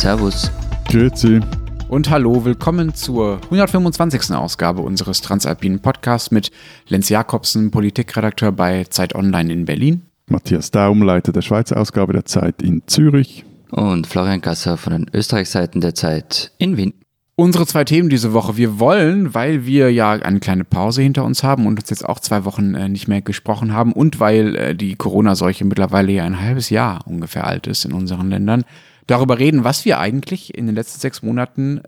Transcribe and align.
Servus. 0.00 0.50
Grüezi. 0.88 1.40
Und 1.88 2.08
hallo, 2.08 2.46
willkommen 2.46 2.94
zur 2.94 3.38
125. 3.44 4.34
Ausgabe 4.34 4.80
unseres 4.80 5.20
Transalpinen 5.20 5.80
Podcasts 5.80 6.30
mit 6.30 6.50
Lenz 6.88 7.10
Jakobsen, 7.10 7.70
Politikredakteur 7.70 8.50
bei 8.50 8.84
Zeit 8.84 9.14
Online 9.14 9.52
in 9.52 9.66
Berlin. 9.66 10.06
Matthias 10.26 10.70
Daum, 10.70 11.02
Leiter 11.02 11.32
der 11.32 11.42
Schweizer 11.42 11.76
Ausgabe 11.76 12.14
der 12.14 12.24
Zeit 12.24 12.62
in 12.62 12.82
Zürich. 12.86 13.44
Und 13.72 14.06
Florian 14.06 14.40
Gasser 14.40 14.78
von 14.78 14.94
den 14.94 15.06
Österreichseiten 15.12 15.82
der 15.82 15.94
Zeit 15.94 16.52
in 16.56 16.78
Wien. 16.78 16.94
Unsere 17.36 17.66
zwei 17.66 17.84
Themen 17.84 18.08
diese 18.08 18.32
Woche. 18.32 18.56
Wir 18.56 18.80
wollen, 18.80 19.34
weil 19.34 19.66
wir 19.66 19.92
ja 19.92 20.12
eine 20.12 20.40
kleine 20.40 20.64
Pause 20.64 21.02
hinter 21.02 21.24
uns 21.24 21.42
haben 21.42 21.66
und 21.66 21.78
uns 21.78 21.90
jetzt 21.90 22.08
auch 22.08 22.20
zwei 22.20 22.46
Wochen 22.46 22.74
äh, 22.74 22.88
nicht 22.88 23.06
mehr 23.06 23.20
gesprochen 23.20 23.74
haben 23.74 23.92
und 23.92 24.18
weil 24.18 24.56
äh, 24.56 24.74
die 24.74 24.94
Corona-Seuche 24.94 25.66
mittlerweile 25.66 26.10
ja 26.10 26.24
ein 26.24 26.40
halbes 26.40 26.70
Jahr 26.70 27.06
ungefähr 27.06 27.46
alt 27.46 27.66
ist 27.66 27.84
in 27.84 27.92
unseren 27.92 28.30
Ländern, 28.30 28.64
darüber 29.06 29.38
reden, 29.38 29.64
was 29.64 29.84
wir 29.84 29.98
eigentlich 29.98 30.56
in 30.56 30.66
den 30.66 30.74
letzten 30.74 31.00
sechs 31.00 31.22
Monaten 31.22 31.82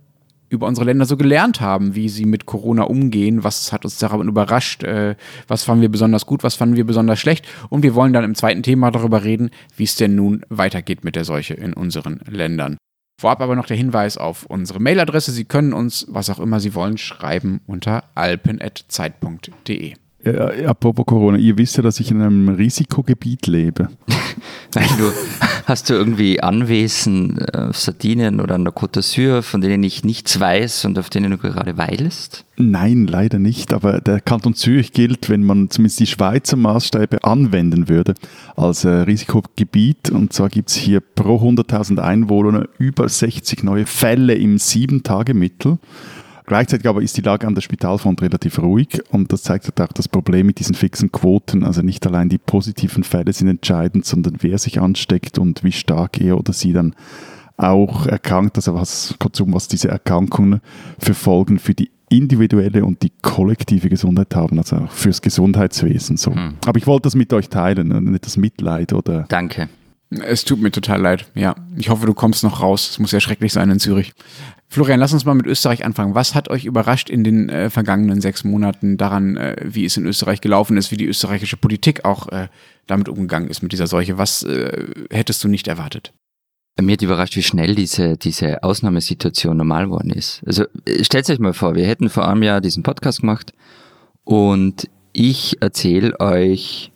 über 0.52 0.66
unsere 0.66 0.84
Länder 0.84 1.06
so 1.06 1.16
gelernt 1.16 1.62
haben, 1.62 1.94
wie 1.94 2.10
sie 2.10 2.26
mit 2.26 2.44
Corona 2.44 2.82
umgehen, 2.82 3.42
was 3.42 3.72
hat 3.72 3.84
uns 3.84 3.96
daran 3.98 4.28
überrascht, 4.28 4.84
äh, 4.84 5.16
was 5.48 5.64
fanden 5.64 5.80
wir 5.80 5.88
besonders 5.88 6.26
gut, 6.26 6.42
was 6.42 6.56
fanden 6.56 6.76
wir 6.76 6.84
besonders 6.84 7.18
schlecht. 7.18 7.48
Und 7.70 7.82
wir 7.82 7.94
wollen 7.94 8.12
dann 8.12 8.24
im 8.24 8.34
zweiten 8.34 8.62
Thema 8.62 8.90
darüber 8.90 9.24
reden, 9.24 9.50
wie 9.76 9.84
es 9.84 9.96
denn 9.96 10.14
nun 10.14 10.44
weitergeht 10.50 11.04
mit 11.04 11.16
der 11.16 11.24
Seuche 11.24 11.54
in 11.54 11.72
unseren 11.72 12.20
Ländern. 12.28 12.76
Vorab 13.18 13.40
aber 13.40 13.56
noch 13.56 13.66
der 13.66 13.76
Hinweis 13.76 14.18
auf 14.18 14.44
unsere 14.44 14.80
Mailadresse. 14.80 15.32
Sie 15.32 15.44
können 15.44 15.72
uns, 15.72 16.06
was 16.10 16.28
auch 16.28 16.40
immer 16.40 16.60
Sie 16.60 16.74
wollen, 16.74 16.98
schreiben 16.98 17.60
unter 17.66 18.04
alpen.zeit.de. 18.14 19.94
Ja, 20.24 20.68
apropos 20.68 21.04
Corona, 21.04 21.36
ihr 21.36 21.58
wisst 21.58 21.76
ja, 21.76 21.82
dass 21.82 21.98
ich 21.98 22.10
in 22.10 22.22
einem 22.22 22.48
Risikogebiet 22.48 23.48
lebe. 23.48 23.88
Nein, 24.74 24.88
du, 24.96 25.10
hast 25.66 25.90
du 25.90 25.94
irgendwie 25.94 26.40
Anwesen 26.40 27.44
auf 27.46 27.76
Sardinien 27.76 28.40
oder 28.40 28.54
an 28.54 28.64
der 28.64 28.72
Côte 28.72 29.00
d'Azur, 29.00 29.42
von 29.42 29.60
denen 29.60 29.82
ich 29.82 30.04
nichts 30.04 30.38
weiß 30.38 30.84
und 30.84 30.98
auf 30.98 31.10
denen 31.10 31.32
du 31.32 31.38
gerade 31.38 31.76
weilst? 31.76 32.44
Nein, 32.56 33.06
leider 33.08 33.40
nicht. 33.40 33.72
Aber 33.72 34.00
der 34.00 34.20
Kanton 34.20 34.54
Zürich 34.54 34.92
gilt, 34.92 35.28
wenn 35.28 35.42
man 35.42 35.70
zumindest 35.70 36.00
die 36.00 36.06
Schweizer 36.06 36.56
Maßstäbe 36.56 37.24
anwenden 37.24 37.88
würde, 37.88 38.14
als 38.56 38.84
äh, 38.84 38.90
Risikogebiet. 38.90 40.10
Und 40.10 40.32
zwar 40.32 40.48
gibt 40.48 40.70
es 40.70 40.76
hier 40.76 41.00
pro 41.00 41.36
100.000 41.36 41.98
Einwohner 41.98 42.68
über 42.78 43.08
60 43.08 43.64
neue 43.64 43.86
Fälle 43.86 44.34
im 44.34 44.56
7-Tage-Mittel. 44.56 45.78
Gleichzeitig 46.52 46.86
aber 46.86 47.00
ist 47.00 47.16
die 47.16 47.22
Lage 47.22 47.46
an 47.46 47.54
der 47.54 47.62
Spitalfront 47.62 48.20
relativ 48.20 48.58
ruhig 48.58 49.00
und 49.08 49.32
das 49.32 49.42
zeigt 49.42 49.64
halt 49.64 49.80
auch 49.80 49.94
das 49.94 50.06
Problem 50.06 50.44
mit 50.44 50.58
diesen 50.58 50.74
fixen 50.74 51.10
Quoten. 51.10 51.64
Also 51.64 51.80
nicht 51.80 52.06
allein 52.06 52.28
die 52.28 52.36
positiven 52.36 53.04
Fälle 53.04 53.32
sind 53.32 53.48
entscheidend, 53.48 54.04
sondern 54.04 54.36
wer 54.40 54.58
sich 54.58 54.78
ansteckt 54.78 55.38
und 55.38 55.64
wie 55.64 55.72
stark 55.72 56.20
er 56.20 56.36
oder 56.36 56.52
sie 56.52 56.74
dann 56.74 56.94
auch 57.56 58.06
erkrankt, 58.06 58.56
also 58.56 58.74
was, 58.74 59.14
kurzum, 59.18 59.54
was 59.54 59.66
diese 59.66 59.88
Erkrankungen 59.88 60.60
für 60.98 61.14
Folgen 61.14 61.58
für 61.58 61.72
die 61.72 61.90
individuelle 62.10 62.84
und 62.84 63.02
die 63.02 63.12
kollektive 63.22 63.88
Gesundheit 63.88 64.36
haben, 64.36 64.58
also 64.58 64.76
auch 64.76 64.90
fürs 64.90 65.22
Gesundheitswesen. 65.22 66.18
So. 66.18 66.34
Hm. 66.34 66.56
Aber 66.66 66.76
ich 66.76 66.86
wollte 66.86 67.04
das 67.04 67.14
mit 67.14 67.32
euch 67.32 67.48
teilen 67.48 67.92
und 67.92 68.10
nicht 68.10 68.26
das 68.26 68.36
Mitleid 68.36 68.92
oder. 68.92 69.24
Danke. 69.30 69.70
Es 70.20 70.44
tut 70.44 70.60
mir 70.60 70.70
total 70.70 71.00
leid. 71.00 71.26
Ja, 71.34 71.54
ich 71.76 71.88
hoffe, 71.88 72.06
du 72.06 72.14
kommst 72.14 72.44
noch 72.44 72.60
raus. 72.60 72.90
Es 72.90 72.98
muss 72.98 73.12
ja 73.12 73.20
schrecklich 73.20 73.52
sein 73.52 73.70
in 73.70 73.78
Zürich. 73.78 74.12
Florian, 74.68 75.00
lass 75.00 75.12
uns 75.12 75.24
mal 75.24 75.34
mit 75.34 75.46
Österreich 75.46 75.84
anfangen. 75.84 76.14
Was 76.14 76.34
hat 76.34 76.48
euch 76.48 76.64
überrascht 76.64 77.10
in 77.10 77.24
den 77.24 77.48
äh, 77.48 77.70
vergangenen 77.70 78.20
sechs 78.20 78.42
Monaten 78.42 78.96
daran, 78.96 79.36
äh, 79.36 79.56
wie 79.62 79.84
es 79.84 79.96
in 79.96 80.06
Österreich 80.06 80.40
gelaufen 80.40 80.76
ist, 80.76 80.90
wie 80.90 80.96
die 80.96 81.06
österreichische 81.06 81.56
Politik 81.56 82.04
auch 82.04 82.28
äh, 82.28 82.48
damit 82.86 83.08
umgegangen 83.08 83.48
ist 83.48 83.62
mit 83.62 83.72
dieser 83.72 83.86
Seuche? 83.86 84.18
Was 84.18 84.42
äh, 84.42 84.86
hättest 85.10 85.44
du 85.44 85.48
nicht 85.48 85.68
erwartet? 85.68 86.12
Mir 86.80 86.94
hat 86.94 87.02
überrascht, 87.02 87.36
wie 87.36 87.42
schnell 87.42 87.74
diese, 87.74 88.16
diese 88.16 88.62
Ausnahmesituation 88.62 89.56
normal 89.58 89.86
geworden 89.86 90.10
ist. 90.10 90.42
Also 90.46 90.64
stellt 91.02 91.28
euch 91.28 91.38
mal 91.38 91.52
vor, 91.52 91.74
wir 91.74 91.86
hätten 91.86 92.08
vor 92.08 92.26
einem 92.26 92.42
Jahr 92.42 92.62
diesen 92.62 92.82
Podcast 92.82 93.20
gemacht 93.20 93.52
und 94.24 94.88
ich 95.12 95.60
erzähle 95.60 96.18
euch 96.18 96.91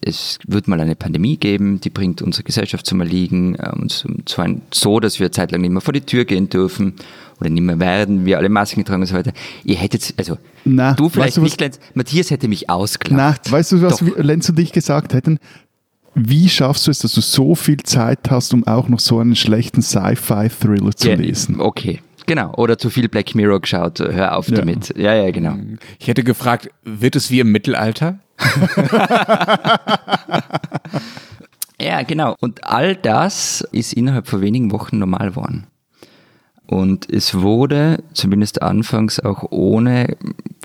es 0.00 0.38
wird 0.46 0.68
mal 0.68 0.80
eine 0.80 0.96
Pandemie 0.96 1.36
geben, 1.36 1.80
die 1.80 1.90
bringt 1.90 2.22
unsere 2.22 2.44
Gesellschaft 2.44 2.86
zum 2.86 3.00
Erliegen, 3.00 3.54
äh, 3.56 3.70
und 3.70 4.04
zwar 4.26 4.48
so, 4.72 5.00
dass 5.00 5.20
wir 5.20 5.32
zeitlang 5.32 5.60
nicht 5.60 5.70
mehr 5.70 5.80
vor 5.80 5.92
die 5.92 6.00
Tür 6.00 6.24
gehen 6.24 6.48
dürfen 6.48 6.94
oder 7.40 7.50
nicht 7.50 7.62
mehr 7.62 7.78
werden, 7.78 8.24
wir 8.24 8.38
alle 8.38 8.48
Masken 8.48 8.84
tragen 8.84 9.02
und 9.02 9.08
so 9.08 9.14
weiter. 9.14 9.32
Ihr 9.64 9.76
hättet, 9.76 10.14
also 10.16 10.38
Na, 10.64 10.94
du 10.94 11.08
vielleicht 11.08 11.28
weißt 11.28 11.36
du, 11.38 11.42
nicht, 11.42 11.60
Lenz, 11.60 11.80
Matthias 11.94 12.30
hätte 12.30 12.48
mich 12.48 12.70
ausgelacht. 12.70 13.42
Na, 13.46 13.52
weißt 13.52 13.72
du, 13.72 13.82
was 13.82 13.98
Doch. 13.98 14.18
Lenz 14.18 14.48
und 14.48 14.58
ich 14.58 14.72
gesagt 14.72 15.14
hätten? 15.14 15.38
Wie 16.14 16.48
schaffst 16.48 16.86
du 16.86 16.90
es, 16.90 17.00
dass 17.00 17.12
du 17.12 17.20
so 17.20 17.54
viel 17.54 17.76
Zeit 17.82 18.30
hast, 18.30 18.54
um 18.54 18.66
auch 18.66 18.88
noch 18.88 19.00
so 19.00 19.18
einen 19.18 19.36
schlechten 19.36 19.82
Sci-Fi-Thriller 19.82 20.92
zu 20.92 21.10
ja, 21.10 21.14
lesen? 21.14 21.60
Okay, 21.60 22.00
Genau, 22.26 22.52
oder 22.56 22.76
zu 22.76 22.90
viel 22.90 23.08
Black 23.08 23.34
Mirror 23.36 23.60
geschaut, 23.60 24.00
hör 24.00 24.36
auf 24.36 24.48
ja. 24.48 24.56
damit. 24.56 24.92
Ja, 24.96 25.14
ja, 25.14 25.30
genau. 25.30 25.56
Ich 26.00 26.08
hätte 26.08 26.24
gefragt, 26.24 26.68
wird 26.82 27.14
es 27.14 27.30
wie 27.30 27.38
im 27.40 27.52
Mittelalter? 27.52 28.18
ja, 31.80 32.02
genau. 32.02 32.36
Und 32.40 32.64
all 32.64 32.96
das 32.96 33.66
ist 33.72 33.92
innerhalb 33.92 34.28
von 34.28 34.40
wenigen 34.40 34.72
Wochen 34.72 34.98
normal 34.98 35.30
geworden. 35.30 35.66
Und 36.66 37.08
es 37.10 37.40
wurde, 37.40 38.02
zumindest 38.12 38.62
anfangs, 38.62 39.20
auch 39.20 39.44
ohne 39.50 40.16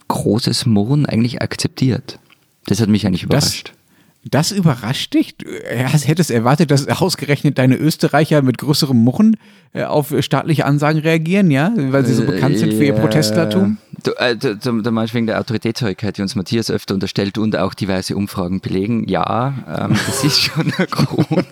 großes 0.08 0.66
Murren 0.66 1.06
eigentlich 1.06 1.42
akzeptiert. 1.42 2.20
Das 2.66 2.82
hat 2.82 2.90
mich 2.90 3.06
eigentlich 3.06 3.24
überrascht. 3.24 3.70
Das 3.70 3.81
das 4.24 4.52
überrascht 4.52 5.16
dich? 5.16 5.36
Du 5.38 5.48
hättest 5.48 6.30
erwartet, 6.30 6.70
dass 6.70 6.88
ausgerechnet 6.88 7.58
deine 7.58 7.76
Österreicher 7.76 8.44
mit 8.44 8.60
größerem 8.60 8.98
Muchen 8.98 9.36
äh, 9.74 9.84
auf 9.84 10.14
staatliche 10.20 10.66
Ansagen 10.66 11.02
reagieren, 11.02 11.50
ja? 11.50 11.74
Weil 11.76 12.06
sie 12.06 12.14
so 12.14 12.26
bekannt 12.26 12.60
sind 12.60 12.74
für 12.74 12.84
ihr 12.84 12.94
Protestlertum? 12.94 13.78
Du, 14.04 14.12
äh, 14.12 14.36
du, 14.36 14.56
du 14.56 14.92
meinst 14.92 15.16
wegen 15.16 15.26
der 15.26 15.40
Autoritätshäufigkeit, 15.40 16.18
die 16.18 16.22
uns 16.22 16.36
Matthias 16.36 16.70
öfter 16.70 16.94
unterstellt 16.94 17.40
und 17.40 17.58
auch 17.58 17.74
diverse 17.74 18.16
Umfragen 18.16 18.62
belegen. 18.62 19.08
Ja, 19.08 19.56
ähm, 19.68 19.98
das 20.06 20.24
ist 20.24 20.40
schon 20.42 20.72
ein 20.78 20.88
Grund. 20.88 21.48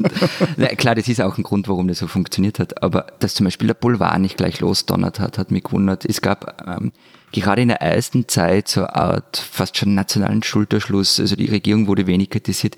Na, 0.58 0.68
klar, 0.68 0.94
das 0.94 1.08
ist 1.08 1.22
auch 1.22 1.38
ein 1.40 1.44
Grund, 1.44 1.68
warum 1.68 1.88
das 1.88 1.98
so 1.98 2.08
funktioniert 2.08 2.60
hat. 2.60 2.84
Aber 2.84 3.08
dass 3.20 3.34
zum 3.34 3.46
Beispiel 3.46 3.68
der 3.68 3.74
Boulevard 3.74 4.20
nicht 4.20 4.38
gleich 4.38 4.60
losdonnert 4.60 5.20
hat, 5.20 5.40
hat 5.40 5.50
mich 5.50 5.64
gewundert. 5.64 6.06
Es 6.06 6.22
gab 6.22 6.64
ähm, 6.68 6.92
gerade 7.32 7.62
in 7.62 7.68
der 7.70 7.82
ersten 7.82 8.28
Zeit 8.28 8.68
so 8.68 8.82
eine 8.82 8.96
Art 8.96 9.38
fast 9.38 9.78
schon 9.78 9.96
nationalen 9.96 10.44
Schulterschluss. 10.44 11.20
Also 11.20 11.36
die 11.36 11.48
Regierung 11.48 11.88
wurde 11.88 12.08
wenig 12.08 12.30
kritisiert. 12.30 12.78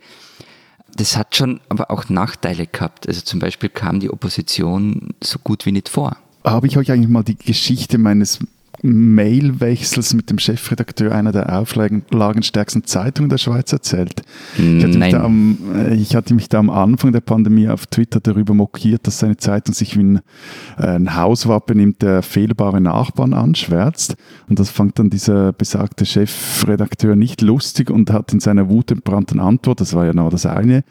Das 0.95 1.16
hat 1.16 1.35
schon 1.35 1.62
aber 1.69 1.89
auch 1.89 2.09
Nachteile 2.09 2.67
gehabt. 2.67 3.07
Also 3.07 3.22
zum 3.22 3.40
Beispiel 3.40 3.69
kam 3.69 4.00
die 4.00 4.09
Opposition 4.09 5.13
so 5.23 5.40
gut 5.40 5.66
wie 5.66 5.72
nicht 5.72 5.90
vor. 5.90 6.17
Habe 6.44 6.67
ich 6.67 6.78
euch 6.78 6.91
eigentlich 6.91 7.09
mal 7.09 7.23
die 7.23 7.38
Geschichte 7.38 7.97
meines 7.97 8.40
Mailwechsels 8.84 10.14
mit 10.14 10.30
dem 10.30 10.40
Chefredakteur 10.40 11.14
einer 11.14 11.31
der 11.31 11.58
auflagenstärksten 11.58 12.84
Zeitungen 12.84 13.30
der 13.30 13.38
Schweiz 13.38 13.72
erzählt. 13.72 14.22
Ich 14.58 14.84
hatte, 14.84 14.97
Nein. 14.97 15.16
Am, 15.16 15.58
äh, 15.75 15.96
ich 15.96 16.16
hatte, 16.16 16.34
mich 16.34 16.50
da 16.50 16.59
am 16.59 16.69
Anfang 16.69 17.12
der 17.12 17.22
Pandemie 17.22 17.68
auf 17.68 17.86
Twitter 17.88 18.20
darüber 18.20 18.53
mokiert, 18.53 19.06
dass 19.06 19.20
seine 19.20 19.38
Zeitung 19.38 19.74
sich 19.75 19.97
wie 19.97 20.03
ein, 20.03 20.22
äh, 20.78 20.88
ein 20.88 21.16
Hauswappen 21.16 21.78
nimmt, 21.78 22.02
der 22.02 22.24
fehlbare 22.24 22.81
Nachbarn 22.81 23.34
anschwärzt. 23.34 24.16
Und 24.50 24.59
das 24.59 24.70
fand 24.70 24.97
dann 24.97 25.09
dieser 25.09 25.53
besagte 25.53 26.06
Chefredakteur 26.06 27.16
nicht 27.16 27.41
lustig 27.41 27.90
und 27.90 28.12
hat 28.12 28.34
in 28.34 28.40
seiner 28.40 28.70
wutentbrannten 28.70 29.40
Antwort, 29.40 29.81
das 29.81 29.94
war 29.94 30.06
ja 30.06 30.14
noch 30.14 30.30
das 30.30 30.46
eine, 30.46 30.84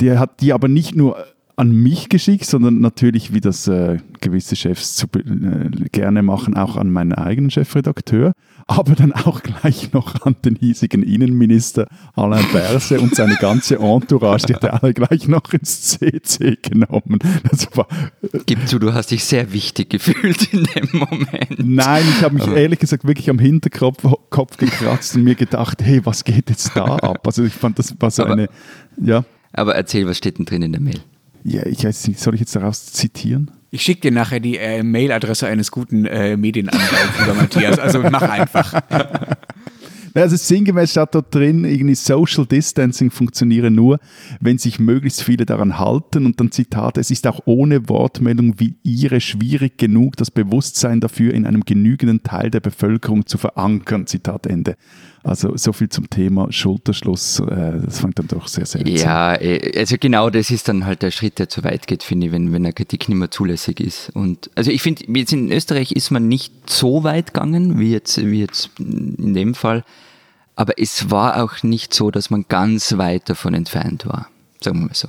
der 0.00 0.18
hat 0.18 0.40
die 0.40 0.52
aber 0.52 0.68
nicht 0.68 0.96
nur 0.96 1.16
an 1.58 1.72
mich 1.72 2.08
geschickt, 2.08 2.44
sondern 2.44 2.80
natürlich, 2.80 3.34
wie 3.34 3.40
das 3.40 3.66
äh, 3.66 3.98
gewisse 4.20 4.54
Chefs 4.54 4.94
zu, 4.94 5.06
äh, 5.16 5.88
gerne 5.90 6.22
machen, 6.22 6.56
auch 6.56 6.76
an 6.76 6.90
meinen 6.90 7.12
eigenen 7.12 7.50
Chefredakteur, 7.50 8.32
aber 8.68 8.94
dann 8.94 9.12
auch 9.12 9.42
gleich 9.42 9.92
noch 9.92 10.22
an 10.24 10.36
den 10.44 10.54
hiesigen 10.54 11.02
Innenminister 11.02 11.88
Alain 12.14 12.44
Berse 12.52 13.00
und 13.00 13.16
seine 13.16 13.34
ganze 13.36 13.80
Entourage, 13.80 14.46
die 14.46 14.54
hat 14.54 14.62
er 14.62 14.82
alle 14.82 14.94
gleich 14.94 15.26
noch 15.26 15.52
ins 15.52 15.82
CC 15.82 16.58
genommen. 16.62 17.18
War, 17.74 17.88
äh, 18.22 18.38
Gib 18.46 18.68
zu, 18.68 18.78
du 18.78 18.94
hast 18.94 19.10
dich 19.10 19.24
sehr 19.24 19.52
wichtig 19.52 19.90
gefühlt 19.90 20.52
in 20.52 20.62
dem 20.62 20.88
Moment. 20.92 21.58
Nein, 21.58 22.04
ich 22.08 22.22
habe 22.22 22.34
mich 22.36 22.44
aber 22.44 22.56
ehrlich 22.56 22.78
gesagt 22.78 23.04
wirklich 23.04 23.28
am 23.30 23.40
Hinterkopf 23.40 24.04
Kopf 24.30 24.58
gekratzt 24.58 25.16
und 25.16 25.24
mir 25.24 25.34
gedacht, 25.34 25.82
hey, 25.82 26.00
was 26.04 26.22
geht 26.22 26.50
jetzt 26.50 26.76
da 26.76 26.84
ab? 26.84 27.26
Also 27.26 27.42
ich 27.42 27.52
fand, 27.52 27.80
das 27.80 27.94
war 27.98 28.12
so 28.12 28.22
aber, 28.22 28.34
eine, 28.34 28.48
ja. 29.02 29.24
Aber 29.52 29.74
erzähl, 29.74 30.06
was 30.06 30.18
steht 30.18 30.38
denn 30.38 30.44
drin 30.44 30.62
in 30.62 30.72
der 30.72 30.80
Mail? 30.80 31.00
Ja, 31.48 31.64
ich 31.64 31.82
weiß 31.82 32.08
nicht, 32.08 32.20
soll 32.20 32.34
ich 32.34 32.40
jetzt 32.40 32.54
daraus 32.54 32.92
zitieren? 32.92 33.50
Ich 33.70 33.82
schicke 33.82 34.02
dir 34.02 34.10
nachher 34.12 34.38
die 34.38 34.58
äh, 34.58 34.82
Mailadresse 34.82 35.46
eines 35.46 35.70
guten 35.70 36.04
äh, 36.04 36.36
Medienanwalts, 36.36 37.20
lieber 37.20 37.34
Matthias. 37.34 37.78
Also 37.78 38.00
mach 38.02 38.22
einfach. 38.22 38.80
Also 40.14 40.36
sinngemäß 40.36 40.90
steht 40.90 41.14
dort 41.14 41.32
drin, 41.32 41.64
irgendwie 41.64 41.94
Social 41.94 42.44
Distancing 42.44 43.10
funktioniere 43.10 43.70
nur, 43.70 44.00
wenn 44.40 44.58
sich 44.58 44.80
möglichst 44.80 45.22
viele 45.22 45.46
daran 45.46 45.78
halten. 45.78 46.26
Und 46.26 46.40
dann 46.40 46.50
Zitat, 46.50 46.98
es 46.98 47.10
ist 47.10 47.26
auch 47.26 47.42
ohne 47.44 47.88
Wortmeldung 47.88 48.58
wie 48.58 48.76
ihre 48.82 49.20
schwierig 49.20 49.78
genug, 49.78 50.16
das 50.16 50.30
Bewusstsein 50.30 51.00
dafür 51.00 51.34
in 51.34 51.46
einem 51.46 51.64
genügenden 51.64 52.22
Teil 52.22 52.50
der 52.50 52.60
Bevölkerung 52.60 53.26
zu 53.26 53.38
verankern. 53.38 54.06
Zitat 54.06 54.46
Ende. 54.46 54.76
Also 55.24 55.56
so 55.56 55.72
viel 55.72 55.88
zum 55.88 56.08
Thema 56.08 56.50
Schulterschluss, 56.52 57.40
äh, 57.40 57.80
das 57.84 58.00
fand 58.00 58.18
dann 58.18 58.28
doch 58.28 58.48
sehr 58.48 58.66
seltsam. 58.66 58.94
Ja, 58.94 59.34
äh, 59.34 59.78
also 59.78 59.96
genau 59.98 60.30
das 60.30 60.50
ist 60.50 60.68
dann 60.68 60.86
halt 60.86 61.02
der 61.02 61.10
Schritt, 61.10 61.38
der 61.38 61.48
zu 61.48 61.64
weit 61.64 61.86
geht, 61.86 62.02
finde 62.02 62.26
ich, 62.26 62.32
wenn, 62.32 62.52
wenn 62.52 62.64
eine 62.64 62.72
Kritik 62.72 63.08
nicht 63.08 63.18
mehr 63.18 63.30
zulässig 63.30 63.80
ist. 63.80 64.10
Und 64.14 64.50
also 64.54 64.70
ich 64.70 64.82
finde, 64.82 65.04
jetzt 65.08 65.32
in 65.32 65.50
Österreich 65.50 65.92
ist 65.92 66.10
man 66.10 66.28
nicht 66.28 66.70
so 66.70 67.04
weit 67.04 67.34
gegangen, 67.34 67.78
wie 67.78 67.92
jetzt, 67.92 68.24
wie 68.24 68.40
jetzt 68.40 68.70
in 68.78 69.34
dem 69.34 69.54
Fall. 69.54 69.84
Aber 70.56 70.74
es 70.76 71.10
war 71.10 71.42
auch 71.42 71.62
nicht 71.62 71.94
so, 71.94 72.10
dass 72.10 72.30
man 72.30 72.44
ganz 72.48 72.96
weit 72.98 73.28
davon 73.28 73.54
entfernt 73.54 74.06
war. 74.06 74.28
Sagen 74.60 74.80
wir 74.80 74.86
mal 74.86 74.94
so. 74.94 75.08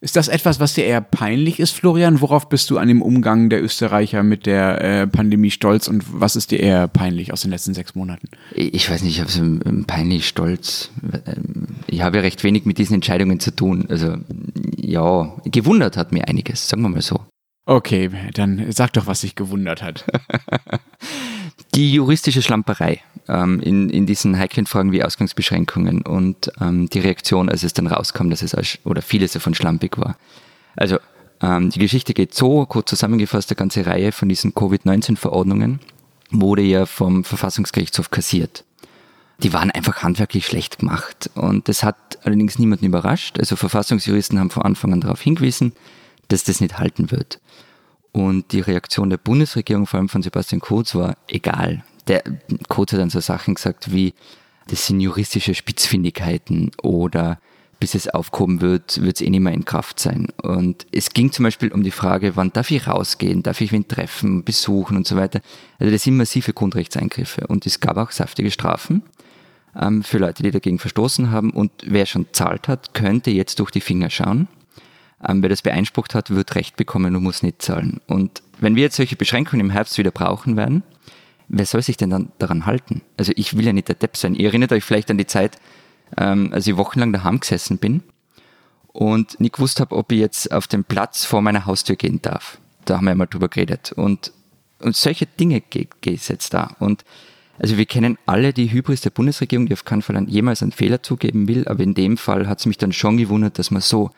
Ist 0.00 0.16
das 0.16 0.28
etwas, 0.28 0.60
was 0.60 0.74
dir 0.74 0.84
eher 0.84 1.00
peinlich 1.00 1.58
ist, 1.58 1.72
Florian? 1.72 2.20
Worauf 2.20 2.48
bist 2.48 2.70
du 2.70 2.78
an 2.78 2.88
dem 2.88 3.02
Umgang 3.02 3.48
der 3.48 3.62
Österreicher 3.62 4.22
mit 4.22 4.46
der 4.46 4.80
äh, 4.82 5.06
Pandemie 5.06 5.50
stolz 5.50 5.88
und 5.88 6.04
was 6.08 6.36
ist 6.36 6.50
dir 6.50 6.60
eher 6.60 6.88
peinlich 6.88 7.32
aus 7.32 7.42
den 7.42 7.50
letzten 7.50 7.74
sechs 7.74 7.94
Monaten? 7.94 8.28
Ich 8.54 8.90
weiß 8.90 9.02
nicht, 9.02 9.14
ich 9.14 9.20
habe 9.20 9.30
so 9.30 9.42
peinlich 9.86 10.28
stolz. 10.28 10.90
Ähm, 11.26 11.66
ich 11.86 12.02
habe 12.02 12.18
ja 12.18 12.22
recht 12.22 12.44
wenig 12.44 12.66
mit 12.66 12.78
diesen 12.78 12.94
Entscheidungen 12.94 13.40
zu 13.40 13.54
tun. 13.54 13.86
Also 13.88 14.16
ja, 14.76 15.34
gewundert 15.44 15.96
hat 15.96 16.12
mir 16.12 16.28
einiges, 16.28 16.68
sagen 16.68 16.82
wir 16.82 16.88
mal 16.88 17.02
so. 17.02 17.20
Okay, 17.68 18.10
dann 18.34 18.70
sag 18.70 18.92
doch, 18.92 19.08
was 19.08 19.22
dich 19.22 19.34
gewundert 19.34 19.82
hat. 19.82 20.04
Die 21.74 21.92
juristische 21.92 22.42
Schlamperei 22.42 23.00
ähm, 23.28 23.60
in, 23.60 23.90
in 23.90 24.06
diesen 24.06 24.38
heiklen 24.38 24.66
Fragen 24.66 24.92
wie 24.92 25.02
Ausgangsbeschränkungen 25.02 26.02
und 26.02 26.50
ähm, 26.60 26.88
die 26.88 27.00
Reaktion, 27.00 27.48
als 27.48 27.62
es 27.62 27.72
dann 27.72 27.86
rauskam, 27.86 28.30
dass 28.30 28.42
es 28.42 28.54
als, 28.54 28.78
oder 28.84 29.02
vieles 29.02 29.32
davon 29.32 29.54
schlampig 29.54 29.98
war. 29.98 30.16
Also 30.74 30.98
ähm, 31.40 31.70
die 31.70 31.78
Geschichte 31.78 32.14
geht 32.14 32.34
so, 32.34 32.66
kurz 32.66 32.90
zusammengefasst, 32.90 33.50
eine 33.50 33.56
ganze 33.56 33.86
Reihe 33.86 34.12
von 34.12 34.28
diesen 34.28 34.54
Covid-19-Verordnungen 34.54 35.80
wurde 36.30 36.62
ja 36.62 36.86
vom 36.86 37.24
Verfassungsgerichtshof 37.24 38.10
kassiert. 38.10 38.64
Die 39.42 39.52
waren 39.52 39.70
einfach 39.70 40.02
handwerklich 40.02 40.46
schlecht 40.46 40.78
gemacht 40.78 41.30
und 41.34 41.68
das 41.68 41.82
hat 41.82 42.18
allerdings 42.22 42.58
niemanden 42.58 42.86
überrascht. 42.86 43.38
Also 43.38 43.54
Verfassungsjuristen 43.56 44.38
haben 44.38 44.50
von 44.50 44.62
Anfang 44.62 44.92
an 44.92 45.02
darauf 45.02 45.20
hingewiesen, 45.20 45.72
dass 46.28 46.44
das 46.44 46.60
nicht 46.60 46.78
halten 46.78 47.10
wird. 47.10 47.38
Und 48.16 48.52
die 48.52 48.60
Reaktion 48.60 49.10
der 49.10 49.18
Bundesregierung, 49.18 49.86
vor 49.86 49.98
allem 49.98 50.08
von 50.08 50.22
Sebastian 50.22 50.62
Kurz, 50.62 50.94
war 50.94 51.18
egal. 51.28 51.84
Der 52.08 52.22
Kurz 52.66 52.92
hat 52.92 53.00
dann 53.00 53.10
so 53.10 53.20
Sachen 53.20 53.56
gesagt 53.56 53.92
wie, 53.92 54.14
das 54.68 54.86
sind 54.86 55.00
juristische 55.00 55.54
Spitzfindigkeiten 55.54 56.70
oder 56.82 57.38
bis 57.78 57.94
es 57.94 58.08
aufgehoben 58.08 58.62
wird, 58.62 59.02
wird 59.02 59.16
es 59.16 59.20
eh 59.20 59.28
nicht 59.28 59.40
mehr 59.40 59.52
in 59.52 59.66
Kraft 59.66 60.00
sein. 60.00 60.28
Und 60.42 60.86
es 60.92 61.10
ging 61.10 61.30
zum 61.30 61.42
Beispiel 61.42 61.70
um 61.70 61.82
die 61.82 61.90
Frage, 61.90 62.36
wann 62.36 62.54
darf 62.54 62.70
ich 62.70 62.86
rausgehen, 62.86 63.42
darf 63.42 63.60
ich 63.60 63.70
wen 63.70 63.86
treffen, 63.86 64.44
besuchen 64.44 64.96
und 64.96 65.06
so 65.06 65.16
weiter. 65.16 65.42
Also 65.78 65.92
das 65.92 66.02
sind 66.02 66.16
massive 66.16 66.54
Grundrechtseingriffe. 66.54 67.46
Und 67.48 67.66
es 67.66 67.80
gab 67.80 67.98
auch 67.98 68.12
saftige 68.12 68.50
Strafen 68.50 69.02
ähm, 69.78 70.02
für 70.02 70.16
Leute, 70.16 70.42
die 70.42 70.52
dagegen 70.52 70.78
verstoßen 70.78 71.30
haben. 71.32 71.50
Und 71.50 71.70
wer 71.84 72.06
schon 72.06 72.24
zahlt 72.32 72.66
hat, 72.66 72.94
könnte 72.94 73.30
jetzt 73.30 73.58
durch 73.58 73.70
die 73.70 73.82
Finger 73.82 74.08
schauen 74.08 74.48
ähm, 75.26 75.42
wer 75.42 75.48
das 75.48 75.62
beeinsprucht 75.62 76.14
hat, 76.14 76.30
wird 76.30 76.54
Recht 76.54 76.76
bekommen 76.76 77.14
und 77.16 77.22
muss 77.22 77.42
nicht 77.42 77.62
zahlen. 77.62 78.00
Und 78.06 78.42
wenn 78.58 78.76
wir 78.76 78.82
jetzt 78.82 78.96
solche 78.96 79.16
Beschränkungen 79.16 79.66
im 79.66 79.70
Herbst 79.70 79.98
wieder 79.98 80.10
brauchen 80.10 80.56
werden, 80.56 80.82
wer 81.48 81.66
soll 81.66 81.82
sich 81.82 81.96
denn 81.96 82.10
dann 82.10 82.32
daran 82.38 82.66
halten? 82.66 83.02
Also 83.16 83.32
ich 83.36 83.56
will 83.56 83.64
ja 83.64 83.72
nicht 83.72 83.88
der 83.88 83.94
Depp 83.94 84.16
sein. 84.16 84.34
Ihr 84.34 84.48
erinnert 84.48 84.72
euch 84.72 84.84
vielleicht 84.84 85.10
an 85.10 85.18
die 85.18 85.26
Zeit, 85.26 85.58
ähm, 86.16 86.50
als 86.52 86.66
ich 86.66 86.76
wochenlang 86.76 87.12
daheim 87.12 87.40
gesessen 87.40 87.78
bin 87.78 88.02
und 88.88 89.40
nicht 89.40 89.54
gewusst 89.54 89.80
habe, 89.80 89.96
ob 89.96 90.12
ich 90.12 90.18
jetzt 90.18 90.52
auf 90.52 90.66
den 90.66 90.84
Platz 90.84 91.24
vor 91.24 91.42
meiner 91.42 91.66
Haustür 91.66 91.96
gehen 91.96 92.20
darf. 92.22 92.58
Da 92.84 92.96
haben 92.96 93.06
wir 93.06 93.14
mal 93.14 93.26
drüber 93.26 93.48
geredet. 93.48 93.92
Und, 93.92 94.32
und 94.80 94.96
solche 94.96 95.26
Dinge 95.26 95.60
geht 95.60 95.90
es 96.04 96.28
jetzt 96.28 96.54
da. 96.54 96.76
Und 96.78 97.04
also 97.58 97.78
wir 97.78 97.86
kennen 97.86 98.18
alle 98.26 98.52
die 98.52 98.70
Hybris 98.70 99.00
der 99.00 99.10
Bundesregierung, 99.10 99.66
die 99.66 99.72
auf 99.72 99.84
keinen 99.84 100.02
Fall 100.02 100.22
jemals 100.28 100.62
einen 100.62 100.72
Fehler 100.72 101.02
zugeben 101.02 101.48
will, 101.48 101.66
aber 101.66 101.82
in 101.82 101.94
dem 101.94 102.16
Fall 102.16 102.48
hat 102.48 102.60
es 102.60 102.66
mich 102.66 102.78
dann 102.78 102.92
schon 102.92 103.16
gewundert, 103.16 103.58
dass 103.58 103.70
man 103.70 103.80
so 103.80 104.10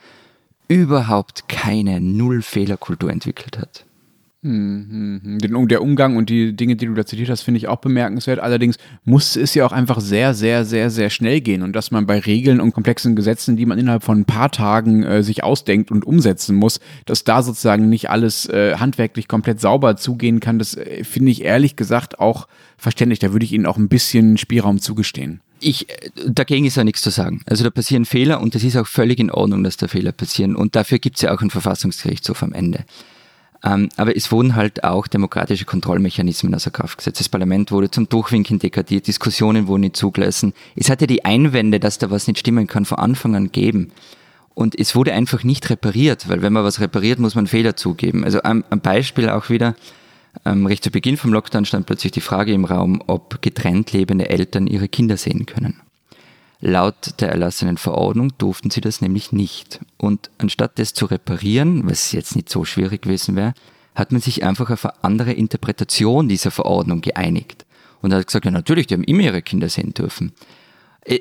überhaupt 0.69 1.49
keine 1.49 2.01
Null-Fehler-Kultur 2.01 3.11
entwickelt 3.11 3.59
hat. 3.59 3.85
Mhm. 4.41 5.39
Der 5.41 5.83
Umgang 5.83 6.17
und 6.17 6.31
die 6.31 6.55
Dinge, 6.55 6.77
die 6.77 6.87
du 6.87 6.95
da 6.95 7.05
zitiert 7.05 7.29
hast, 7.29 7.43
finde 7.43 7.59
ich 7.59 7.67
auch 7.67 7.79
bemerkenswert. 7.79 8.39
Allerdings 8.39 8.77
muss 9.05 9.35
es 9.35 9.55
ja 9.55 9.67
auch 9.67 9.73
einfach 9.73 10.01
sehr, 10.01 10.33
sehr, 10.33 10.65
sehr, 10.65 10.91
sehr 10.91 11.11
schnell 11.11 11.41
gehen 11.41 11.63
und 11.63 11.75
dass 11.75 11.91
man 11.91 12.07
bei 12.07 12.21
Regeln 12.21 12.61
und 12.61 12.73
komplexen 12.73 13.17
Gesetzen, 13.17 13.57
die 13.57 13.67
man 13.67 13.79
innerhalb 13.79 14.05
von 14.05 14.21
ein 14.21 14.25
paar 14.27 14.53
Tagen 14.53 15.03
äh, 15.03 15.25
sich 15.25 15.43
ausdenkt 15.43 15.91
und 15.91 16.07
umsetzen 16.07 16.55
muss, 16.55 16.79
dass 17.05 17.25
da 17.25 17.43
sozusagen 17.43 17.89
nicht 17.89 18.11
alles 18.11 18.49
äh, 18.49 18.77
handwerklich 18.77 19.27
komplett 19.27 19.61
sauber 19.61 19.97
zugehen 19.97 20.39
kann, 20.39 20.61
das 20.61 20.77
äh, 20.77 21.03
finde 21.03 21.33
ich 21.33 21.43
ehrlich 21.43 21.75
gesagt 21.75 22.21
auch 22.21 22.47
verständlich. 22.77 23.19
Da 23.19 23.33
würde 23.33 23.45
ich 23.45 23.53
Ihnen 23.53 23.67
auch 23.67 23.77
ein 23.77 23.89
bisschen 23.89 24.39
Spielraum 24.39 24.79
zugestehen. 24.79 25.41
Ich, 25.61 25.87
dagegen 26.27 26.65
ist 26.65 26.77
ja 26.77 26.85
nichts 26.85 27.03
zu 27.03 27.11
sagen. 27.11 27.43
Also 27.47 27.65
da 27.65 27.71
passieren 27.71 28.05
Fehler 28.05 28.41
und 28.41 28.55
es 28.55 28.65
ist 28.65 28.77
auch 28.77 28.87
völlig 28.87 29.19
in 29.19 29.31
Ordnung, 29.31 29.65
dass 29.65 29.77
da 29.77 29.89
Fehler 29.89 30.13
passieren. 30.13 30.57
Und 30.57 30.77
dafür 30.77 30.99
gibt 30.99 31.17
es 31.17 31.23
ja 31.23 31.35
auch 31.35 31.41
einen 31.41 31.51
Verfassungsgerichtshof 31.51 32.43
am 32.43 32.53
Ende. 32.53 32.85
Ähm, 33.65 33.89
aber 33.97 34.17
es 34.17 34.31
wurden 34.31 34.55
halt 34.55 34.85
auch 34.85 35.07
demokratische 35.09 35.65
Kontrollmechanismen 35.65 36.55
außer 36.55 36.71
Kraft 36.71 36.99
gesetzt. 36.99 37.21
Das 37.21 37.29
Parlament 37.29 37.73
wurde 37.73 37.91
zum 37.91 38.09
Durchwinken 38.09 38.59
degradiert, 38.59 39.07
Diskussionen 39.07 39.67
wurden 39.67 39.81
nicht 39.83 39.97
zugelassen. 39.97 40.53
Es 40.77 40.91
hatte 40.91 41.07
die 41.07 41.25
Einwände, 41.25 41.81
dass 41.81 41.99
da 41.99 42.11
was 42.11 42.29
nicht 42.29 42.39
stimmen 42.39 42.67
kann, 42.69 42.85
von 42.85 42.99
Anfang 42.99 43.35
an 43.35 43.51
geben. 43.51 43.91
Und 44.55 44.79
es 44.79 44.95
wurde 44.95 45.13
einfach 45.13 45.45
nicht 45.45 45.71
repariert, 45.71 46.29
weil 46.29 46.43
wenn 46.43 46.53
man 46.53 46.65
was 46.65 46.81
repariert, 46.81 47.19
muss 47.19 47.35
man 47.35 47.47
Fehler 47.47 47.77
zugeben. 47.77 48.25
Also 48.25 48.43
ein, 48.43 48.65
ein 48.71 48.81
Beispiel 48.81 49.29
auch 49.29 49.51
wieder, 49.51 49.75
ähm, 50.45 50.67
recht 50.67 50.85
zu 50.85 50.91
Beginn 50.91 51.17
vom 51.17 51.33
Lockdown 51.33 51.65
stand 51.65 51.87
plötzlich 51.87 52.13
die 52.13 52.21
Frage 52.21 52.53
im 52.53 52.65
Raum, 52.65 53.03
ob 53.07 53.43
getrennt 53.43 53.93
lebende 53.93 54.29
Eltern 54.29 54.67
ihre 54.67 54.89
Kinder 54.89 55.17
sehen 55.17 55.47
können. 55.47 55.81
Laut 56.61 57.21
der 57.21 57.31
erlassenen 57.31 57.77
Verordnung 57.77 58.33
durften 58.39 58.71
sie 58.71 58.81
das 58.81 59.01
nämlich 59.01 59.31
nicht. 59.31 59.81
Und 59.97 60.31
anstatt 60.39 60.79
das 60.79 60.93
zu 60.93 61.07
reparieren, 61.07 61.89
was 61.89 62.13
jetzt 62.13 62.35
nicht 62.35 62.49
so 62.49 62.65
schwierig 62.65 63.03
gewesen 63.03 63.37
wäre, 63.37 63.55
hat 63.95 64.13
man 64.13 64.21
sich 64.21 64.43
einfach 64.43 64.71
auf 64.71 64.85
eine 64.85 64.95
andere 65.03 65.33
Interpretation 65.33 66.29
dieser 66.29 66.51
Verordnung 66.51 67.01
geeinigt. 67.01 67.65
Und 68.01 68.13
hat 68.13 68.27
gesagt, 68.27 68.45
ja 68.45 68.51
natürlich, 68.51 68.87
die 68.87 68.95
haben 68.95 69.05
immer 69.05 69.23
ihre 69.23 69.43
Kinder 69.43 69.69
sehen 69.69 69.95
dürfen. 69.95 70.33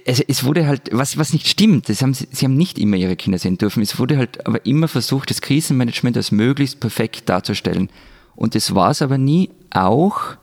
Also 0.06 0.24
es 0.28 0.44
wurde 0.44 0.68
halt, 0.68 0.90
was, 0.92 1.18
was 1.18 1.34
nicht 1.34 1.48
stimmt, 1.48 1.88
haben 1.88 2.14
sie 2.14 2.28
haben 2.46 2.58
nicht 2.58 2.78
immer 2.78 2.98
ihre 2.98 3.16
Kinder 3.16 3.40
sehen 3.40 3.58
dürfen. 3.58 3.82
Es 3.82 3.98
wurde 4.00 4.18
halt 4.18 4.46
aber 4.46 4.66
immer 4.66 4.88
versucht, 4.88 5.30
das 5.30 5.42
Krisenmanagement 5.42 6.18
als 6.18 6.32
möglichst 6.32 6.80
perfekt 6.80 7.30
darzustellen. 7.30 7.90
Und 8.38 8.56
das 8.56 8.74
war 8.74 8.92
es 8.92 9.02
aber 9.02 9.18
nie, 9.18 9.50
auch 9.72 10.38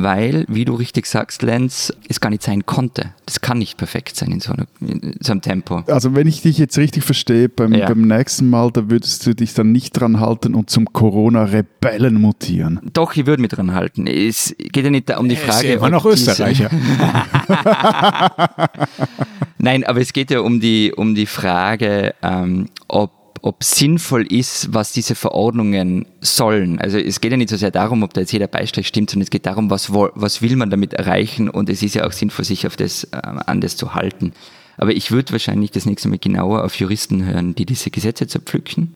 weil, 0.00 0.44
wie 0.48 0.64
du 0.64 0.74
richtig 0.74 1.06
sagst, 1.06 1.42
Lenz, 1.42 1.92
es 2.08 2.20
gar 2.20 2.30
nicht 2.30 2.44
sein 2.44 2.64
konnte. 2.66 3.14
Das 3.26 3.40
kann 3.40 3.58
nicht 3.58 3.76
perfekt 3.76 4.14
sein 4.14 4.30
in 4.30 4.38
so, 4.38 4.52
einer, 4.52 4.66
in 4.80 5.16
so 5.20 5.32
einem 5.32 5.40
Tempo. 5.40 5.82
Also 5.88 6.14
wenn 6.14 6.28
ich 6.28 6.40
dich 6.40 6.56
jetzt 6.56 6.78
richtig 6.78 7.02
verstehe, 7.02 7.48
beim, 7.48 7.74
ja. 7.74 7.86
beim 7.86 8.02
nächsten 8.02 8.48
Mal, 8.48 8.70
da 8.70 8.88
würdest 8.88 9.26
du 9.26 9.34
dich 9.34 9.54
dann 9.54 9.72
nicht 9.72 9.90
dran 9.92 10.20
halten 10.20 10.54
und 10.54 10.70
zum 10.70 10.92
Corona-Rebellen 10.92 12.14
mutieren. 12.14 12.80
Doch, 12.92 13.16
ich 13.16 13.26
würde 13.26 13.42
mich 13.42 13.50
dran 13.50 13.74
halten. 13.74 14.06
Es 14.06 14.54
geht 14.56 14.84
ja 14.84 14.90
nicht 14.90 15.10
um 15.18 15.28
die 15.28 15.36
Frage... 15.36 15.66
Ist 15.66 15.74
immer 15.74 15.90
noch 15.90 16.04
Österreicher. 16.04 16.70
Nein, 19.58 19.82
aber 19.82 20.00
es 20.00 20.12
geht 20.12 20.30
ja 20.30 20.40
um 20.40 20.60
die, 20.60 20.92
um 20.96 21.16
die 21.16 21.26
Frage, 21.26 22.14
ähm, 22.22 22.68
ob 22.86 23.17
ob 23.42 23.62
sinnvoll 23.62 24.30
ist, 24.32 24.72
was 24.72 24.92
diese 24.92 25.14
Verordnungen 25.14 26.06
sollen. 26.20 26.80
Also 26.80 26.98
es 26.98 27.20
geht 27.20 27.30
ja 27.30 27.36
nicht 27.36 27.50
so 27.50 27.56
sehr 27.56 27.70
darum, 27.70 28.02
ob 28.02 28.14
da 28.14 28.20
jetzt 28.20 28.32
jeder 28.32 28.46
Beistrich 28.46 28.88
stimmt, 28.88 29.10
sondern 29.10 29.24
es 29.24 29.30
geht 29.30 29.46
darum, 29.46 29.70
was, 29.70 29.92
was 29.92 30.42
will 30.42 30.56
man 30.56 30.70
damit 30.70 30.94
erreichen 30.94 31.48
und 31.48 31.68
es 31.68 31.82
ist 31.82 31.94
ja 31.94 32.06
auch 32.06 32.12
sinnvoll, 32.12 32.44
sich 32.44 32.66
auf 32.66 32.76
das, 32.76 33.04
äh, 33.04 33.16
an 33.22 33.60
das 33.60 33.76
zu 33.76 33.94
halten. 33.94 34.32
Aber 34.76 34.92
ich 34.92 35.10
würde 35.10 35.32
wahrscheinlich 35.32 35.72
das 35.72 35.86
nächste 35.86 36.08
Mal 36.08 36.18
genauer 36.18 36.64
auf 36.64 36.74
Juristen 36.76 37.24
hören, 37.24 37.54
die 37.54 37.66
diese 37.66 37.90
Gesetze 37.90 38.26
zerpflücken. 38.26 38.94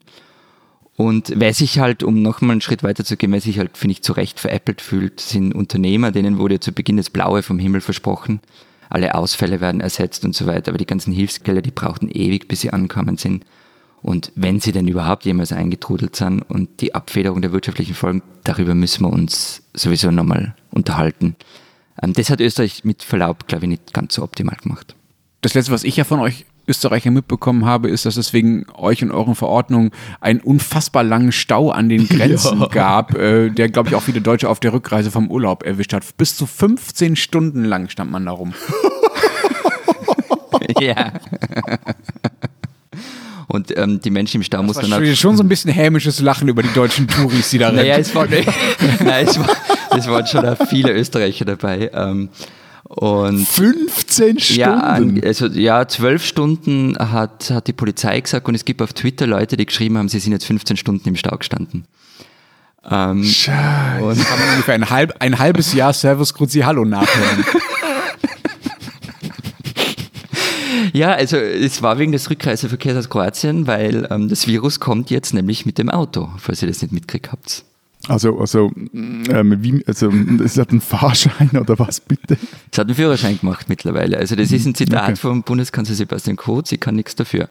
Und 0.95 1.33
wer 1.35 1.53
sich 1.53 1.79
halt, 1.79 2.03
um 2.03 2.21
nochmal 2.21 2.51
einen 2.51 2.61
Schritt 2.61 2.83
weiter 2.83 3.03
zu 3.03 3.17
gehen, 3.17 3.31
wer 3.31 3.41
sich 3.41 3.57
halt, 3.57 3.77
finde 3.77 3.93
ich, 3.93 4.03
zu 4.03 4.13
Recht 4.13 4.39
veräppelt 4.39 4.79
fühlt, 4.79 5.19
sind 5.19 5.53
Unternehmer, 5.53 6.11
denen 6.11 6.37
wurde 6.37 6.55
ja 6.55 6.61
zu 6.61 6.71
Beginn 6.71 6.97
das 6.97 7.09
Blaue 7.09 7.41
vom 7.41 7.59
Himmel 7.59 7.81
versprochen. 7.81 8.41
Alle 8.89 9.15
Ausfälle 9.15 9.59
werden 9.59 9.81
ersetzt 9.81 10.23
und 10.23 10.35
so 10.35 10.45
weiter, 10.45 10.69
aber 10.69 10.77
die 10.77 10.85
ganzen 10.85 11.11
Hilfsgelder, 11.11 11.63
die 11.63 11.71
brauchten 11.71 12.09
ewig, 12.09 12.47
bis 12.47 12.61
sie 12.61 12.71
angekommen 12.71 13.17
sind. 13.17 13.43
Und 14.03 14.33
wenn 14.35 14.59
sie 14.59 14.73
denn 14.73 14.87
überhaupt 14.87 15.23
jemals 15.23 15.53
eingetrudelt 15.53 16.15
sind 16.15 16.41
und 16.41 16.81
die 16.81 16.93
Abfederung 16.93 17.41
der 17.41 17.53
wirtschaftlichen 17.53 17.95
Folgen, 17.95 18.21
darüber 18.43 18.75
müssen 18.75 19.03
wir 19.05 19.11
uns 19.11 19.63
sowieso 19.73 20.11
nochmal 20.11 20.55
unterhalten. 20.71 21.37
Ähm, 22.01 22.13
das 22.13 22.29
hat 22.29 22.41
Österreich 22.41 22.83
mit 22.83 23.01
Verlaub, 23.01 23.47
glaube 23.47 23.65
ich, 23.65 23.69
nicht 23.69 23.93
ganz 23.93 24.15
so 24.15 24.23
optimal 24.23 24.57
gemacht. 24.61 24.95
Das 25.41 25.53
letzte, 25.53 25.71
was 25.71 25.85
ich 25.85 25.95
ja 25.95 26.03
von 26.03 26.19
euch 26.19 26.45
Österreicher 26.67 27.11
mitbekommen 27.11 27.65
habe, 27.65 27.89
ist, 27.89 28.05
dass 28.05 28.17
es 28.17 28.33
wegen 28.33 28.65
euch 28.73 29.03
und 29.03 29.11
euren 29.11 29.35
Verordnungen 29.35 29.91
einen 30.19 30.41
unfassbar 30.41 31.03
langen 31.03 31.31
Stau 31.31 31.71
an 31.71 31.87
den 31.87 32.07
Grenzen 32.09 32.59
ja. 32.59 32.67
gab, 32.67 33.15
äh, 33.15 33.49
der, 33.51 33.69
glaube 33.69 33.89
ich, 33.89 33.95
auch 33.95 34.03
viele 34.03 34.21
Deutsche 34.21 34.49
auf 34.49 34.59
der 34.59 34.73
Rückreise 34.73 35.11
vom 35.11 35.31
Urlaub 35.31 35.63
erwischt 35.63 35.93
hat. 35.93 36.17
Bis 36.17 36.35
zu 36.35 36.45
15 36.45 37.15
Stunden 37.15 37.63
lang 37.63 37.87
stand 37.87 38.11
man 38.11 38.25
da 38.25 38.31
rum. 38.31 38.53
ja. 40.79 41.13
Und 43.53 43.77
ähm, 43.77 43.99
die 44.01 44.09
Menschen 44.09 44.37
im 44.37 44.43
Stau 44.43 44.63
mussten 44.63 44.89
dann 44.89 45.03
auch. 45.03 45.15
schon 45.15 45.37
so 45.37 45.43
ein 45.43 45.47
bisschen 45.47 45.71
hämisches 45.71 46.19
Lachen 46.19 46.47
über 46.47 46.63
die 46.63 46.73
deutschen 46.73 47.07
Touris, 47.07 47.51
die 47.51 47.59
da 47.59 47.71
Naja, 47.71 47.93
rennen. 47.93 48.01
es, 48.01 48.15
war, 48.15 48.25
nein, 49.05 49.27
es, 49.27 49.37
war, 49.37 49.47
es 49.95 50.07
waren 50.07 50.25
schon 50.25 50.57
viele 50.67 50.91
Österreicher 50.91 51.45
dabei. 51.45 51.91
Ähm, 51.93 52.29
und 52.85 53.47
15 53.47 54.37
ja, 54.55 54.95
Stunden. 54.95 55.23
also 55.23 55.45
ja, 55.47 55.87
zwölf 55.87 56.25
Stunden 56.25 56.97
hat, 56.97 57.51
hat 57.51 57.67
die 57.67 57.73
Polizei 57.73 58.19
gesagt 58.21 58.47
und 58.47 58.55
es 58.55 58.65
gibt 58.65 58.81
auf 58.81 58.91
Twitter 58.93 59.27
Leute, 59.27 59.55
die 59.55 59.67
geschrieben 59.67 59.99
haben, 59.99 60.09
sie 60.09 60.17
sind 60.19 60.31
jetzt 60.31 60.45
15 60.45 60.75
Stunden 60.75 61.07
im 61.07 61.15
Stau 61.15 61.37
gestanden. 61.37 61.85
Ähm, 62.89 63.23
Scheiße. 63.23 64.03
und 64.03 64.17
man 64.17 64.49
ungefähr 64.53 64.73
ein, 64.73 64.89
halb, 64.89 65.13
ein 65.19 65.37
halbes 65.37 65.73
Jahr 65.73 65.93
Servus 65.93 66.33
Grüezi 66.33 66.61
Hallo 66.61 66.85
nachhören. 66.85 67.45
ja, 70.93 71.11
also 71.13 71.37
es 71.37 71.81
war 71.81 71.99
wegen 71.99 72.11
des 72.11 72.29
Rückreiseverkehrs 72.29 72.97
aus 72.97 73.09
Kroatien, 73.09 73.67
weil 73.67 74.07
ähm, 74.09 74.29
das 74.29 74.47
Virus 74.47 74.79
kommt 74.79 75.09
jetzt 75.09 75.33
nämlich 75.33 75.65
mit 75.65 75.77
dem 75.77 75.89
Auto, 75.89 76.29
falls 76.37 76.61
ihr 76.61 76.67
das 76.67 76.81
nicht 76.81 76.91
mitgekriegt 76.93 77.31
habt. 77.31 77.65
Also, 78.07 78.37
also, 78.37 78.71
ähm, 78.93 79.57
wie, 79.63 79.83
also, 79.87 80.11
es 80.43 80.57
hat 80.57 80.71
einen 80.71 80.81
Fahrschein 80.81 81.51
oder 81.59 81.79
was 81.79 82.01
bitte? 82.01 82.37
Es 82.71 82.77
hat 82.77 82.87
einen 82.87 82.95
Führerschein 82.95 83.39
gemacht 83.39 83.69
mittlerweile. 83.69 84.17
Also 84.17 84.35
das 84.35 84.51
ist 84.51 84.65
ein 84.65 84.75
Zitat 84.75 85.03
Okay. 85.03 85.15
vom 85.15 85.43
Bundeskanzler 85.43 85.95
Sebastian 85.95 86.35
Kurz, 86.35 86.71
ich 86.73 86.81
kann 86.81 86.95
nichts 86.95 87.15
dafür. 87.15 87.49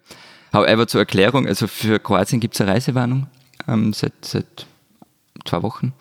However, 0.53 0.87
zur 0.87 1.01
Erklärung, 1.01 1.47
also 1.47 1.67
für 1.67 1.99
Kroatien 1.99 2.39
gibt 2.39 2.55
es 2.55 2.61
eine 2.61 2.73
Reisewarnung 2.73 3.27
ähm, 3.67 3.95
seit, 3.95 4.13
seit 4.21 4.67
zwei 5.47 5.63
Wochen. 5.63 5.95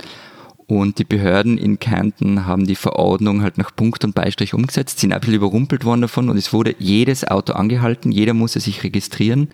Und 0.72 1.00
die 1.00 1.04
Behörden 1.04 1.58
in 1.58 1.80
Kärnten 1.80 2.46
haben 2.46 2.66
die 2.66 2.76
Verordnung 2.78 3.42
halt 3.42 3.58
nach 3.58 3.76
Punkt 3.76 4.06
und 4.06 4.16
Beistrich 4.16 4.54
umgesetzt, 4.54 5.00
sind 5.02 5.12
ein 5.12 5.20
bisschen 5.20 5.36
überrumpelt 5.36 5.84
worden 5.84 6.00
davon 6.00 6.30
und 6.30 6.38
es 6.38 6.54
wurde 6.54 6.76
jedes 6.80 7.28
Auto 7.28 7.52
angehalten, 7.52 8.10
jeder 8.10 8.34
musste 8.34 8.62
sich 8.62 8.82
registrieren. 8.82 9.50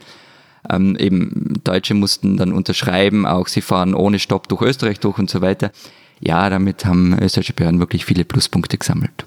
Ähm, 0.69 0.95
eben 1.00 1.55
Deutsche 1.63 1.95
mussten 1.95 2.38
dann 2.38 2.53
unterschreiben, 2.53 3.25
auch 3.25 3.47
sie 3.47 3.62
fahren 3.62 3.95
ohne 3.95 4.19
Stopp 4.19 4.47
durch 4.47 4.62
Österreich 4.62 5.00
durch 5.00 5.17
und 5.17 5.27
so 5.27 5.41
weiter. 5.41 5.71
Ja, 6.19 6.51
damit 6.51 6.86
haben 6.86 7.17
österreichische 7.19 7.53
Behörden 7.53 7.79
wirklich 7.79 8.05
viele 8.05 8.24
Pluspunkte 8.24 8.77
gesammelt. 8.77 9.25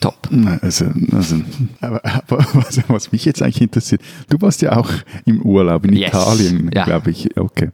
Top. 0.00 0.28
Also, 0.60 0.90
also 1.10 1.36
aber, 1.80 2.04
aber 2.04 2.46
was, 2.52 2.82
was 2.88 3.12
mich 3.12 3.24
jetzt 3.24 3.40
eigentlich 3.40 3.62
interessiert, 3.62 4.02
du 4.28 4.38
warst 4.42 4.60
ja 4.60 4.76
auch 4.76 4.90
im 5.24 5.40
Urlaub 5.40 5.86
in 5.86 5.94
Yes. 5.94 6.08
Italien, 6.10 6.70
Ja. 6.74 6.84
glaube 6.84 7.12
ich. 7.12 7.34
Okay. 7.38 7.70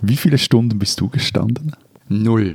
Wie 0.00 0.16
viele 0.16 0.38
Stunden 0.38 0.80
bist 0.80 1.00
du 1.00 1.08
gestanden? 1.08 1.70
Null. 2.08 2.54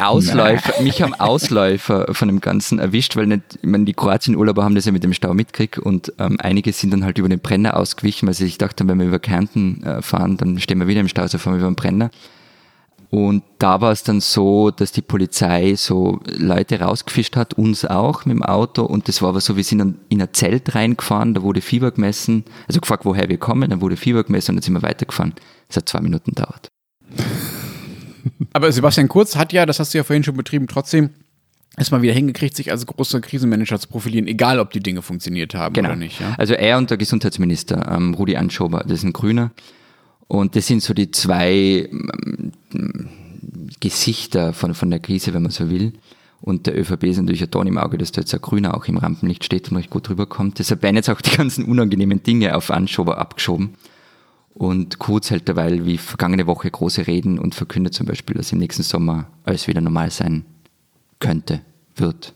Ausläufer, 0.00 0.82
mich 0.82 1.00
haben 1.00 1.14
Ausläufer 1.14 2.12
von 2.12 2.26
dem 2.26 2.40
Ganzen 2.40 2.80
erwischt, 2.80 3.14
weil 3.14 3.26
nicht, 3.26 3.42
ich 3.62 3.68
meine, 3.68 3.84
die 3.84 3.92
Kroatien-Urlauber 3.92 4.64
haben 4.64 4.74
das 4.74 4.84
ja 4.84 4.90
mit 4.90 5.04
dem 5.04 5.12
Stau 5.12 5.32
mitgekriegt 5.32 5.78
und 5.78 6.12
ähm, 6.18 6.38
einige 6.40 6.72
sind 6.72 6.90
dann 6.90 7.04
halt 7.04 7.18
über 7.18 7.28
den 7.28 7.38
Brenner 7.38 7.76
ausgewichen, 7.76 8.26
weil 8.26 8.34
sie 8.34 8.46
sich 8.46 8.58
dachten, 8.58 8.88
wenn 8.88 8.98
wir 8.98 9.06
über 9.06 9.20
Kärnten 9.20 9.84
äh, 9.84 10.02
fahren, 10.02 10.36
dann 10.38 10.58
stehen 10.58 10.80
wir 10.80 10.88
wieder 10.88 11.00
im 11.00 11.08
Stau, 11.08 11.22
also 11.22 11.38
fahren 11.38 11.54
wir 11.54 11.60
über 11.60 11.70
den 11.70 11.76
Brenner. 11.76 12.10
Und 13.10 13.44
da 13.58 13.80
war 13.80 13.92
es 13.92 14.02
dann 14.02 14.20
so, 14.20 14.72
dass 14.72 14.90
die 14.90 15.02
Polizei 15.02 15.74
so 15.76 16.18
Leute 16.26 16.80
rausgefischt 16.80 17.36
hat, 17.36 17.54
uns 17.54 17.84
auch 17.84 18.24
mit 18.24 18.36
dem 18.36 18.42
Auto. 18.42 18.84
Und 18.84 19.06
das 19.06 19.22
war 19.22 19.28
aber 19.28 19.40
so, 19.40 19.56
wir 19.56 19.62
sind 19.62 19.78
dann 19.78 19.98
in 20.08 20.20
ein 20.20 20.32
Zelt 20.32 20.74
reingefahren, 20.74 21.32
da 21.32 21.42
wurde 21.42 21.60
Fieber 21.60 21.92
gemessen, 21.92 22.44
also 22.66 22.80
gefragt, 22.80 23.04
woher 23.04 23.28
wir 23.28 23.38
kommen, 23.38 23.70
dann 23.70 23.80
wurde 23.80 23.96
Fieber 23.96 24.24
gemessen 24.24 24.50
und 24.50 24.56
dann 24.56 24.62
sind 24.62 24.74
wir 24.74 24.82
weitergefahren. 24.82 25.34
Das 25.68 25.76
hat 25.76 25.88
zwei 25.88 26.00
Minuten 26.00 26.32
gedauert. 26.32 26.68
Aber 28.52 28.70
Sebastian 28.72 29.08
Kurz 29.08 29.36
hat 29.36 29.52
ja, 29.52 29.66
das 29.66 29.78
hast 29.78 29.94
du 29.94 29.98
ja 29.98 30.04
vorhin 30.04 30.24
schon 30.24 30.36
betrieben, 30.36 30.66
trotzdem 30.66 31.10
erstmal 31.76 32.02
wieder 32.02 32.14
hingekriegt, 32.14 32.56
sich 32.56 32.70
als 32.70 32.86
großer 32.86 33.20
Krisenmanager 33.20 33.78
zu 33.78 33.88
profilieren, 33.88 34.26
egal 34.26 34.58
ob 34.60 34.72
die 34.72 34.80
Dinge 34.80 35.02
funktioniert 35.02 35.54
haben 35.54 35.76
oder 35.78 35.96
nicht. 35.96 36.20
Ja? 36.20 36.34
Also 36.38 36.54
er 36.54 36.78
und 36.78 36.90
der 36.90 36.96
Gesundheitsminister, 36.96 37.90
ähm, 37.90 38.14
Rudi 38.14 38.36
Anschober, 38.36 38.80
das 38.80 38.98
ist 38.98 39.04
ein 39.04 39.12
Grüner. 39.12 39.50
Und 40.28 40.56
das 40.56 40.66
sind 40.66 40.82
so 40.82 40.92
die 40.92 41.10
zwei 41.10 41.88
ähm, 41.90 42.52
Gesichter 43.80 44.52
von, 44.52 44.74
von 44.74 44.90
der 44.90 45.00
Krise, 45.00 45.34
wenn 45.34 45.42
man 45.42 45.52
so 45.52 45.70
will. 45.70 45.92
Und 46.40 46.66
der 46.66 46.78
ÖVP 46.78 47.04
ist 47.04 47.18
natürlich 47.18 47.42
ein 47.42 47.50
Ton 47.50 47.66
im 47.66 47.78
Auge, 47.78 47.98
dass 47.98 48.12
da 48.12 48.20
jetzt 48.20 48.34
ein 48.34 48.40
Grüner 48.40 48.76
auch 48.76 48.86
im 48.86 48.98
Rampenlicht 48.98 49.44
steht 49.44 49.70
und 49.70 49.76
recht 49.76 49.90
gut 49.90 50.08
rüberkommt. 50.10 50.58
Deshalb 50.58 50.82
werden 50.82 50.96
jetzt 50.96 51.08
auch 51.08 51.20
die 51.20 51.36
ganzen 51.36 51.64
unangenehmen 51.64 52.22
Dinge 52.22 52.56
auf 52.56 52.70
Anschober 52.70 53.18
abgeschoben. 53.18 53.74
Und 54.58 54.98
Kurz 54.98 55.30
hält 55.30 55.48
derweil 55.48 55.84
wie 55.84 55.98
vergangene 55.98 56.46
Woche 56.46 56.70
große 56.70 57.06
Reden 57.06 57.38
und 57.38 57.54
verkündet 57.54 57.92
zum 57.92 58.06
Beispiel, 58.06 58.36
dass 58.36 58.52
im 58.52 58.58
nächsten 58.58 58.82
Sommer 58.82 59.26
alles 59.44 59.68
wieder 59.68 59.82
normal 59.82 60.10
sein 60.10 60.46
könnte, 61.20 61.60
wird. 61.94 62.32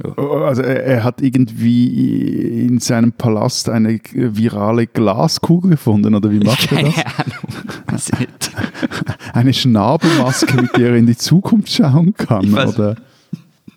Ja. 0.00 0.16
Also 0.16 0.62
er, 0.62 0.84
er 0.84 1.02
hat 1.02 1.20
irgendwie 1.20 2.66
in 2.66 2.78
seinem 2.78 3.12
Palast 3.12 3.68
eine 3.68 3.98
virale 4.12 4.86
Glaskugel 4.86 5.72
gefunden, 5.72 6.14
oder 6.14 6.30
wie 6.30 6.38
macht 6.38 6.70
er 6.70 6.82
das? 6.84 6.94
Keine 6.94 7.06
Ahnung. 7.18 7.46
Eine 9.32 9.52
Schnabelmaske, 9.52 10.62
mit 10.62 10.76
der 10.76 10.90
er 10.90 10.96
in 10.96 11.06
die 11.06 11.16
Zukunft 11.16 11.72
schauen 11.72 12.14
kann, 12.14 12.54
oder? 12.54 12.96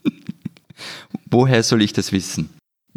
Woher 1.31 1.63
soll 1.63 1.81
ich 1.81 1.93
das 1.93 2.12
wissen? 2.12 2.50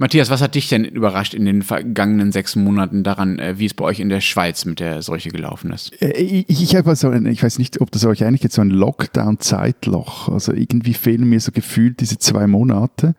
Matthias, 0.02 0.30
was 0.30 0.42
hat 0.42 0.56
dich 0.56 0.68
denn 0.68 0.84
überrascht 0.84 1.32
in 1.32 1.44
den 1.44 1.62
vergangenen 1.62 2.32
sechs 2.32 2.56
Monaten 2.56 3.04
daran, 3.04 3.38
äh, 3.38 3.60
wie 3.60 3.66
es 3.66 3.74
bei 3.74 3.84
euch 3.84 4.00
in 4.00 4.08
der 4.08 4.20
Schweiz 4.20 4.64
mit 4.64 4.80
der 4.80 5.00
Seuche 5.00 5.28
gelaufen 5.28 5.70
ist? 5.72 5.92
Äh, 6.02 6.20
Ich, 6.20 6.60
ich, 6.60 6.74
habe 6.74 6.96
so 6.96 7.08
ein, 7.08 7.24
ich 7.26 7.40
weiß 7.40 7.60
nicht, 7.60 7.80
ob 7.80 7.92
das 7.92 8.04
euch 8.04 8.24
eigentlich 8.24 8.42
jetzt 8.42 8.56
so 8.56 8.62
ein 8.62 8.70
Lockdown-Zeitloch. 8.70 10.28
Also 10.28 10.52
irgendwie 10.54 10.94
fehlen 10.94 11.28
mir 11.28 11.38
so 11.38 11.52
gefühlt 11.52 12.00
diese 12.00 12.18
zwei 12.18 12.48
Monate. 12.48 13.14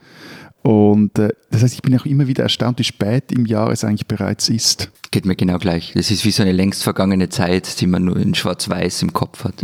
Und 0.61 1.17
äh, 1.19 1.29
das 1.51 1.63
heißt, 1.63 1.73
ich 1.73 1.83
bin 1.83 1.97
auch 1.97 2.05
immer 2.05 2.27
wieder 2.27 2.43
erstaunt, 2.43 2.79
wie 2.79 2.83
spät 2.83 3.31
im 3.31 3.45
Jahr 3.45 3.71
es 3.71 3.85
eigentlich 3.85 4.07
bereits 4.07 4.49
ist. 4.49 4.91
Geht 5.11 5.25
mir 5.25 5.37
genau 5.37 5.59
gleich. 5.59 5.93
Das 5.95 6.11
ist 6.11 6.25
wie 6.25 6.31
so 6.31 6.43
eine 6.43 6.51
längst 6.51 6.83
vergangene 6.83 7.29
Zeit, 7.29 7.79
die 7.79 7.87
man 7.87 8.03
nur 8.03 8.17
in 8.17 8.35
Schwarz-Weiß 8.35 9.03
im 9.03 9.13
Kopf 9.13 9.45
hat. 9.45 9.55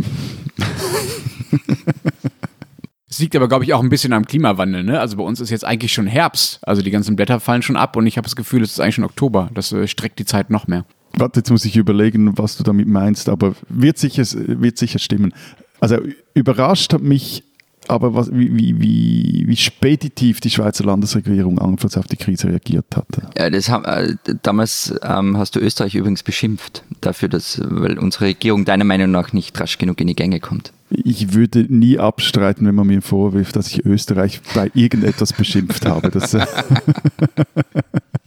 Es 3.10 3.18
liegt 3.18 3.34
aber, 3.34 3.48
glaube 3.48 3.64
ich, 3.64 3.74
auch 3.74 3.82
ein 3.82 3.88
bisschen 3.88 4.12
am 4.12 4.24
Klimawandel. 4.24 4.84
Ne? 4.84 5.00
Also 5.00 5.16
bei 5.16 5.24
uns 5.24 5.40
ist 5.40 5.50
jetzt 5.50 5.64
eigentlich 5.64 5.92
schon 5.92 6.06
Herbst. 6.06 6.60
Also 6.62 6.80
die 6.80 6.92
ganzen 6.92 7.16
Blätter 7.16 7.40
fallen 7.40 7.62
schon 7.62 7.76
ab 7.76 7.96
und 7.96 8.06
ich 8.06 8.16
habe 8.16 8.24
das 8.24 8.36
Gefühl, 8.36 8.62
es 8.62 8.70
ist 8.70 8.80
eigentlich 8.80 8.94
schon 8.94 9.04
Oktober. 9.04 9.50
Das 9.52 9.72
äh, 9.72 9.88
streckt 9.88 10.20
die 10.20 10.24
Zeit 10.24 10.48
noch 10.48 10.68
mehr. 10.68 10.84
Warte, 11.14 11.40
jetzt 11.40 11.50
muss 11.50 11.64
ich 11.64 11.76
überlegen, 11.76 12.38
was 12.38 12.56
du 12.56 12.62
damit 12.62 12.86
meinst, 12.86 13.28
aber 13.28 13.54
wird 13.68 13.98
sicher, 13.98 14.22
wird 14.32 14.78
sicher 14.78 15.00
stimmen. 15.00 15.34
Also 15.80 15.98
überrascht 16.34 16.92
hat 16.92 17.02
mich 17.02 17.42
aber, 17.88 18.14
was, 18.14 18.30
wie, 18.32 18.54
wie, 18.54 18.80
wie, 18.80 19.44
wie 19.48 19.56
speditiv 19.56 20.40
die 20.40 20.50
Schweizer 20.50 20.84
Landesregierung 20.84 21.58
anfangs 21.58 21.96
auf 21.96 22.06
die 22.06 22.16
Krise 22.16 22.48
reagiert 22.48 22.84
hatte. 22.94 23.22
Ja, 23.36 23.50
das 23.50 23.68
haben, 23.68 23.84
äh, 23.84 24.14
damals 24.42 24.94
ähm, 25.02 25.36
hast 25.36 25.56
du 25.56 25.60
Österreich 25.60 25.96
übrigens 25.96 26.22
beschimpft 26.22 26.84
dafür, 27.00 27.28
dass, 27.28 27.60
weil 27.64 27.98
unsere 27.98 28.26
Regierung 28.26 28.64
deiner 28.64 28.84
Meinung 28.84 29.10
nach 29.10 29.32
nicht 29.32 29.58
rasch 29.58 29.78
genug 29.78 30.00
in 30.00 30.06
die 30.06 30.14
Gänge 30.14 30.38
kommt. 30.38 30.72
Ich 30.90 31.34
würde 31.34 31.66
nie 31.68 31.98
abstreiten, 31.98 32.66
wenn 32.66 32.74
man 32.74 32.88
mir 32.88 33.00
vorwirft, 33.00 33.56
dass 33.56 33.68
ich 33.68 33.86
Österreich 33.86 34.40
bei 34.54 34.70
irgendetwas 34.74 35.32
beschimpft 35.32 35.86
habe. 35.86 36.10
Das, 36.10 36.36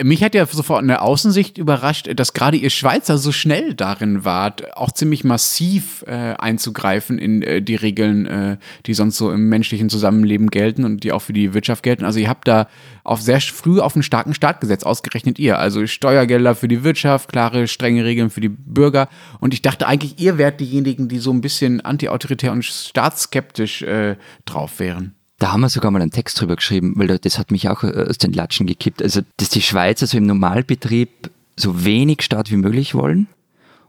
Mich 0.00 0.22
hat 0.22 0.36
ja 0.36 0.46
sofort 0.46 0.82
in 0.82 0.88
der 0.88 1.02
Außensicht 1.02 1.58
überrascht, 1.58 2.08
dass 2.14 2.32
gerade 2.32 2.56
ihr 2.56 2.70
Schweizer 2.70 3.18
so 3.18 3.32
schnell 3.32 3.74
darin 3.74 4.24
wart, 4.24 4.76
auch 4.76 4.92
ziemlich 4.92 5.24
massiv 5.24 6.04
äh, 6.06 6.34
einzugreifen 6.38 7.18
in 7.18 7.42
äh, 7.42 7.60
die 7.60 7.74
Regeln, 7.74 8.26
äh, 8.26 8.56
die 8.86 8.94
sonst 8.94 9.16
so 9.16 9.32
im 9.32 9.48
menschlichen 9.48 9.90
Zusammenleben 9.90 10.50
gelten 10.50 10.84
und 10.84 11.02
die 11.02 11.10
auch 11.10 11.22
für 11.22 11.32
die 11.32 11.52
Wirtschaft 11.52 11.82
gelten. 11.82 12.04
Also 12.04 12.20
ihr 12.20 12.28
habt 12.28 12.46
da 12.46 12.68
auf 13.02 13.20
sehr 13.20 13.40
früh 13.40 13.80
auf 13.80 13.96
einen 13.96 14.04
starken 14.04 14.34
Start 14.34 14.60
gesetzt, 14.60 14.86
ausgerechnet 14.86 15.40
ihr. 15.40 15.58
Also 15.58 15.84
Steuergelder 15.84 16.54
für 16.54 16.68
die 16.68 16.84
Wirtschaft, 16.84 17.28
klare, 17.28 17.66
strenge 17.66 18.04
Regeln 18.04 18.30
für 18.30 18.40
die 18.40 18.50
Bürger. 18.50 19.08
Und 19.40 19.52
ich 19.52 19.62
dachte 19.62 19.88
eigentlich, 19.88 20.20
ihr 20.20 20.38
wärt 20.38 20.60
diejenigen, 20.60 21.08
die 21.08 21.18
so 21.18 21.32
ein 21.32 21.40
bisschen 21.40 21.80
antiautoritär 21.80 22.52
und 22.52 22.64
staatsskeptisch 22.64 23.82
äh, 23.82 24.16
drauf 24.44 24.78
wären. 24.78 25.17
Da 25.38 25.52
haben 25.52 25.60
wir 25.60 25.68
sogar 25.68 25.90
mal 25.90 26.02
einen 26.02 26.10
Text 26.10 26.40
drüber 26.40 26.56
geschrieben, 26.56 26.94
weil 26.96 27.06
das 27.18 27.38
hat 27.38 27.50
mich 27.50 27.68
auch 27.68 27.84
äh, 27.84 28.06
aus 28.08 28.18
den 28.18 28.32
Latschen 28.32 28.66
gekippt. 28.66 29.02
Also, 29.02 29.20
dass 29.36 29.48
die 29.48 29.62
Schweizer 29.62 30.06
so 30.06 30.18
im 30.18 30.26
Normalbetrieb 30.26 31.30
so 31.56 31.84
wenig 31.84 32.22
Staat 32.22 32.50
wie 32.50 32.56
möglich 32.56 32.94
wollen 32.94 33.28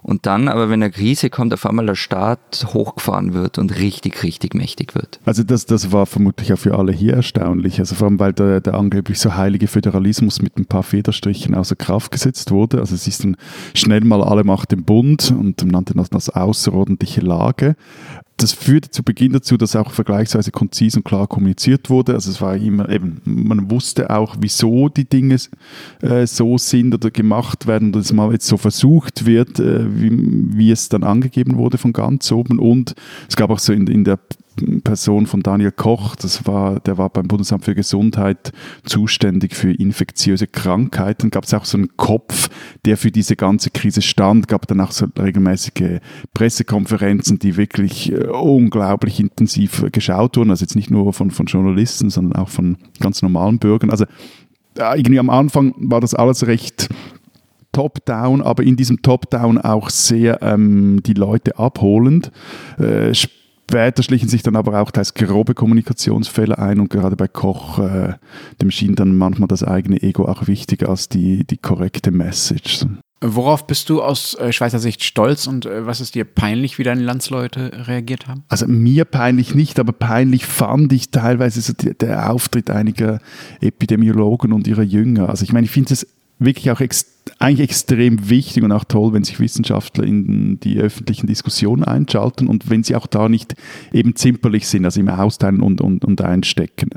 und 0.01 0.25
dann 0.25 0.47
aber, 0.47 0.69
wenn 0.69 0.81
eine 0.81 0.91
Krise 0.91 1.29
kommt, 1.29 1.53
auf 1.53 1.65
einmal 1.65 1.85
der 1.85 1.95
Staat 1.95 2.65
hochgefahren 2.73 3.33
wird 3.33 3.57
und 3.57 3.77
richtig, 3.77 4.23
richtig 4.23 4.53
mächtig 4.53 4.95
wird. 4.95 5.19
also 5.25 5.43
das, 5.43 5.65
das 5.65 5.91
war 5.91 6.05
vermutlich 6.05 6.53
auch 6.53 6.57
für 6.57 6.77
alle 6.77 6.93
hier 6.93 7.13
erstaunlich. 7.13 7.79
Also 7.79 7.95
vor 7.95 8.07
allem, 8.07 8.19
weil 8.19 8.31
der, 8.31 8.61
der 8.61 8.75
angeblich 8.75 9.19
so 9.19 9.35
heilige 9.35 9.67
Föderalismus 9.67 10.41
mit 10.41 10.57
ein 10.57 10.65
paar 10.65 10.83
Federstrichen 10.83 11.53
außer 11.53 11.75
Kraft 11.75 12.11
gesetzt 12.11 12.51
wurde. 12.51 12.79
Also 12.79 12.95
es 12.95 13.07
ist 13.07 13.23
dann 13.23 13.35
schnell 13.73 14.01
mal 14.01 14.23
alle 14.23 14.45
Macht 14.45 14.71
im 14.71 14.83
Bund 14.83 15.33
und 15.37 15.61
man 15.63 15.71
nannte 15.71 15.93
das 15.95 16.09
das 16.09 16.29
außerordentliche 16.29 17.21
Lage. 17.21 17.75
Das 18.39 18.53
führte 18.53 18.89
zu 18.89 19.03
Beginn 19.03 19.33
dazu, 19.33 19.57
dass 19.57 19.75
auch 19.75 19.91
vergleichsweise 19.91 20.51
konzis 20.51 20.95
und 20.95 21.03
klar 21.03 21.27
kommuniziert 21.27 21.89
wurde. 21.89 22.13
Also 22.13 22.31
es 22.31 22.39
war 22.39 22.55
immer 22.55 22.87
eben, 22.87 23.19
man 23.25 23.69
wusste 23.69 24.09
auch, 24.09 24.37
wieso 24.39 24.87
die 24.87 25.03
Dinge 25.03 25.35
äh, 26.01 26.25
so 26.25 26.57
sind 26.57 26.93
oder 26.93 27.11
gemacht 27.11 27.67
werden 27.67 27.91
dass 27.91 28.13
mal 28.13 28.31
jetzt 28.31 28.47
so 28.47 28.55
versucht 28.55 29.25
wird, 29.25 29.59
äh, 29.59 29.85
wie, 29.93 30.57
wie 30.57 30.71
es 30.71 30.87
dann 30.87 31.03
angegeben 31.03 31.57
wurde 31.57 31.77
von 31.77 31.91
ganz 31.91 32.31
oben. 32.31 32.59
Und 32.59 32.95
es 33.27 33.35
gab 33.35 33.49
auch 33.49 33.59
so 33.59 33.73
in, 33.73 33.87
in 33.87 34.05
der 34.05 34.19
Person 34.83 35.25
von 35.25 35.41
Daniel 35.41 35.71
Koch, 35.71 36.15
das 36.15 36.45
war, 36.45 36.79
der 36.79 36.97
war 36.97 37.09
beim 37.09 37.27
Bundesamt 37.27 37.65
für 37.65 37.75
Gesundheit 37.75 38.51
zuständig 38.83 39.55
für 39.55 39.71
infektiöse 39.71 40.47
Krankheiten. 40.47 41.29
Gab 41.29 41.45
es 41.45 41.53
auch 41.53 41.65
so 41.65 41.77
einen 41.77 41.95
Kopf, 41.97 42.49
der 42.85 42.97
für 42.97 43.11
diese 43.11 43.35
ganze 43.35 43.69
Krise 43.69 44.01
stand, 44.01 44.47
gab 44.47 44.67
dann 44.67 44.81
auch 44.81 44.91
so 44.91 45.07
regelmäßige 45.17 45.99
Pressekonferenzen, 46.33 47.39
die 47.39 47.57
wirklich 47.57 48.11
äh, 48.11 48.27
unglaublich 48.27 49.19
intensiv 49.19 49.85
geschaut 49.91 50.37
wurden. 50.37 50.51
Also 50.51 50.63
jetzt 50.63 50.75
nicht 50.75 50.91
nur 50.91 51.13
von, 51.13 51.31
von 51.31 51.45
Journalisten, 51.45 52.09
sondern 52.09 52.41
auch 52.41 52.49
von 52.49 52.77
ganz 52.99 53.21
normalen 53.21 53.59
Bürgern. 53.59 53.89
Also 53.89 54.05
irgendwie 54.75 55.19
am 55.19 55.29
Anfang 55.29 55.73
war 55.77 55.99
das 55.99 56.13
alles 56.13 56.47
recht 56.47 56.89
top-down, 57.71 58.41
aber 58.41 58.63
in 58.63 58.75
diesem 58.75 59.01
top-down 59.01 59.57
auch 59.57 59.89
sehr 59.89 60.41
ähm, 60.41 61.01
die 61.03 61.13
Leute 61.13 61.57
abholend. 61.57 62.31
Äh, 62.77 63.13
später 63.69 64.01
schlichen 64.01 64.29
sich 64.29 64.41
dann 64.41 64.55
aber 64.55 64.81
auch 64.81 64.89
teils 64.89 65.13
grobe 65.13 65.53
Kommunikationsfälle 65.53 66.57
ein 66.57 66.79
und 66.79 66.89
gerade 66.89 67.15
bei 67.15 67.27
Koch, 67.27 67.77
äh, 67.79 68.13
dem 68.61 68.71
schien 68.71 68.95
dann 68.95 69.15
manchmal 69.15 69.47
das 69.47 69.63
eigene 69.63 70.01
Ego 70.01 70.25
auch 70.25 70.47
wichtiger 70.47 70.89
als 70.89 71.07
die, 71.07 71.45
die 71.45 71.57
korrekte 71.57 72.09
Message. 72.09 72.85
Worauf 73.21 73.67
bist 73.67 73.89
du 73.89 74.01
aus 74.01 74.33
äh, 74.35 74.51
Schweizer 74.53 74.79
Sicht 74.79 75.03
stolz 75.03 75.45
und 75.45 75.65
äh, 75.65 75.85
was 75.85 75.99
ist 75.99 76.15
dir 76.15 76.23
peinlich, 76.23 76.79
wie 76.79 76.83
deine 76.83 77.01
Landsleute 77.01 77.87
reagiert 77.87 78.27
haben? 78.27 78.43
Also 78.47 78.65
mir 78.65 79.05
peinlich 79.05 79.53
nicht, 79.53 79.77
aber 79.77 79.91
peinlich 79.91 80.45
fand 80.45 80.91
ich 80.93 81.11
teilweise 81.11 81.61
so 81.61 81.73
die, 81.73 81.93
der 81.95 82.31
Auftritt 82.31 82.69
einiger 82.71 83.19
Epidemiologen 83.59 84.53
und 84.53 84.67
ihrer 84.67 84.83
Jünger. 84.83 85.29
Also 85.29 85.43
ich 85.43 85.51
meine, 85.51 85.65
ich 85.65 85.71
finde 85.71 85.93
es 85.93 86.07
wirklich 86.39 86.71
auch 86.71 86.81
ex 86.81 87.19
eigentlich 87.37 87.69
extrem 87.69 88.29
wichtig 88.29 88.63
und 88.63 88.71
auch 88.71 88.83
toll, 88.83 89.13
wenn 89.13 89.23
sich 89.23 89.39
Wissenschaftler 89.39 90.03
in 90.03 90.59
die 90.59 90.79
öffentlichen 90.79 91.27
Diskussionen 91.27 91.83
einschalten 91.83 92.47
und 92.47 92.69
wenn 92.69 92.83
sie 92.83 92.95
auch 92.95 93.07
da 93.07 93.29
nicht 93.29 93.53
eben 93.93 94.15
zimperlich 94.15 94.67
sind, 94.67 94.83
also 94.83 94.99
im 94.99 95.09
Austeilen 95.09 95.61
und, 95.61 95.79
und, 95.79 96.03
und 96.03 96.21
einstecken. 96.21 96.89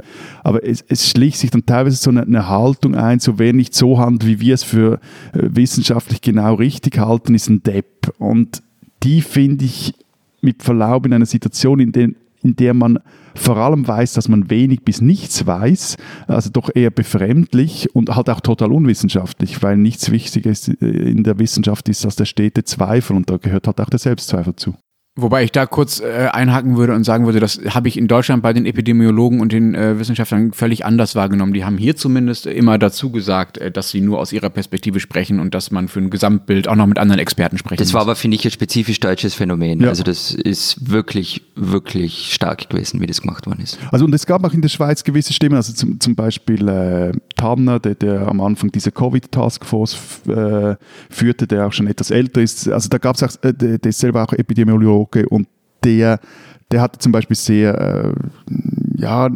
Aber 0.43 0.67
es, 0.67 0.83
es 0.89 1.11
schlicht 1.11 1.39
sich 1.39 1.51
dann 1.51 1.67
teilweise 1.67 1.97
so 1.97 2.11
eine, 2.11 2.23
eine, 2.23 2.49
Haltung 2.49 2.95
ein, 2.95 3.21
so 3.21 3.39
wer 3.39 3.53
nicht 3.53 3.75
so 3.75 3.99
handelt, 3.99 4.27
wie 4.27 4.41
wir 4.41 4.55
es 4.55 4.63
für 4.63 4.95
äh, 5.33 5.49
wissenschaftlich 5.51 6.23
genau 6.23 6.55
richtig 6.55 6.99
halten, 6.99 7.35
ist 7.35 7.49
ein 7.49 7.63
Depp. 7.63 8.13
Und 8.19 8.63
die 9.03 9.21
finde 9.21 9.65
ich 9.65 9.95
mit 10.41 10.63
Verlaub 10.63 11.07
in 11.07 11.13
einer 11.13 11.27
Situation, 11.27 11.79
in 11.79 11.93
der 11.93 12.09
in 12.43 12.57
der 12.57 12.75
man 12.75 12.99
vor 13.35 13.57
allem 13.57 13.87
weiß, 13.87 14.13
dass 14.15 14.29
man 14.29 14.51
wenig 14.51 14.83
bis 14.83 15.01
nichts 15.01 15.47
weiß, 15.47 15.97
also 16.27 16.51
doch 16.51 16.71
eher 16.75 16.91
befremdlich 16.91 17.95
und 17.95 18.15
halt 18.15 18.29
auch 18.29 18.41
total 18.41 18.73
unwissenschaftlich, 18.73 19.63
weil 19.63 19.77
nichts 19.77 20.11
Wichtiges 20.11 20.69
in 20.69 21.25
der 21.25 21.39
Wissenschaft 21.39 21.89
ist 21.89 22.05
als 22.05 22.17
der 22.17 22.27
stete 22.27 22.65
Zweifel 22.65 23.17
und 23.17 23.31
da 23.31 23.37
gehört 23.37 23.67
halt 23.67 23.81
auch 23.81 23.91
der 23.91 23.99
Selbstzweifel 23.99 24.57
zu. 24.57 24.75
Wobei 25.15 25.45
ich 25.45 25.53
da 25.53 25.67
kurz 25.67 26.01
äh, 26.01 26.29
einhaken 26.33 26.79
würde 26.79 26.95
und 26.95 27.05
sagen 27.05 27.27
würde, 27.27 27.39
das 27.39 27.61
habe 27.69 27.87
ich 27.87 27.99
in 27.99 28.09
Deutschland 28.09 28.43
bei 28.43 28.55
den 28.55 28.65
Epidemiologen 28.65 29.41
und 29.41 29.53
den 29.53 29.75
äh, 29.75 29.99
Wissenschaftlern 29.99 30.55
völlig 30.55 30.87
anders 30.87 31.15
wahrgenommen. 31.15 31.53
Die 31.53 31.67
haben 31.67 31.77
hier 31.77 31.97
zumindest 31.97 32.47
immer 32.47 32.79
dazu 32.79 33.11
gesagt, 33.11 33.59
äh, 33.59 33.71
dass 33.71 33.91
sie 33.91 34.01
nur 34.01 34.19
aus 34.19 34.33
ihrer 34.33 34.49
Perspektive 34.49 35.01
sprechen 35.01 35.39
und 35.39 35.55
dass 35.55 35.71
man 35.71 35.89
für 35.89 36.01
ein 36.01 36.09
Gesamtbild 36.09 36.67
auch 36.67 36.77
noch 36.77 36.87
mit 36.87 36.97
anderen 36.97 37.21
Experten 37.21 37.59
sprechen 37.59 37.77
Das 37.77 37.89
muss. 37.89 37.95
war 37.95 38.01
aber, 38.01 38.17
finde 38.17 38.37
ich, 38.37 38.45
ein 38.47 38.51
spezifisch 38.53 39.01
deutsches 39.01 39.35
Phänomen. 39.35 39.83
Ja. 39.83 39.89
Also 39.89 40.03
das 40.03 40.33
ist 40.33 40.91
wirklich, 40.91 41.43
wirklich 41.57 42.33
stark 42.33 42.71
gewesen, 42.71 43.03
wie 43.03 43.07
das 43.07 43.21
gemacht 43.21 43.47
worden 43.47 43.61
ist. 43.63 43.79
Also 43.91 44.07
und 44.07 44.15
es 44.15 44.25
gab 44.25 44.43
auch 44.47 44.55
in 44.55 44.63
der 44.63 44.71
Schweiz 44.71 45.05
gewisse 45.05 45.35
Stimmen, 45.35 45.57
also 45.57 45.75
zum, 45.75 46.01
zum 46.01 46.15
Beispiel 46.15 46.67
äh, 46.67 47.13
Tanner, 47.43 47.81
der, 47.81 47.97
der 47.97 48.29
am 48.29 48.41
Anfang 48.41 48.71
diese 48.71 48.93
Covid-Taskforce 48.93 49.97
äh, 50.29 50.77
führte, 51.11 51.49
der 51.49 51.67
auch 51.67 51.73
schon 51.73 51.89
etwas 51.89 52.13
älter 52.13 52.41
ist. 52.41 52.69
Also 52.69 52.89
da 52.89 52.99
gab 52.99 53.17
es 53.17 53.23
auch, 53.25 53.43
äh, 53.43 53.53
der 53.53 53.85
ist 53.85 53.99
selber 53.99 54.23
auch 54.23 54.33
Epidemiologe 54.33 55.29
und 55.29 55.49
der, 55.83 56.21
der 56.71 56.81
hatte 56.81 57.01
zum 57.01 57.11
Beispiel 57.11 57.35
sehr, 57.35 57.75
äh, 57.81 58.13
ja, 58.97 59.29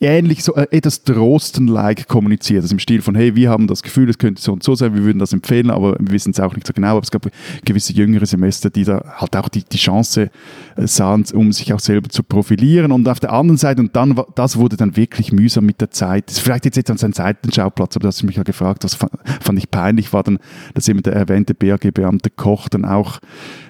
ähnlich 0.00 0.44
so 0.44 0.54
äh, 0.54 0.66
etwas 0.70 1.02
Drosten-like 1.02 2.06
kommuniziert. 2.08 2.62
Also 2.62 2.74
im 2.74 2.78
Stil 2.78 3.02
von, 3.02 3.14
hey, 3.14 3.34
wir 3.34 3.50
haben 3.50 3.66
das 3.66 3.82
Gefühl, 3.82 4.08
es 4.08 4.18
könnte 4.18 4.40
so 4.40 4.52
und 4.52 4.62
so 4.62 4.74
sein, 4.74 4.94
wir 4.94 5.02
würden 5.02 5.18
das 5.18 5.32
empfehlen, 5.32 5.70
aber 5.70 5.96
wir 5.98 6.10
wissen 6.10 6.30
es 6.30 6.40
auch 6.40 6.54
nicht 6.54 6.66
so 6.66 6.72
genau. 6.72 6.90
Aber 6.90 7.02
es 7.02 7.10
gab 7.10 7.26
gewisse 7.64 7.92
jüngere 7.92 8.26
Semester, 8.26 8.70
die 8.70 8.84
da 8.84 9.02
halt 9.16 9.36
auch 9.36 9.48
die, 9.48 9.64
die 9.64 9.78
Chance 9.78 10.30
äh, 10.76 10.86
sahen, 10.86 11.24
um 11.34 11.52
sich 11.52 11.72
auch 11.72 11.80
selber 11.80 12.08
zu 12.08 12.22
profilieren. 12.22 12.92
Und 12.92 13.08
auf 13.08 13.20
der 13.20 13.32
anderen 13.32 13.58
Seite, 13.58 13.80
und 13.80 13.96
dann, 13.96 14.20
das 14.34 14.56
wurde 14.56 14.76
dann 14.76 14.96
wirklich 14.96 15.32
mühsam 15.32 15.66
mit 15.66 15.80
der 15.80 15.90
Zeit. 15.90 16.30
Vielleicht 16.30 16.64
jetzt 16.64 16.78
etwas 16.78 17.02
ein 17.02 17.12
Seitenschauplatz, 17.12 17.96
aber 17.96 18.04
das 18.04 18.16
hast 18.16 18.22
du 18.22 18.26
mich 18.26 18.36
ja 18.36 18.42
gefragt, 18.42 18.84
das 18.84 18.94
fand 18.94 19.58
ich 19.58 19.70
peinlich, 19.70 20.12
war 20.12 20.22
dann, 20.22 20.38
dass 20.74 20.88
eben 20.88 21.02
der 21.02 21.14
erwähnte 21.14 21.54
BAG-Beamte 21.54 22.30
Koch 22.30 22.68
dann 22.68 22.84
auch 22.84 23.18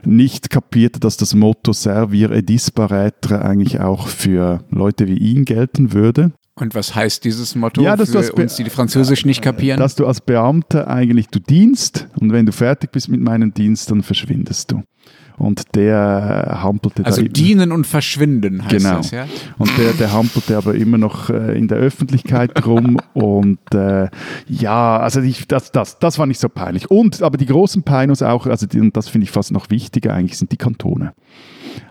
nicht 0.05 0.51
kapierte, 0.51 1.01
dass 1.01 1.17
das 1.17 1.35
Motto 1.35 1.73
Servir 1.73 2.31
et 2.31 2.49
disparaître 2.49 3.41
eigentlich 3.41 3.81
auch 3.81 4.09
für 4.09 4.65
Leute 4.71 5.07
wie 5.07 5.17
ihn 5.17 5.45
gelten 5.45 5.93
würde 5.93 6.18
und 6.61 6.75
was 6.75 6.95
heißt 6.95 7.25
dieses 7.25 7.55
Motto 7.55 7.83
ja, 7.83 7.97
dass 7.97 8.11
für 8.11 8.33
uns, 8.33 8.57
die, 8.57 8.65
die 8.65 8.71
Französisch 8.71 9.25
nicht 9.25 9.43
kapieren? 9.43 9.79
Dass 9.79 9.95
du 9.95 10.07
als 10.07 10.21
Beamter 10.21 10.89
eigentlich 10.89 11.29
du 11.29 11.39
dienst 11.39 12.09
und 12.19 12.33
wenn 12.33 12.47
du 12.47 12.53
fertig 12.53 12.93
bist 12.93 13.09
mit 13.09 13.21
meinem 13.21 13.55
Dienst, 13.55 13.91
dann 13.91 14.03
verschwindest 14.03 14.73
du. 14.73 14.83
Und 15.39 15.77
der 15.77 16.59
hampelte 16.63 17.07
also 17.07 17.23
da. 17.23 17.29
dienen 17.29 17.71
und 17.71 17.87
verschwinden 17.87 18.65
heißt 18.65 18.77
genau. 18.77 18.97
das, 18.97 19.13
ja? 19.13 19.27
Und 19.57 19.71
der, 19.79 19.93
der 19.93 20.13
hampelte 20.13 20.57
aber 20.57 20.75
immer 20.75 20.99
noch 20.99 21.31
äh, 21.31 21.57
in 21.57 21.69
der 21.69 21.79
Öffentlichkeit 21.79 22.67
rum. 22.67 22.99
und 23.15 23.61
äh, 23.73 24.09
ja, 24.49 24.99
also 24.99 25.21
ich, 25.21 25.47
das, 25.47 25.71
das, 25.71 26.01
das 26.01 26.19
war 26.19 26.27
nicht 26.27 26.41
so 26.41 26.49
peinlich. 26.49 26.91
Und 26.91 27.23
aber 27.23 27.39
die 27.39 27.47
großen 27.47 27.85
Peinos 27.85 28.23
auch, 28.23 28.47
also 28.47 28.67
die, 28.67 28.81
und 28.81 28.97
das 28.97 29.09
finde 29.09 29.27
ich 29.27 29.31
fast 29.31 29.53
noch 29.53 29.71
wichtiger 29.71 30.13
eigentlich, 30.13 30.37
sind 30.37 30.51
die 30.51 30.57
Kantone. 30.57 31.13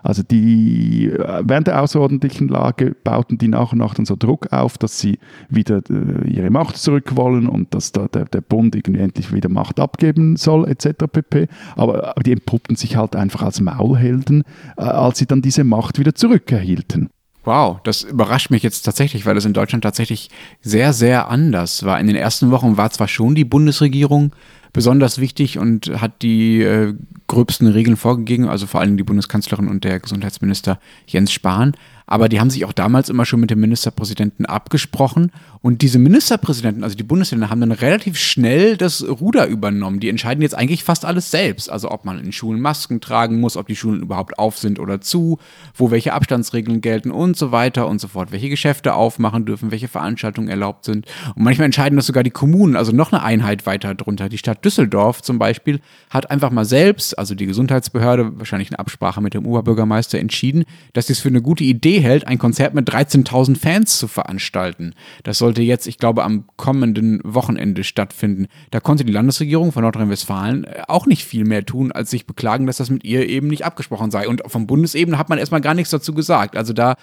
Also 0.03 0.23
die, 0.23 1.07
äh, 1.07 1.43
während 1.43 1.67
der 1.67 1.81
außerordentlichen 1.81 2.47
Lage 2.47 2.95
bauten 3.03 3.37
die 3.37 3.47
nach 3.47 3.71
und 3.71 3.79
nach 3.79 3.93
dann 3.93 4.05
so 4.05 4.15
Druck 4.15 4.51
auf, 4.51 4.77
dass 4.77 4.99
sie 4.99 5.19
wieder 5.49 5.81
äh, 5.89 6.27
ihre 6.27 6.49
Macht 6.49 6.77
zurück 6.77 7.15
wollen 7.15 7.47
und 7.47 7.73
dass 7.73 7.91
da 7.91 8.07
der, 8.07 8.25
der 8.25 8.41
Bund 8.41 8.75
irgendwie 8.75 9.01
endlich 9.01 9.33
wieder 9.33 9.49
Macht 9.49 9.79
abgeben 9.79 10.37
soll, 10.37 10.67
etc. 10.67 11.05
pp. 11.11 11.47
Aber, 11.75 12.09
aber 12.09 12.23
die 12.23 12.31
entpuppten 12.31 12.75
sich 12.75 12.95
halt 12.95 13.15
einfach 13.15 13.41
als 13.41 13.59
Maulhelden, 13.59 14.43
äh, 14.77 14.81
als 14.81 15.19
sie 15.19 15.25
dann 15.25 15.41
diese 15.41 15.63
Macht 15.63 15.99
wieder 15.99 16.15
zurückerhielten. 16.15 17.09
Wow, 17.47 17.79
das 17.83 18.03
überrascht 18.03 18.49
mich 18.49 18.61
jetzt 18.61 18.81
tatsächlich, 18.81 19.25
weil 19.25 19.37
es 19.37 19.45
in 19.45 19.53
Deutschland 19.53 19.81
tatsächlich 19.81 20.29
sehr, 20.59 20.91
sehr 20.91 21.29
anders 21.29 21.85
war. 21.85 21.97
In 21.97 22.07
den 22.07 22.17
ersten 22.17 22.51
Wochen 22.51 22.75
war 22.75 22.89
zwar 22.89 23.07
schon 23.07 23.35
die 23.35 23.45
Bundesregierung 23.45 24.33
besonders 24.77 25.17
wichtig 25.17 25.57
und 25.57 25.89
hat 25.99 26.21
die 26.21 26.61
äh, 26.61 26.93
gröbsten 27.25 27.65
Regeln 27.65 27.97
vorgegeben, 27.97 28.47
also 28.47 28.67
vor 28.67 28.79
allem 28.79 28.95
die 28.95 29.03
Bundeskanzlerin 29.03 29.69
und 29.69 29.83
der 29.83 29.99
Gesundheitsminister 29.99 30.79
Jens 31.07 31.31
Spahn. 31.31 31.75
Aber 32.07 32.29
die 32.29 32.39
haben 32.39 32.49
sich 32.49 32.63
auch 32.63 32.71
damals 32.71 33.09
immer 33.09 33.25
schon 33.25 33.41
mit 33.41 33.51
dem 33.51 33.59
Ministerpräsidenten 33.59 34.45
abgesprochen. 34.45 35.31
Und 35.61 35.81
diese 35.81 35.99
Ministerpräsidenten, 35.99 36.85
also 36.85 36.95
die 36.95 37.03
Bundesländer, 37.03 37.49
haben 37.49 37.59
dann 37.59 37.73
relativ 37.73 38.17
schnell 38.17 38.77
das 38.77 39.05
Ruder 39.05 39.47
übernommen. 39.47 39.99
Die 39.99 40.07
entscheiden 40.07 40.41
jetzt 40.41 40.55
eigentlich 40.55 40.85
fast 40.85 41.03
alles 41.03 41.31
selbst. 41.31 41.69
Also 41.69 41.91
ob 41.91 42.05
man 42.05 42.17
in 42.23 42.31
Schulen 42.31 42.61
Masken 42.61 43.01
tragen 43.01 43.41
muss, 43.41 43.57
ob 43.57 43.67
die 43.67 43.75
Schulen 43.75 44.01
überhaupt 44.01 44.39
auf 44.39 44.57
sind 44.57 44.79
oder 44.79 45.01
zu, 45.01 45.37
wo 45.75 45.91
welche 45.91 46.13
Abstandsregeln 46.13 46.79
gelten 46.79 47.11
und 47.11 47.35
so 47.35 47.51
weiter 47.51 47.87
und 47.87 47.99
so 47.99 48.07
fort. 48.07 48.31
Welche 48.31 48.49
Geschäfte 48.49 48.93
aufmachen 48.93 49.45
dürfen, 49.45 49.71
welche 49.71 49.89
Veranstaltungen 49.89 50.47
erlaubt 50.47 50.85
sind. 50.85 51.05
Und 51.35 51.43
manchmal 51.43 51.65
entscheiden 51.65 51.97
das 51.97 52.05
sogar 52.05 52.23
die 52.23 52.31
Kommunen, 52.31 52.77
also 52.77 52.93
noch 52.93 53.11
eine 53.11 53.21
Einheit 53.21 53.65
weiter 53.65 53.95
drunter. 53.95 54.29
Die 54.29 54.37
Stadt 54.37 54.63
Düsseldorf 54.63 55.21
zum 55.21 55.39
Beispiel 55.39 55.81
hat 56.09 56.31
einfach 56.31 56.51
mal 56.51 56.63
selbst, 56.63 57.19
also 57.19 57.35
die 57.35 57.47
Gesundheitsbehörde, 57.47 58.39
wahrscheinlich 58.39 58.71
in 58.71 58.77
Absprache 58.77 59.19
mit 59.19 59.33
dem 59.33 59.45
Oberbürgermeister, 59.45 60.19
entschieden, 60.19 60.63
dass 60.93 61.07
sie 61.07 61.13
es 61.13 61.19
für 61.19 61.27
eine 61.27 61.41
gute 61.41 61.65
Idee 61.65 61.96
hält, 61.99 62.27
ein 62.27 62.37
Konzert 62.37 62.73
mit 62.73 62.89
13.000 62.89 63.57
Fans 63.57 63.97
zu 63.97 64.07
veranstalten. 64.07 64.93
Das 65.23 65.37
sollte 65.37 65.61
jetzt, 65.61 65.87
ich 65.87 65.97
glaube, 65.97 66.23
am 66.23 66.45
kommenden 66.55 67.21
Wochenende 67.23 67.83
stattfinden. 67.83 68.47
Da 68.71 68.79
konnte 68.79 69.05
die 69.05 69.11
Landesregierung 69.11 69.71
von 69.71 69.83
Nordrhein-Westfalen 69.83 70.63
äh, 70.63 70.81
auch 70.87 71.05
nicht 71.05 71.25
viel 71.25 71.45
mehr 71.45 71.65
tun, 71.65 71.91
als 71.91 72.09
sich 72.09 72.25
beklagen, 72.25 72.67
dass 72.67 72.77
das 72.77 72.89
mit 72.89 73.03
ihr 73.03 73.27
eben 73.27 73.47
nicht 73.47 73.65
abgesprochen 73.65 74.11
sei. 74.11 74.27
Und 74.27 74.41
vom 74.47 74.67
Bundesebene 74.67 75.17
hat 75.17 75.29
man 75.29 75.39
erstmal 75.39 75.61
gar 75.61 75.73
nichts 75.73 75.91
dazu 75.91 76.13
gesagt. 76.13 76.55
Also 76.57 76.73
da 76.73 76.95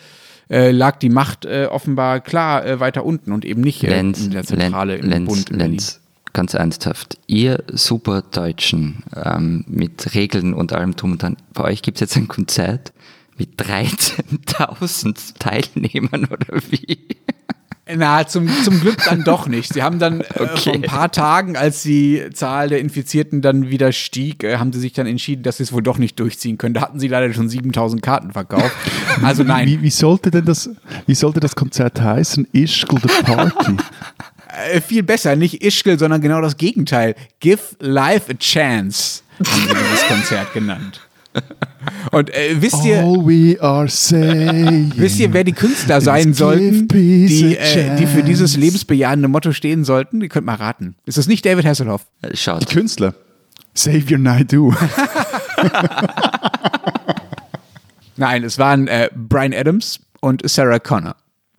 äh, 0.51 0.71
lag 0.71 0.99
die 0.99 1.09
Macht 1.09 1.45
äh, 1.45 1.69
offenbar 1.71 2.21
klar 2.21 2.65
äh, 2.65 2.81
weiter 2.81 3.05
unten 3.05 3.33
und 3.33 3.45
eben 3.45 3.63
nicht 3.63 3.83
Lenz, 3.83 4.21
in 4.21 4.31
der 4.31 4.45
Zentrale 4.45 4.97
Lenz, 4.97 5.15
im 5.15 5.25
Bund. 5.25 5.51
Lenz, 5.51 6.01
ganz 6.33 6.55
ernsthaft, 6.55 7.19
ihr 7.27 7.65
Superdeutschen 7.73 9.05
ähm, 9.17 9.65
mit 9.69 10.15
Regeln 10.15 10.53
und 10.53 10.73
allem 10.73 10.97
drum 10.97 11.13
und 11.13 11.23
dran, 11.23 11.37
bei 11.55 11.65
euch 11.65 11.83
gibt 11.83 11.97
es 11.97 12.01
jetzt 12.03 12.17
ein 12.17 12.29
Konzert 12.29 12.93
mit 13.39 13.61
13.000 13.61 15.35
Teilnehmern 15.39 16.27
oder 16.27 16.61
wie? 16.71 16.99
Na, 17.87 18.27
zum, 18.27 18.49
zum 18.65 18.81
Glück 18.81 18.97
dann 19.05 19.25
doch 19.25 19.47
nicht. 19.47 19.75
Sie 19.75 19.83
haben 19.83 19.99
dann 19.99 20.23
äh, 20.23 20.25
okay. 20.37 20.57
vor 20.57 20.73
ein 20.73 20.83
paar 20.83 21.13
Tagen, 21.13 21.55
als 21.55 21.83
die 21.83 22.23
Zahl 22.33 22.71
der 22.71 22.81
Infizierten 22.81 23.43
dann 23.43 23.69
wieder 23.69 23.93
stieg, 23.93 24.43
äh, 24.43 24.57
haben 24.57 24.73
sie 24.73 24.81
sich 24.81 24.95
dann 24.95 25.07
entschieden, 25.07 25.43
dass 25.43 25.59
sie 25.59 25.65
es 25.65 25.73
wohl 25.73 25.83
doch 25.83 25.99
nicht 25.99 26.19
durchziehen 26.19 26.57
können. 26.57 26.73
Da 26.73 26.81
hatten 26.81 26.99
sie 26.99 27.09
leider 27.09 27.33
schon 27.35 27.49
7000 27.49 28.01
Karten 28.01 28.33
verkauft. 28.33 28.75
Also 29.23 29.45
nein. 29.45 29.67
Wie, 29.69 29.81
wie, 29.81 29.91
sollte 29.91 30.31
denn 30.31 30.45
das, 30.45 30.69
wie 31.07 31.15
sollte 31.15 31.41
das 31.41 31.55
Konzert 31.55 32.01
heißen? 32.01 32.49
Ischgl 32.53 32.99
the 33.01 33.23
Party? 33.23 33.77
äh, 34.73 34.81
viel 34.81 35.03
besser, 35.03 35.37
nicht 35.37 35.63
Ischgl, 35.63 35.99
sondern 35.99 36.21
genau 36.21 36.41
das 36.41 36.57
Gegenteil. 36.57 37.15
Give 37.41 37.61
Life 37.81 38.31
a 38.33 38.35
Chance, 38.35 39.23
haben 39.39 39.63
sie 39.69 39.75
dieses 39.75 40.07
Konzert 40.09 40.53
genannt. 40.53 41.01
Und 42.13 42.31
äh, 42.31 42.57
wisst 42.61 42.85
ihr, 42.85 43.01
All 43.01 43.27
we 43.27 43.61
are 43.61 43.89
saying 43.89 44.93
wisst 44.97 45.19
ihr, 45.19 45.33
wer 45.33 45.45
die 45.45 45.53
Künstler 45.53 46.01
sein 46.01 46.35
sollten, 46.35 46.89
die, 46.89 47.57
äh, 47.57 47.97
die 47.97 48.07
für 48.07 48.23
dieses 48.23 48.57
lebensbejahende 48.57 49.29
Motto 49.29 49.53
stehen 49.53 49.85
sollten? 49.85 50.21
Ihr 50.21 50.29
könnt 50.29 50.47
mal 50.47 50.55
raten. 50.55 50.95
Ist 51.07 51.19
das 51.19 51.27
nicht 51.27 51.45
David 51.45 51.65
Hasselhoff? 51.67 52.07
Äh, 52.23 52.37
Schade. 52.37 52.65
Die 52.67 52.73
Künstler. 52.73 53.15
Xavier 53.75 54.19
Naidoo. 54.19 54.73
Nein, 58.17 58.45
es 58.45 58.59
waren 58.59 58.87
äh, 58.87 59.11
Brian 59.15 59.53
Adams 59.53 60.01
und 60.21 60.49
Sarah 60.49 60.79
Connor. 60.79 61.17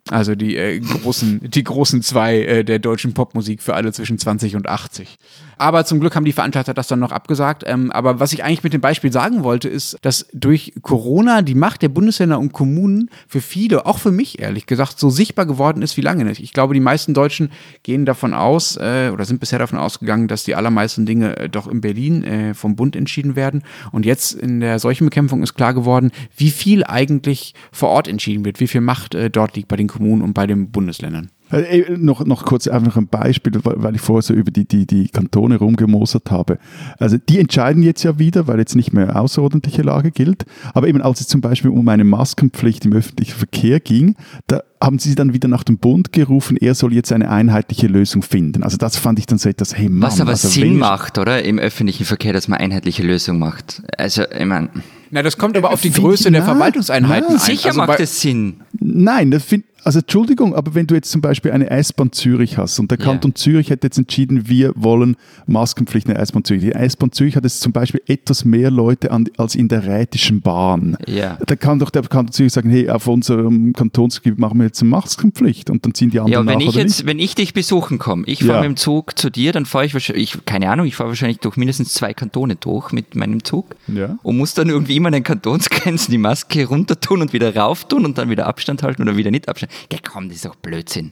Also 0.10 0.36
die 0.36 0.56
äh, 0.56 0.80
großen, 0.80 1.42
die 1.50 1.64
großen 1.64 2.02
zwei 2.04 2.38
äh, 2.42 2.64
der 2.64 2.80
deutschen 2.80 3.14
Popmusik 3.14 3.62
für 3.62 3.74
alle 3.74 3.92
zwischen 3.92 4.20
20 4.20 4.56
und 4.56 4.70
80. 4.70 5.18
Aber 5.58 5.86
zum 5.86 6.00
Glück 6.00 6.16
haben 6.16 6.26
die 6.26 6.32
Veranstalter 6.32 6.74
das 6.74 6.88
dann 6.88 7.00
noch 7.00 7.12
abgesagt. 7.12 7.64
Ähm, 7.66 7.92
aber 7.92 8.20
was 8.20 8.34
ich 8.34 8.44
eigentlich 8.44 8.64
mit 8.64 8.74
dem 8.74 8.82
Beispiel 8.82 9.12
sagen 9.12 9.44
wollte, 9.44 9.70
ist, 9.70 9.98
dass 10.02 10.28
durch 10.34 10.74
Corona 10.82 11.42
die 11.42 11.56
Macht 11.56 11.82
der 11.82 11.90
Bundesländer 11.90 12.40
und 12.40 12.54
Kommunen 12.54 13.10
für 13.28 13.42
viele, 13.42 13.86
auch 13.86 14.00
für 14.00 14.12
mich 14.12 14.40
ehrlich 14.40 14.66
gesagt, 14.66 15.00
so 15.00 15.10
sichtbar 15.10 15.46
geworden 15.46 15.82
ist 15.82 15.98
wie 15.98 16.02
lange 16.02 16.26
nicht. 16.26 16.42
Ich 16.42 16.54
glaube, 16.54 16.74
die 16.74 16.80
meisten 16.80 17.14
Deutschen 17.14 17.52
gehen 17.84 18.06
davon 18.06 18.34
aus 18.34 18.78
äh, 18.78 19.10
oder 19.14 19.26
sind 19.26 19.40
bisher 19.40 19.60
davon 19.60 19.80
ausgegangen, 19.80 20.28
dass 20.28 20.44
die 20.44 20.56
allermeisten 20.56 21.06
Dinge 21.06 21.38
äh, 21.38 21.50
doch 21.50 21.68
in 21.68 21.82
Berlin 21.82 22.24
äh, 22.24 22.54
vom 22.54 22.76
Bund 22.76 22.96
entschieden 22.96 23.36
werden. 23.36 23.64
Und 23.92 24.06
jetzt 24.06 24.34
in 24.34 24.60
der 24.60 24.80
Seuchenbekämpfung 24.80 25.44
ist 25.44 25.54
klar 25.56 25.74
geworden, 25.74 26.12
wie 26.36 26.52
viel 26.52 26.84
eigentlich 26.84 27.54
vor 27.72 27.90
Ort 27.90 28.08
entschieden 28.08 28.46
wird, 28.46 28.60
wie 28.60 28.68
viel 28.68 28.82
Macht 28.82 29.16
äh, 29.16 29.30
dort 29.30 29.56
liegt 29.56 29.68
bei 29.68 29.76
den 29.76 29.88
Kommunen 29.88 30.22
und 30.22 30.34
bei 30.34 30.48
den 30.48 30.72
Bundesländern. 30.72 31.30
Äh, 31.52 31.82
äh, 31.82 31.98
noch, 31.98 32.26
noch 32.26 32.46
kurz 32.46 32.68
einfach 32.68 32.98
ein 32.98 33.08
Beispiel, 33.08 33.54
weil 33.64 33.96
ich 33.96 34.02
vorher 34.02 34.24
so 34.24 34.34
über 34.34 34.52
die, 34.52 34.66
die, 34.66 34.86
die 34.88 35.08
Kantone 35.10 35.58
rumgemosert 35.58 36.32
habe. 36.32 36.58
Also 36.98 37.18
die 37.18 37.40
entscheiden 37.40 37.84
jetzt 37.84 38.04
ja 38.04 38.18
wieder, 38.18 38.48
weil 38.48 38.60
jetzt 38.60 38.76
nicht 38.76 38.94
mehr 38.94 39.20
außerordentliche 39.20 39.84
Lage 39.84 40.12
gilt. 40.12 40.46
Aber 40.74 40.88
eben 40.88 41.02
als 41.02 41.22
es 41.22 41.28
zum 41.28 41.42
Beispiel 41.42 41.72
um 41.72 41.88
eine 41.88 42.04
Maskenpflicht 42.04 42.86
im 42.86 42.94
öffentlichen 42.94 43.38
Verkehr 43.38 43.80
ging, 43.80 44.16
da 44.48 44.62
haben 44.82 45.00
sie 45.00 45.16
dann 45.16 45.34
wieder 45.34 45.48
nach 45.48 45.64
dem 45.64 45.78
Bund 45.78 46.12
gerufen, 46.12 46.58
er 46.58 46.76
soll 46.76 46.94
jetzt 46.94 47.12
eine 47.12 47.30
einheitliche 47.30 47.88
Lösung 47.88 48.22
finden. 48.22 48.64
Also 48.64 48.78
das 48.78 48.98
fand 48.98 49.20
ich 49.20 49.26
dann 49.26 49.38
so 49.38 49.50
etwas, 49.50 49.78
hey 49.78 49.90
Mann. 49.90 50.02
Was 50.02 50.22
aber 50.22 50.32
also 50.32 50.48
Sinn 50.48 50.78
macht, 50.78 51.18
oder? 51.18 51.44
Im 51.44 51.60
öffentlichen 51.60 52.06
Verkehr, 52.06 52.34
dass 52.34 52.48
man 52.48 52.60
einheitliche 52.60 53.04
Lösungen 53.04 53.40
macht. 53.40 53.82
Also, 53.98 54.24
ich 54.24 54.46
meine, 54.46 54.70
Na, 55.12 55.24
das 55.24 55.38
kommt 55.38 55.58
aber 55.58 55.72
auf 55.72 55.82
die 55.82 55.92
Größe 55.92 56.32
der 56.32 56.42
na, 56.42 56.46
Verwaltungseinheiten 56.46 57.30
na. 57.30 57.36
ein. 57.36 57.40
sicher 57.40 57.70
Also 57.70 57.82
macht 57.82 58.00
es 58.00 58.22
Sinn. 58.22 58.62
Nein, 58.80 59.32
das 59.32 59.44
find, 59.44 59.66
also 59.86 60.00
Entschuldigung, 60.00 60.56
aber 60.56 60.74
wenn 60.76 60.88
du 60.88 60.96
jetzt 60.96 61.12
zum 61.12 61.22
Beispiel 61.22 61.52
eine 61.52 61.70
S-Bahn 61.70 62.12
Zürich 62.12 62.58
hast 62.58 62.80
und 62.80 62.92
der 62.92 62.98
Ja. 63.00 63.06
Kanton 63.06 63.36
Zürich 63.36 63.70
hätte 63.70 63.88
jetzt 63.88 63.98
entschieden, 63.98 64.48
wir 64.50 64.72
wollen 64.76 65.16
Maskenpflicht 65.46 66.08
in 66.08 66.14
der 66.16 66.22
S-Bahn 66.24 66.44
Zürich. 66.44 66.64
Die 66.64 66.72
S-Bahn 66.72 67.12
Zürich 67.12 67.36
hat 67.36 67.44
jetzt 67.44 67.62
zum 67.62 67.72
Beispiel 67.72 68.02
etwas 68.08 68.46
mehr 68.46 68.72
Leute 68.72 69.12
an, 69.12 69.30
als 69.38 69.56
in 69.56 69.68
der 69.68 69.86
Rätischen 69.86 70.42
Bahn. 70.42 70.98
Ja. 71.08 71.38
Da 71.46 71.56
kann 71.56 71.80
doch 71.80 71.90
der 71.92 72.02
Kanton 72.04 72.34
Zürich 72.34 72.52
sagen, 72.54 72.70
hey, 72.70 72.90
auf 72.90 73.08
unserem 73.08 73.74
Kantonsgebiet 73.74 74.40
machen 74.40 74.58
wir 74.58 74.66
jetzt 74.66 74.82
eine 74.82 74.90
Maskenpflicht 74.90 75.70
und 75.70 75.86
dann 75.86 75.94
ziehen 75.94 76.10
die 76.10 76.18
Ja, 76.18 76.24
anderen 76.24 76.48
und 76.48 76.54
wenn 76.54 76.60
nach 76.60 76.68
ich 76.68 76.76
jetzt, 76.76 76.98
nicht. 77.00 77.06
wenn 77.08 77.20
ich 77.20 77.36
dich 77.36 77.54
besuchen 77.54 78.00
komme, 78.00 78.24
ich 78.26 78.40
fahre 78.44 78.54
Ja. 78.54 78.62
mit 78.62 78.70
dem 78.72 78.78
Zug 78.78 79.18
zu 79.20 79.30
dir, 79.30 79.52
dann 79.52 79.66
fahre 79.66 79.86
ich 79.86 79.94
wahrscheinlich, 79.94 80.36
ich, 80.36 80.46
keine 80.46 80.70
Ahnung, 80.70 80.88
ich 80.88 80.96
fahre 80.96 81.10
wahrscheinlich 81.10 81.40
durch 81.40 81.58
mindestens 81.58 81.94
zwei 81.94 82.14
Kantone 82.14 82.56
durch 82.56 82.92
mit 82.92 83.16
meinem 83.16 83.44
Zug 83.44 83.76
Ja. 83.88 84.18
und 84.24 84.38
muss 84.38 84.54
dann 84.56 84.70
irgendwie 84.70 84.96
immer 84.96 85.08
an 85.08 85.14
den 85.14 85.24
Kantonsgrenzen 85.24 86.12
die 86.12 86.18
Maske 86.18 86.66
runter 86.66 87.00
tun 87.00 87.22
und 87.22 87.34
wieder 87.34 87.56
rauf 87.56 87.88
tun 87.88 88.04
und 88.06 88.18
dann 88.18 88.30
wieder 88.30 88.48
Abstand 88.48 88.82
halten 88.84 89.02
oder 89.04 89.16
wieder 89.16 89.30
nicht 89.32 89.48
Abstand. 89.48 89.72
Geh, 89.90 89.98
komm, 90.04 90.28
das 90.30 90.38
ist 90.38 90.46
doch 90.46 90.56
Blödsinn. 90.56 91.12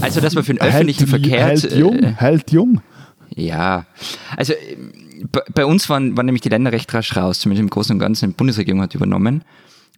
Also, 0.00 0.20
dass 0.20 0.34
man 0.34 0.44
für 0.44 0.54
den 0.54 0.60
öffentlichen 0.60 1.08
hält, 1.08 1.22
Verkehr. 1.22 1.44
hält 1.46 1.64
äh, 1.72 1.78
jung, 1.78 2.02
hält 2.16 2.50
jung. 2.52 2.80
Ja, 3.34 3.86
also 4.36 4.54
bei- 5.32 5.42
bei 5.54 5.64
uns 5.66 5.88
waren, 5.88 6.16
waren 6.16 6.26
nämlich 6.26 6.42
die 6.42 6.48
Länder 6.48 6.72
recht 6.72 6.92
rasch 6.94 7.16
raus, 7.16 7.40
zumindest 7.40 7.62
im 7.62 7.70
Großen 7.70 7.94
und 7.94 7.98
Ganzen. 8.00 8.30
Die 8.30 8.34
Bundesregierung 8.36 8.80
hat 8.82 8.94
übernommen. 8.94 9.42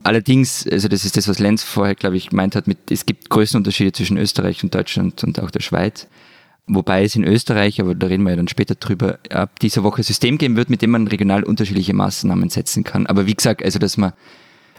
Allerdings, 0.05 0.67
also 0.71 0.87
das 0.89 1.05
ist 1.05 1.17
das, 1.17 1.29
was 1.29 1.39
Lenz 1.41 1.63
vorher, 1.65 1.95
glaube 1.97 2.17
ich, 2.17 2.31
gemeint 2.31 2.55
hat, 2.55 2.67
mit, 2.69 2.79
es 2.91 3.05
gibt 3.05 3.31
Größenunterschiede 3.31 3.93
zwischen 3.93 4.17
Österreich 4.17 4.63
und 4.63 4.75
Deutschland 4.75 5.23
und 5.25 5.41
auch 5.41 5.51
der 5.51 5.61
Schweiz. 5.61 6.07
Wobei 6.69 7.03
es 7.05 7.17
in 7.17 7.25
Österreich, 7.25 7.81
aber 7.81 7.95
da 7.95 8.07
reden 8.07 8.23
wir 8.25 8.31
ja 8.31 8.37
dann 8.37 8.47
später 8.49 8.75
drüber, 8.77 9.19
ab 9.31 9.59
dieser 9.59 9.83
Woche 9.83 10.03
ein 10.03 10.05
System 10.05 10.39
geben 10.39 10.55
wird, 10.57 10.71
mit 10.71 10.83
dem 10.83 10.91
man 10.91 11.09
regional 11.09 11.43
unterschiedliche 11.43 11.95
Maßnahmen 11.95 12.49
setzen 12.51 12.85
kann. 12.85 13.07
Aber 13.07 13.27
wie 13.27 13.35
gesagt, 13.35 13.65
also 13.65 13.79
dass 13.79 13.97
man 13.97 14.13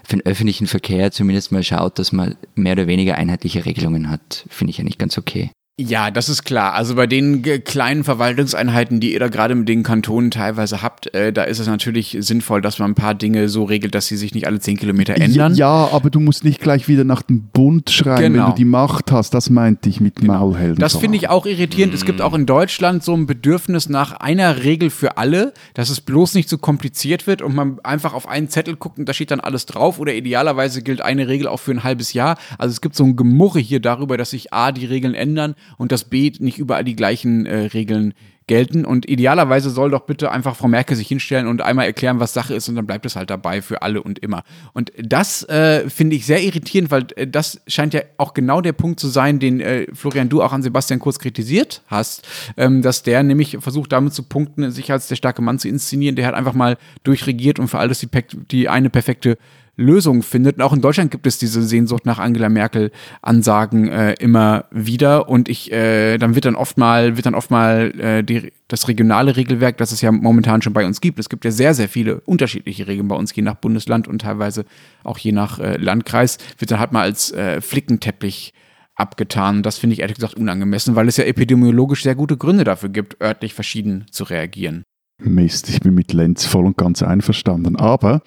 für 0.10 0.18
den 0.18 0.26
öffentlichen 0.26 0.66
Verkehr 0.66 1.12
zumindest 1.12 1.52
mal 1.52 1.62
schaut, 1.62 2.00
dass 2.00 2.12
man 2.12 2.36
mehr 2.56 2.74
oder 2.74 2.88
weniger 2.88 3.16
einheitliche 3.16 3.66
Regelungen 3.66 4.10
hat, 4.10 4.46
finde 4.50 4.72
ich 4.72 4.80
eigentlich 4.80 4.98
ganz 4.98 5.18
okay. 5.20 5.52
Ja, 5.82 6.12
das 6.12 6.28
ist 6.28 6.44
klar. 6.44 6.74
Also 6.74 6.96
bei 6.96 7.08
den 7.08 7.42
kleinen 7.64 8.04
Verwaltungseinheiten, 8.04 9.00
die 9.00 9.14
ihr 9.14 9.20
da 9.22 9.30
gerade 9.30 9.56
mit 9.56 9.70
den 9.70 9.84
Kantonen 9.84 10.30
teilweise 10.30 10.82
habt, 10.82 11.14
äh, 11.14 11.32
da 11.32 11.44
ist 11.44 11.60
es 11.60 11.68
natürlich 11.68 12.18
sinnvoll, 12.20 12.60
dass 12.62 12.80
man 12.80 12.92
ein 12.92 12.96
paar 12.96 13.16
Dinge 13.16 13.48
so 13.48 13.64
regelt, 13.64 13.96
dass 13.96 14.08
sie 14.08 14.18
sich 14.18 14.34
nicht 14.34 14.46
alle 14.46 14.60
zehn 14.60 14.76
Kilometer 14.76 15.16
ändern. 15.16 15.56
Ja, 15.56 15.88
aber 15.94 16.10
du 16.10 16.20
musst 16.20 16.44
nicht 16.44 16.60
gleich 16.60 16.90
wieder 16.90 17.06
nach 17.06 17.22
dem 17.22 17.44
Bund 17.54 17.90
schreien, 17.92 18.22
wenn 18.24 18.34
Genau. 18.34 18.50
du 18.50 18.56
die 18.56 18.66
Macht 18.66 19.10
hast. 19.14 19.34
Das 19.34 19.50
meinte 19.50 19.88
ich 19.88 20.02
mit 20.02 20.22
Maulhelden. 20.22 20.80
Das 20.80 20.98
finde 20.98 21.16
ich 21.18 21.30
auch 21.30 21.46
irritierend. 21.46 21.94
Es 21.94 22.04
gibt 22.04 22.20
auch 22.22 22.34
in 22.34 22.46
Deutschland 22.46 23.02
so 23.02 23.14
ein 23.16 23.26
Bedürfnis 23.26 23.88
nach 23.88 24.12
einer 24.12 24.64
Regel 24.66 24.90
für 24.90 25.18
alle, 25.18 25.54
dass 25.76 25.90
es 25.90 26.02
bloß 26.02 26.34
nicht 26.34 26.50
so 26.50 26.58
kompliziert 26.58 27.26
wird 27.26 27.42
und 27.42 27.56
man 27.56 27.80
einfach 27.86 28.14
auf 28.14 28.28
einen 28.28 28.50
Zettel 28.50 28.76
guckt 28.76 29.00
und 29.00 29.08
da 29.08 29.14
steht 29.14 29.32
dann 29.32 29.40
alles 29.40 29.66
drauf 29.66 29.98
oder 29.98 30.14
idealerweise 30.14 30.82
gilt 30.82 31.02
eine 31.02 31.30
Regel 31.30 31.48
auch 31.48 31.62
für 31.62 31.72
ein 31.72 31.86
halbes 31.86 32.12
Jahr. 32.12 32.38
Also 32.58 32.74
es 32.74 32.82
gibt 32.82 32.96
so 32.96 33.06
ein 33.06 33.16
Gemurre 33.16 33.60
hier 33.60 33.80
darüber, 33.80 34.18
dass 34.18 34.32
sich 34.32 34.52
A, 34.54 34.74
die 34.74 34.86
Regeln 34.86 35.14
ändern 35.14 35.56
und 35.78 35.92
dass 35.92 36.06
B, 36.06 36.32
nicht 36.40 36.58
überall 36.58 36.84
die 36.84 36.96
gleichen 36.96 37.46
äh, 37.46 37.66
Regeln 37.68 38.14
gelten. 38.50 38.84
Und 38.84 39.08
idealerweise 39.08 39.70
soll 39.70 39.92
doch 39.92 40.02
bitte 40.02 40.32
einfach 40.32 40.56
Frau 40.56 40.68
Merkel 40.68 40.98
sich 40.98 41.08
hinstellen 41.08 41.48
und 41.48 41.62
einmal 41.62 41.86
erklären, 41.86 42.20
was 42.20 42.34
Sache 42.34 42.56
ist 42.56 42.68
und 42.68 42.76
dann 42.76 42.88
bleibt 42.88 43.06
es 43.06 43.16
halt 43.16 43.30
dabei 43.30 43.62
für 43.62 43.84
alle 43.84 44.02
und 44.02 44.20
immer. 44.20 44.44
Und 44.74 44.92
das 44.98 45.44
äh, 45.44 45.88
finde 45.88 46.16
ich 46.16 46.26
sehr 46.26 46.44
irritierend, 46.44 46.90
weil 46.90 47.06
äh, 47.16 47.28
das 47.28 47.62
scheint 47.68 47.94
ja 47.94 48.02
auch 48.18 48.34
genau 48.34 48.60
der 48.60 48.74
Punkt 48.74 49.00
zu 49.00 49.08
sein, 49.08 49.40
den 49.40 49.62
äh, 49.62 49.86
Florian, 49.94 50.30
du 50.30 50.42
auch 50.42 50.52
an 50.52 50.64
Sebastian 50.64 51.00
Kurz 51.00 51.20
kritisiert 51.20 51.84
hast, 51.88 52.28
ähm, 52.58 52.82
dass 52.82 53.04
der 53.04 53.22
nämlich 53.22 53.58
versucht 53.60 53.92
damit 53.92 54.14
zu 54.14 54.24
punkten, 54.24 54.72
sich 54.72 54.92
als 54.92 55.08
der 55.08 55.16
starke 55.16 55.44
Mann 55.44 55.60
zu 55.60 55.70
inszenieren. 55.70 56.16
Der 56.16 56.26
hat 56.26 56.34
einfach 56.34 56.54
mal 56.54 56.78
durchregiert 57.04 57.60
und 57.60 57.68
für 57.68 57.78
alles 57.78 58.00
die, 58.00 58.10
die 58.52 58.68
eine 58.68 58.90
perfekte 58.90 59.38
Lösung 59.80 60.22
findet. 60.22 60.58
Und 60.58 60.62
auch 60.62 60.74
in 60.74 60.82
Deutschland 60.82 61.12
gibt 61.12 61.26
es 61.26 61.38
diese 61.38 61.64
Sehnsucht 61.64 62.06
nach 62.06 62.20
Angela 62.20 62.50
Merkel 62.50 62.92
Ansagen 63.22 63.88
äh, 63.88 64.14
immer 64.14 64.66
wieder 64.72 65.30
und 65.30 65.50
ich 65.50 65.72
äh, 65.72 66.18
dann 66.18 66.36
wird 66.36 66.46
dann 66.46 66.56
oft 66.56 66.78
mal 66.78 67.16
wird 67.16 67.26
dann 67.26 67.36
oft 67.36 67.50
mal 67.50 67.92
äh, 68.00 68.24
die, 68.24 68.52
das 68.68 68.88
regionale 68.88 69.36
Regelwerk, 69.36 69.78
das 69.78 69.92
es 69.92 70.02
ja 70.02 70.12
momentan 70.12 70.62
schon 70.62 70.74
bei 70.74 70.86
uns 70.86 71.02
gibt. 71.02 71.18
Es 71.20 71.30
gibt 71.30 71.46
ja 71.46 71.52
sehr 71.52 71.74
sehr 71.74 71.90
viele 71.90 72.20
unterschiedliche 72.22 72.88
Regeln 72.88 73.08
bei 73.08 73.16
uns 73.16 73.36
je 73.36 73.42
nach 73.42 73.56
Bundesland 73.56 74.08
und 74.08 74.20
teilweise 74.22 74.66
auch 75.04 75.18
je 75.18 75.32
nach 75.32 75.60
äh, 75.60 75.78
Landkreis 75.78 76.38
wird 76.58 76.72
dann 76.72 76.80
halt 76.80 76.92
mal 76.92 77.04
als 77.04 77.32
äh, 77.32 77.62
Flickenteppich 77.62 78.54
abgetan. 78.96 79.64
Das 79.64 79.78
finde 79.78 79.94
ich 79.94 80.02
ehrlich 80.02 80.16
gesagt 80.16 80.36
unangemessen, 80.36 80.96
weil 80.96 81.08
es 81.08 81.18
ja 81.18 81.24
epidemiologisch 81.24 82.04
sehr 82.04 82.16
gute 82.16 82.38
Gründe 82.38 82.66
dafür 82.66 82.90
gibt, 82.90 83.22
örtlich 83.22 83.54
verschieden 83.54 84.06
zu 84.12 84.26
reagieren. 84.26 84.84
Mist, 85.22 85.70
ich 85.70 85.82
bin 85.82 85.94
mit 85.94 86.14
Lenz 86.14 86.46
voll 86.46 86.66
und 86.66 86.78
ganz 86.78 87.04
einverstanden. 87.04 87.76
Aber 87.76 88.22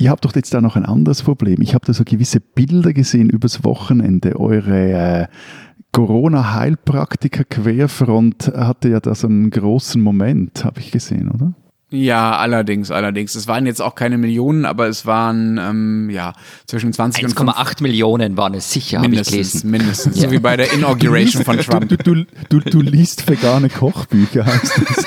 ihr 0.00 0.10
habt 0.10 0.24
doch 0.24 0.34
jetzt 0.34 0.52
da 0.54 0.60
noch 0.60 0.76
ein 0.76 0.86
anderes 0.86 1.22
Problem. 1.22 1.60
Ich 1.60 1.74
habe 1.74 1.86
da 1.86 1.92
so 1.92 2.04
gewisse 2.04 2.40
Bilder 2.40 2.92
gesehen 2.92 3.28
übers 3.28 3.64
Wochenende. 3.64 4.40
Eure 4.40 4.92
äh, 4.92 5.26
Corona-Heilpraktiker 5.92 7.44
Querfront 7.44 8.52
hatte 8.56 8.88
ja 8.88 9.00
da 9.00 9.14
so 9.14 9.26
einen 9.26 9.50
großen 9.50 10.00
Moment, 10.00 10.64
habe 10.64 10.80
ich 10.80 10.90
gesehen, 10.90 11.30
oder? 11.30 11.52
Ja, 11.92 12.36
allerdings, 12.36 12.90
allerdings. 12.90 13.34
Es 13.34 13.48
waren 13.48 13.66
jetzt 13.66 13.82
auch 13.82 13.96
keine 13.96 14.16
Millionen, 14.16 14.64
aber 14.64 14.86
es 14.86 15.06
waren 15.06 15.58
ähm, 15.58 16.08
ja 16.10 16.34
zwischen 16.66 16.92
20 16.92 17.24
und 17.24 17.36
5 17.36 17.50
1,8 17.50 17.82
Millionen 17.82 18.36
waren 18.36 18.54
es 18.54 18.70
sicher, 18.70 19.00
mindestens, 19.00 19.64
mindestens. 19.64 20.16
So 20.16 20.30
wie 20.30 20.38
bei 20.38 20.56
der 20.56 20.72
Inauguration 20.72 21.44
von 21.44 21.58
Trump. 21.58 21.88
Du, 21.88 21.96
du, 21.96 22.24
du, 22.48 22.60
du 22.60 22.80
liest 22.80 23.28
vegane 23.28 23.68
Kochbücher, 23.68 24.46
heißt 24.46 24.82
das. 24.86 25.06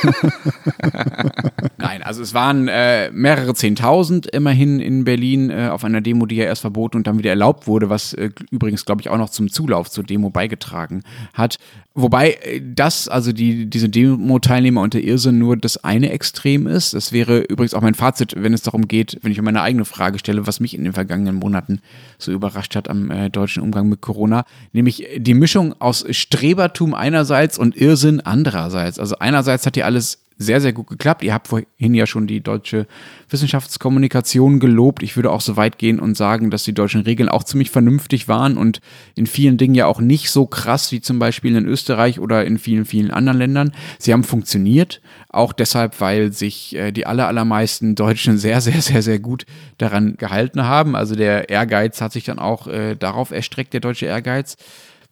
Nein, 1.78 2.04
also 2.04 2.22
es 2.22 2.34
waren 2.34 2.68
äh, 2.68 3.12
mehrere 3.12 3.54
Zehntausend 3.54 4.28
immerhin 4.28 4.80
in 4.80 5.06
Berlin 5.06 5.50
äh, 5.50 5.70
auf 5.72 5.86
einer 5.86 6.02
Demo, 6.02 6.26
die 6.26 6.36
ja 6.36 6.46
erst 6.46 6.62
verboten 6.62 6.98
und 6.98 7.08
dann 7.08 7.18
wieder 7.18 7.30
erlaubt 7.30 7.68
wurde, 7.68 7.90
was 7.90 8.14
äh, 8.14 8.30
übrigens, 8.52 8.84
glaube 8.86 9.02
ich, 9.02 9.10
auch 9.10 9.18
noch 9.18 9.30
zum 9.30 9.50
Zulauf 9.50 9.90
zur 9.90 10.04
Demo 10.04 10.30
beigetragen 10.30 11.04
hat. 11.34 11.58
Wobei 11.96 12.32
äh, 12.42 12.62
das, 12.64 13.08
also 13.08 13.32
die, 13.32 13.68
diese 13.68 13.88
Demo-Teilnehmer 13.88 14.82
unter 14.82 15.00
Irrsinn 15.00 15.38
nur 15.38 15.58
das 15.58 15.84
eine 15.84 16.12
Extrem 16.12 16.66
ist. 16.66 16.94
Das 16.94 17.12
wäre 17.12 17.40
übrigens 17.40 17.74
auch 17.74 17.82
mein 17.82 17.94
Fazit, 17.94 18.34
wenn 18.36 18.54
es 18.54 18.64
darum 18.64 18.88
geht, 18.88 19.20
wenn 19.22 19.32
ich 19.32 19.38
mir 19.38 19.44
meine 19.44 19.62
eigene 19.62 19.86
Frage 19.86 20.18
stelle, 20.18 20.48
was 20.48 20.60
mich 20.60 20.74
in 20.76 20.84
den 20.84 20.94
vergangenen 20.94 21.36
Monaten 21.36 21.82
so 22.18 22.32
überrascht 22.32 22.76
hat 22.76 22.90
am 22.90 23.12
äh, 23.12 23.30
deutschen 23.30 23.62
Umgang 23.62 23.90
mit 23.90 24.02
Corona, 24.02 24.46
nämlich 24.72 25.08
die 25.18 25.36
Mischung 25.36 25.80
aus 25.80 26.06
Strebertum 26.10 26.94
einerseits 26.96 27.60
und 27.60 27.76
Irrsinn 27.76 28.22
andererseits. 28.22 28.98
Also 28.98 29.18
einerseits 29.20 29.66
hat 29.66 29.76
hier 29.76 29.86
alles 29.86 30.23
sehr, 30.38 30.62
sehr 30.62 30.74
gut 30.74 30.88
geklappt. 30.88 31.24
Ihr 31.24 31.34
habt 31.34 31.48
vorhin 31.48 31.94
ja 31.94 32.06
schon 32.06 32.28
die 32.28 32.42
deutsche 32.42 32.88
Wissenschaftskommunikation 33.30 34.60
gelobt. 34.60 35.04
Ich 35.04 35.16
würde 35.16 35.32
auch 35.32 35.42
so 35.42 35.58
weit 35.58 35.78
gehen 35.78 36.00
und 36.00 36.16
sagen, 36.16 36.50
dass 36.50 36.64
die 36.64 36.74
deutschen 36.74 37.02
Regeln 37.02 37.30
auch 37.30 37.44
ziemlich 37.44 37.72
vernünftig 37.72 38.28
waren 38.28 38.58
und 38.58 38.80
in 39.16 39.28
vielen 39.28 39.58
Dingen 39.58 39.76
ja 39.76 39.86
auch 39.86 40.00
nicht 40.00 40.30
so 40.30 40.46
krass 40.46 40.92
wie 40.92 41.02
zum 41.02 41.20
Beispiel 41.20 41.56
in 41.56 41.66
Österreich 41.66 42.20
oder 42.20 42.46
in 42.46 42.58
vielen, 42.58 42.86
vielen 42.86 43.12
anderen 43.12 43.38
Ländern. 43.38 43.72
Sie 44.00 44.14
haben 44.14 44.24
funktioniert, 44.24 45.02
auch 45.30 45.54
deshalb, 45.54 46.00
weil 46.00 46.32
sich 46.32 46.76
äh, 46.76 46.92
die 46.92 47.06
aller, 47.06 47.28
allermeisten 47.28 47.96
Deutschen 47.96 48.38
sehr, 48.38 48.62
sehr, 48.62 48.82
sehr, 48.82 49.02
sehr 49.02 49.20
gut 49.20 49.46
daran 49.78 50.16
gehalten 50.18 50.64
haben. 50.64 50.96
Also 50.96 51.16
der 51.16 51.50
Ehrgeiz 51.50 52.02
hat 52.02 52.14
sich 52.14 52.24
dann 52.24 52.40
auch 52.40 52.68
äh, 52.68 52.96
darauf 52.96 53.32
erstreckt, 53.32 53.74
der 53.74 53.82
deutsche 53.82 54.06
Ehrgeiz. 54.06 54.58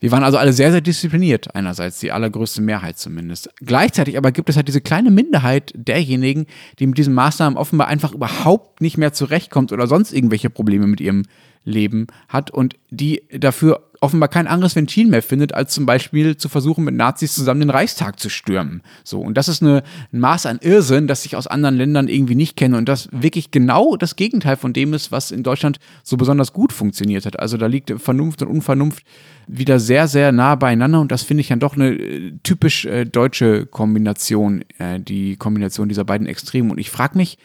Wir 0.02 0.12
waren 0.12 0.24
also 0.24 0.40
alle 0.40 0.52
sehr, 0.52 0.72
sehr 0.72 0.82
diszipliniert, 0.82 1.54
einerseits, 1.54 2.00
die 2.00 2.12
allergrößte 2.12 2.60
Mehrheit 2.60 2.98
zumindest. 2.98 3.52
Gleichzeitig 3.58 4.18
aber 4.18 4.32
gibt 4.32 4.50
es 4.50 4.56
halt 4.56 4.68
diese 4.68 4.82
kleine 4.82 5.12
Minderheit 5.12 5.72
derjenigen, 5.76 6.48
die 6.80 6.88
mit 6.88 6.98
diesen 6.98 7.14
Maßnahmen 7.14 7.56
offenbar 7.56 7.88
einfach 7.88 8.12
überhaupt 8.12 8.82
nicht 8.82 8.98
mehr 8.98 9.14
zurechtkommt 9.14 9.72
oder 9.72 9.86
sonst 9.86 10.12
irgendwelche 10.12 10.50
Probleme 10.50 10.88
mit 10.88 11.02
ihrem 11.02 11.24
Leben 11.64 12.08
hat 12.28 12.50
und 12.50 12.78
die 12.90 13.22
dafür 13.30 13.91
offenbar 14.02 14.30
kein 14.30 14.48
anderes 14.48 14.76
Ventil 14.76 15.08
mehr 15.08 15.22
findet, 15.22 15.54
als 15.54 15.74
zum 15.74 15.86
Beispiel 15.86 16.36
zu 16.36 16.50
versuchen, 16.50 16.84
mit 16.84 16.96
Nazis 16.96 17.36
zusammen 17.36 17.60
den 17.62 17.70
Reichstag 17.70 18.20
zu 18.20 18.30
stürmen. 18.30 18.82
So, 19.04 19.22
und 19.22 19.38
das 19.38 19.48
ist 19.48 19.62
eine, 19.62 19.84
ein 20.12 20.20
Maß 20.20 20.48
an 20.48 20.58
Irrsinn, 20.60 21.06
das 21.06 21.24
ich 21.24 21.36
aus 21.36 21.46
anderen 21.46 21.78
Ländern 21.78 22.08
irgendwie 22.08 22.34
nicht 22.34 22.58
kenne 22.58 22.78
und 22.78 22.90
das 22.90 23.10
wirklich 23.12 23.52
genau 23.52 23.96
das 23.96 24.16
Gegenteil 24.16 24.58
von 24.58 24.74
dem 24.74 24.94
ist, 24.94 25.12
was 25.12 25.30
in 25.30 25.44
Deutschland 25.44 25.78
so 26.04 26.18
besonders 26.18 26.52
gut 26.52 26.74
funktioniert 26.74 27.28
hat. 27.28 27.40
Also 27.40 27.58
da 27.58 27.68
liegt 27.68 27.94
Vernunft 28.02 28.42
und 28.42 28.48
Unvernunft 28.48 29.06
wieder 29.48 29.80
sehr, 29.80 30.08
sehr 30.08 30.32
nah 30.32 30.56
beieinander 30.56 31.00
und 31.00 31.12
das 31.12 31.22
finde 31.22 31.42
ich 31.42 31.50
dann 31.50 31.60
doch 31.60 31.76
eine 31.76 31.92
äh, 31.92 32.34
typisch 32.42 32.86
äh, 32.86 33.06
deutsche 33.06 33.68
Kombination, 33.68 34.66
äh, 34.80 35.00
die 35.00 35.36
Kombination 35.36 35.90
dieser 35.90 36.06
beiden 36.06 36.26
Extremen. 36.26 36.72
Und 36.72 36.80
ich 36.80 36.90
frage 36.90 37.20
mich, 37.20 37.38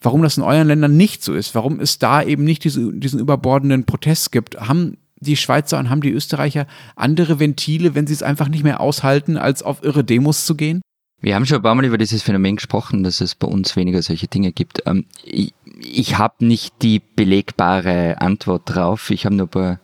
warum 0.00 0.22
das 0.22 0.38
in 0.38 0.42
euren 0.42 0.68
Ländern 0.68 0.96
nicht 0.96 1.22
so 1.22 1.34
ist, 1.34 1.54
warum 1.54 1.80
es 1.80 1.98
da 1.98 2.22
eben 2.22 2.44
nicht 2.44 2.64
diese, 2.64 2.94
diesen 2.94 3.20
überbordenden 3.20 3.84
Protest 3.84 4.32
gibt. 4.32 4.58
Haben 4.58 4.96
die 5.20 5.36
Schweizer 5.36 5.78
und 5.78 5.90
haben 5.90 6.00
die 6.00 6.12
Österreicher 6.12 6.66
andere 6.96 7.40
Ventile, 7.40 7.94
wenn 7.94 8.06
sie 8.06 8.14
es 8.14 8.22
einfach 8.22 8.48
nicht 8.48 8.64
mehr 8.64 8.80
aushalten, 8.80 9.36
als 9.36 9.62
auf 9.62 9.82
irre 9.82 10.04
Demos 10.04 10.46
zu 10.46 10.54
gehen? 10.54 10.80
Wir 11.20 11.34
haben 11.34 11.46
schon 11.46 11.56
ein 11.56 11.62
paar 11.62 11.74
Mal 11.74 11.84
über 11.84 11.98
dieses 11.98 12.22
Phänomen 12.22 12.56
gesprochen, 12.56 13.02
dass 13.02 13.20
es 13.20 13.34
bei 13.34 13.48
uns 13.48 13.74
weniger 13.74 14.02
solche 14.02 14.28
Dinge 14.28 14.52
gibt. 14.52 14.82
Ähm, 14.86 15.04
ich, 15.24 15.52
ich 15.80 16.16
habe 16.16 16.44
nicht 16.44 16.74
die 16.82 17.00
belegbare 17.00 18.20
Antwort 18.20 18.62
drauf. 18.66 19.10
Ich 19.10 19.24
habe 19.24 19.34
nur 19.34 19.46
ein 19.46 19.50
paar 19.50 19.80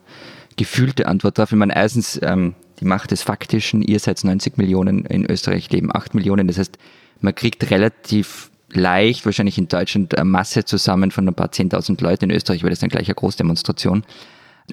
gefühlte 0.55 1.07
Antwort 1.07 1.37
drauf. 1.37 1.51
Ich 1.51 1.57
meine, 1.57 1.75
erstens 1.75 2.17
ähm, 2.23 2.55
die 2.79 2.85
Macht 2.85 3.11
des 3.11 3.21
Faktischen. 3.21 3.81
Ihr 3.81 3.99
seid 3.99 4.23
90 4.23 4.57
Millionen, 4.57 5.05
in 5.05 5.29
Österreich 5.29 5.69
leben 5.71 5.93
8 5.93 6.15
Millionen. 6.15 6.47
Das 6.47 6.57
heißt, 6.57 6.77
man 7.19 7.35
kriegt 7.35 7.69
relativ 7.69 8.49
leicht, 8.71 9.25
wahrscheinlich 9.25 9.57
in 9.57 9.67
Deutschland, 9.67 10.15
eine 10.17 10.25
Masse 10.25 10.65
zusammen 10.65 11.11
von 11.11 11.27
ein 11.27 11.33
paar 11.33 11.49
10.000 11.49 12.01
Leuten. 12.01 12.29
In 12.29 12.35
Österreich 12.35 12.61
wäre 12.63 12.71
das 12.71 12.79
dann 12.79 12.89
gleich 12.89 13.07
eine 13.07 13.15
Großdemonstration. 13.15 14.03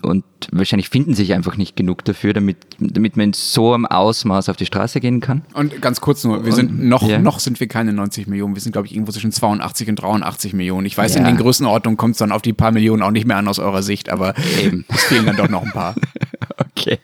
Und 0.00 0.24
wahrscheinlich 0.50 0.88
finden 0.88 1.12
sich 1.12 1.34
einfach 1.34 1.58
nicht 1.58 1.76
genug 1.76 2.02
dafür, 2.04 2.32
damit, 2.32 2.56
damit 2.78 3.16
man 3.18 3.26
in 3.26 3.32
so 3.34 3.74
einem 3.74 3.84
Ausmaß 3.84 4.48
auf 4.48 4.56
die 4.56 4.64
Straße 4.64 5.00
gehen 5.00 5.20
kann. 5.20 5.42
Und 5.52 5.82
ganz 5.82 6.00
kurz 6.00 6.24
nur, 6.24 6.46
wir 6.46 6.52
sind 6.52 6.82
noch, 6.82 7.06
ja. 7.06 7.18
noch 7.18 7.40
sind 7.40 7.60
wir 7.60 7.68
keine 7.68 7.92
90 7.92 8.26
Millionen, 8.26 8.54
wir 8.54 8.62
sind, 8.62 8.72
glaube 8.72 8.86
ich, 8.86 8.94
irgendwo 8.94 9.12
zwischen 9.12 9.32
82 9.32 9.90
und 9.90 9.96
83 9.96 10.54
Millionen. 10.54 10.86
Ich 10.86 10.96
weiß, 10.96 11.14
ja. 11.14 11.20
in 11.20 11.26
den 11.26 11.36
Größenordnungen 11.36 11.98
kommt 11.98 12.12
es 12.12 12.18
dann 12.18 12.32
auf 12.32 12.40
die 12.40 12.54
paar 12.54 12.72
Millionen 12.72 13.02
auch 13.02 13.10
nicht 13.10 13.26
mehr 13.26 13.36
an 13.36 13.46
aus 13.48 13.58
eurer 13.58 13.82
Sicht, 13.82 14.08
aber 14.08 14.34
Eben. 14.62 14.86
es 14.94 15.04
fehlen 15.04 15.26
dann 15.26 15.36
doch 15.36 15.50
noch 15.50 15.62
ein 15.62 15.72
paar. 15.72 15.94
okay. 16.58 16.98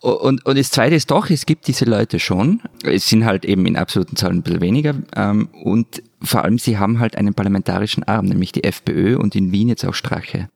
Und, 0.00 0.44
und 0.46 0.58
das 0.58 0.70
Zweite 0.70 0.94
ist 0.94 1.10
doch, 1.10 1.28
es 1.28 1.44
gibt 1.44 1.66
diese 1.66 1.84
Leute 1.84 2.18
schon. 2.18 2.62
Es 2.82 3.08
sind 3.08 3.26
halt 3.26 3.44
eben 3.44 3.66
in 3.66 3.76
absoluten 3.76 4.16
Zahlen 4.16 4.38
ein 4.38 4.42
bisschen 4.42 4.62
weniger. 4.62 4.94
Ähm, 5.14 5.48
und 5.52 6.02
vor 6.22 6.44
allem, 6.44 6.58
sie 6.58 6.78
haben 6.78 6.98
halt 6.98 7.16
einen 7.16 7.34
parlamentarischen 7.34 8.04
Arm, 8.04 8.24
nämlich 8.24 8.52
die 8.52 8.64
FPÖ 8.64 9.18
und 9.18 9.36
in 9.36 9.52
Wien 9.52 9.68
jetzt 9.68 9.84
auch 9.84 9.94
Strache. 9.94 10.48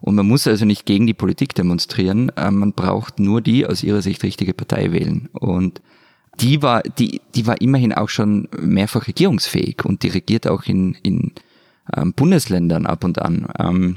Und 0.00 0.16
man 0.16 0.26
muss 0.26 0.46
also 0.46 0.64
nicht 0.64 0.86
gegen 0.86 1.06
die 1.06 1.14
Politik 1.14 1.54
demonstrieren, 1.54 2.30
äh, 2.36 2.50
man 2.50 2.72
braucht 2.72 3.18
nur 3.18 3.40
die 3.40 3.66
aus 3.66 3.82
ihrer 3.82 4.02
Sicht 4.02 4.22
richtige 4.22 4.54
Partei 4.54 4.92
wählen. 4.92 5.28
Und 5.32 5.80
die 6.40 6.62
war, 6.62 6.82
die, 6.82 7.20
die 7.34 7.46
war 7.46 7.60
immerhin 7.60 7.92
auch 7.92 8.08
schon 8.08 8.48
mehrfach 8.60 9.06
regierungsfähig 9.06 9.84
und 9.84 10.02
die 10.02 10.08
regiert 10.08 10.46
auch 10.46 10.64
in, 10.64 10.94
in 11.02 11.32
ähm, 11.96 12.12
Bundesländern 12.12 12.86
ab 12.86 13.04
und 13.04 13.20
an. 13.20 13.46
Ähm, 13.58 13.96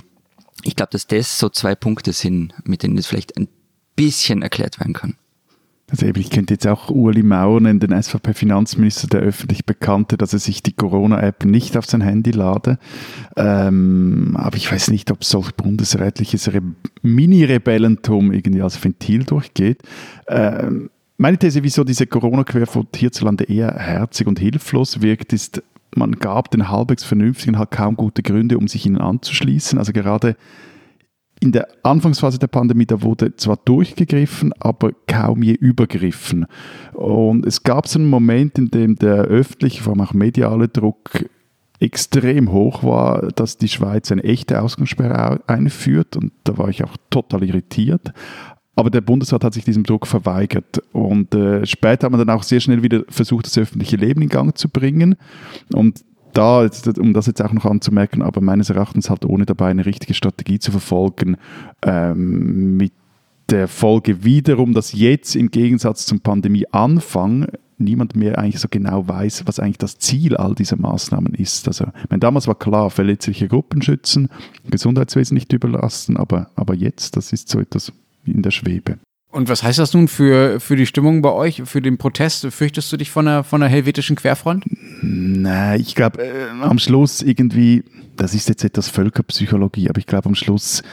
ich 0.63 0.75
glaube, 0.75 0.91
dass 0.91 1.07
das 1.07 1.39
so 1.39 1.49
zwei 1.49 1.75
Punkte 1.75 2.13
sind, 2.13 2.53
mit 2.63 2.83
denen 2.83 2.95
das 2.95 3.07
vielleicht 3.07 3.37
ein 3.37 3.47
bisschen 3.95 4.41
erklärt 4.41 4.79
werden 4.79 4.93
kann. 4.93 5.15
Also 5.89 6.05
eben, 6.05 6.19
ich 6.19 6.29
könnte 6.29 6.53
jetzt 6.53 6.67
auch 6.67 6.89
Uli 6.89 7.23
Mauer 7.23 7.61
nennen, 7.61 7.79
den 7.79 8.01
SVP-Finanzminister, 8.01 9.07
der 9.07 9.21
öffentlich 9.21 9.65
bekannte, 9.65 10.17
dass 10.17 10.33
er 10.33 10.39
sich 10.39 10.61
die 10.61 10.73
Corona-App 10.73 11.45
nicht 11.45 11.77
auf 11.77 11.85
sein 11.85 12.01
Handy 12.01 12.31
lade. 12.31 12.77
Ähm, 13.37 14.35
aber 14.37 14.57
ich 14.57 14.69
weiß 14.69 14.89
nicht, 14.89 15.11
ob 15.11 15.23
solch 15.23 15.53
bundesrätliches 15.53 16.51
Re 16.53 16.61
Mini-Rebellentum 17.03 18.33
irgendwie 18.33 18.61
als 18.61 18.83
Ventil 18.83 19.23
durchgeht. 19.23 19.81
Ähm, 20.27 20.89
meine 21.15 21.37
These, 21.37 21.63
wieso 21.63 21.85
diese 21.85 22.05
Corona-Querfront 22.05 22.95
hierzulande 22.97 23.45
eher 23.45 23.73
herzig 23.73 24.27
und 24.27 24.39
hilflos 24.39 25.01
wirkt, 25.01 25.31
ist, 25.31 25.63
man 25.95 26.11
gab 26.11 26.51
den 26.51 26.69
halbwegs 26.69 27.05
Vernünftigen 27.05 27.57
halt 27.57 27.71
kaum 27.71 27.95
gute 27.95 28.23
Gründe, 28.23 28.57
um 28.57 28.67
sich 28.67 28.85
ihnen 28.85 28.97
anzuschließen. 28.97 29.79
Also 29.79 29.93
gerade 29.93 30.35
in 31.39 31.51
der 31.51 31.67
Anfangsphase 31.83 32.39
der 32.39 32.47
Pandemie, 32.47 32.85
da 32.85 33.01
wurde 33.01 33.35
zwar 33.35 33.57
durchgegriffen, 33.57 34.53
aber 34.59 34.91
kaum 35.07 35.43
je 35.43 35.53
übergriffen. 35.53 36.45
Und 36.93 37.45
es 37.45 37.63
gab 37.63 37.87
so 37.87 37.99
einen 37.99 38.09
Moment, 38.09 38.57
in 38.57 38.71
dem 38.71 38.95
der 38.95 39.17
öffentliche, 39.21 39.83
vor 39.83 39.93
allem 39.93 40.01
auch 40.01 40.13
mediale 40.13 40.67
Druck 40.67 41.25
extrem 41.79 42.51
hoch 42.51 42.83
war, 42.83 43.27
dass 43.33 43.57
die 43.57 43.67
Schweiz 43.67 44.11
eine 44.11 44.23
echte 44.23 44.61
Ausgangssperre 44.61 45.41
einführt. 45.47 46.17
Und 46.17 46.31
da 46.43 46.57
war 46.57 46.69
ich 46.69 46.83
auch 46.83 46.97
total 47.09 47.43
irritiert. 47.43 48.13
Aber 48.75 48.89
der 48.89 49.01
Bundesrat 49.01 49.43
hat 49.43 49.53
sich 49.53 49.65
diesem 49.65 49.83
Druck 49.83 50.07
verweigert. 50.07 50.81
Und 50.91 51.35
äh, 51.35 51.65
später 51.65 52.05
hat 52.05 52.11
man 52.11 52.19
dann 52.19 52.35
auch 52.35 52.43
sehr 52.43 52.59
schnell 52.59 52.83
wieder 52.83 53.03
versucht, 53.09 53.45
das 53.45 53.57
öffentliche 53.57 53.95
Leben 53.95 54.21
in 54.21 54.29
Gang 54.29 54.57
zu 54.57 54.69
bringen. 54.69 55.15
Und 55.73 56.03
da, 56.37 56.67
um 56.99 57.13
das 57.13 57.25
jetzt 57.25 57.41
auch 57.41 57.53
noch 57.53 57.65
anzumerken, 57.65 58.21
aber 58.21 58.41
meines 58.41 58.69
Erachtens 58.69 59.09
halt 59.09 59.25
ohne 59.25 59.45
dabei 59.45 59.69
eine 59.69 59.85
richtige 59.85 60.13
Strategie 60.13 60.59
zu 60.59 60.71
verfolgen, 60.71 61.37
ähm, 61.83 62.77
mit 62.77 62.93
der 63.49 63.67
Folge 63.67 64.23
wiederum, 64.23 64.73
dass 64.73 64.93
jetzt 64.93 65.35
im 65.35 65.51
Gegensatz 65.51 66.05
zum 66.05 66.19
Pandemieanfang 66.19 67.47
niemand 67.77 68.15
mehr 68.15 68.37
eigentlich 68.39 68.59
so 68.59 68.67
genau 68.69 69.07
weiß, 69.07 69.43
was 69.45 69.59
eigentlich 69.59 69.77
das 69.77 69.97
Ziel 69.97 70.35
all 70.35 70.55
dieser 70.55 70.77
Maßnahmen 70.77 71.33
ist. 71.33 71.67
Also, 71.67 71.85
meine, 72.09 72.19
damals 72.19 72.47
war 72.47 72.55
klar, 72.55 72.89
verletzliche 72.89 73.47
Gruppen 73.47 73.81
schützen, 73.81 74.29
Gesundheitswesen 74.69 75.35
nicht 75.35 75.53
überlasten, 75.53 76.17
aber, 76.17 76.49
aber 76.55 76.73
jetzt, 76.73 77.15
das 77.15 77.31
ist 77.33 77.49
so 77.49 77.59
etwas 77.59 77.93
in 78.25 78.41
der 78.41 78.51
Schwebe. 78.51 78.97
Und 79.29 79.49
was 79.49 79.61
heißt 79.61 79.77
das 79.77 79.93
nun 79.93 80.07
für, 80.07 80.59
für 80.59 80.75
die 80.75 80.85
Stimmung 80.85 81.21
bei 81.21 81.31
euch, 81.31 81.61
für 81.65 81.81
den 81.81 81.97
Protest? 81.97 82.47
Fürchtest 82.49 82.91
du 82.91 82.97
dich 82.97 83.11
von 83.11 83.25
der, 83.25 83.43
von 83.43 83.61
der 83.61 83.69
helvetischen 83.69 84.15
Querfront? 84.15 84.65
Nein, 85.01 85.79
ich 85.79 85.95
glaube, 85.95 86.23
äh, 86.23 86.49
am 86.61 86.79
Schluss 86.79 87.21
irgendwie, 87.21 87.83
das 88.15 88.33
ist 88.33 88.49
jetzt 88.49 88.63
etwas 88.63 88.89
Völkerpsychologie, 88.89 89.89
aber 89.89 89.99
ich 89.99 90.07
glaube, 90.07 90.27
am 90.27 90.35
Schluss 90.35 90.83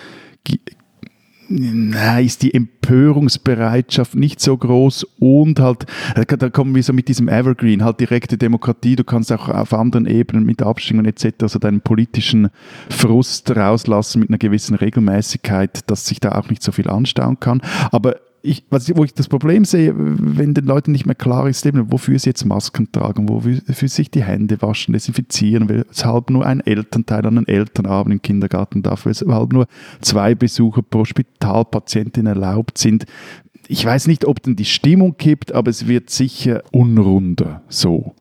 na, 1.49 2.21
ist 2.21 2.43
die 2.43 2.55
Empörungsbereitschaft 2.55 4.15
nicht 4.15 4.41
so 4.41 4.57
groß 4.57 5.05
und 5.19 5.61
halt, 5.61 5.87
da 6.39 6.49
kommen 6.49 6.75
wir 6.75 6.83
so 6.83 6.93
mit 6.93 7.09
diesem 7.09 7.29
Evergreen, 7.29 7.85
halt 7.85 8.01
direkte 8.01 8.39
Demokratie, 8.39 8.97
du 8.97 9.05
kannst 9.05 9.31
auch 9.31 9.49
auf 9.49 9.75
anderen 9.75 10.07
Ebenen 10.07 10.45
mit 10.45 10.63
Abstimmungen 10.63 11.07
etc. 11.07 11.47
so 11.47 11.59
deinen 11.59 11.81
politischen 11.81 12.49
Frust 12.89 13.55
rauslassen 13.55 14.21
mit 14.21 14.31
einer 14.31 14.39
gewissen 14.39 14.75
Regelmäßigkeit, 14.75 15.91
dass 15.91 16.07
sich 16.07 16.21
da 16.21 16.33
auch 16.33 16.49
nicht 16.49 16.63
so 16.63 16.73
viel 16.73 16.89
anstauen 16.89 17.39
kann. 17.41 17.61
Aber 17.93 18.17
ich, 18.47 18.63
was, 18.69 18.95
wo 18.95 19.05
ich 19.05 19.15
das 19.15 19.27
Problem 19.27 19.65
sehe, 19.65 19.95
wenn 19.97 20.53
den 20.53 20.67
Leuten 20.67 20.93
nicht 20.93 21.07
mehr 21.07 21.15
klar 21.15 21.49
ist, 21.49 21.65
eben, 21.65 21.91
wofür 21.91 22.19
sie 22.19 22.29
jetzt 22.29 22.45
Masken 22.45 22.93
tragen, 22.93 23.29
wofür 23.31 23.89
sich 23.89 24.11
die 24.11 24.23
Hände 24.23 24.61
waschen, 24.61 24.93
desinfizieren, 24.93 25.69
weshalb 25.71 26.29
nur 26.29 26.45
ein 26.45 26.61
Elternteil 26.61 27.25
an 27.27 27.39
einen 27.39 27.49
Elternabend 27.49 28.13
im 28.13 28.23
Kindergarten 28.23 28.83
darf, 28.83 29.07
weshalb 29.07 29.53
nur 29.53 29.67
zwei 30.03 30.35
Besucher 30.35 30.83
pro 30.83 31.07
Spitalpatientin 31.07 32.27
erlaubt 32.27 32.77
sind. 32.77 33.07
Ich 33.67 33.83
weiß 33.83 34.09
nicht, 34.09 34.27
ob 34.27 34.43
denn 34.43 34.57
die 34.57 34.67
Stimmung 34.67 35.17
kippt, 35.17 35.53
aber 35.53 35.71
es 35.71 35.89
wird 35.89 36.11
sicher 36.11 36.63
unrunder 36.71 37.63
so. 37.69 38.15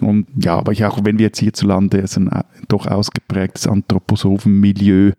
Und 0.00 0.26
ja, 0.42 0.56
aber 0.56 0.72
ich 0.72 0.84
auch, 0.84 0.98
wenn 1.04 1.18
wir 1.18 1.26
jetzt 1.26 1.38
hierzulande 1.38 2.04
ein 2.16 2.28
äh, 2.28 2.42
doch 2.68 2.86
ausgeprägtes 2.86 3.66
Anthroposophen-Milieu 3.66 5.12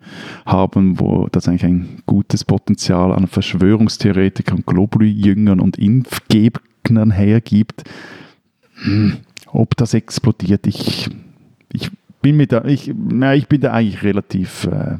haben, 0.46 1.00
wo 1.00 1.28
das 1.32 1.48
eigentlich 1.48 1.65
ein 1.65 2.02
gutes 2.06 2.46
Potenzial 2.46 3.12
an 3.12 3.28
Verschwörungstheoretikern, 3.28 4.63
Globuli-Jüngern 4.65 5.60
und 5.60 5.78
Impfgegnern 5.78 7.12
hergibt, 7.12 7.84
hm, 8.84 9.18
ob 9.48 9.76
das 9.78 9.94
explodiert, 9.94 10.68
ich, 10.68 11.10
ich 11.74 11.92
bin 12.22 12.38
mir 12.38 12.48
da, 12.48 12.63
ich, 12.65 12.94
na, 12.96 13.36
ich 13.36 13.48
bin 13.48 13.62
da 13.62 13.74
eigentlich 13.74 14.04
relativ 14.04 14.65
äh, 14.65 14.98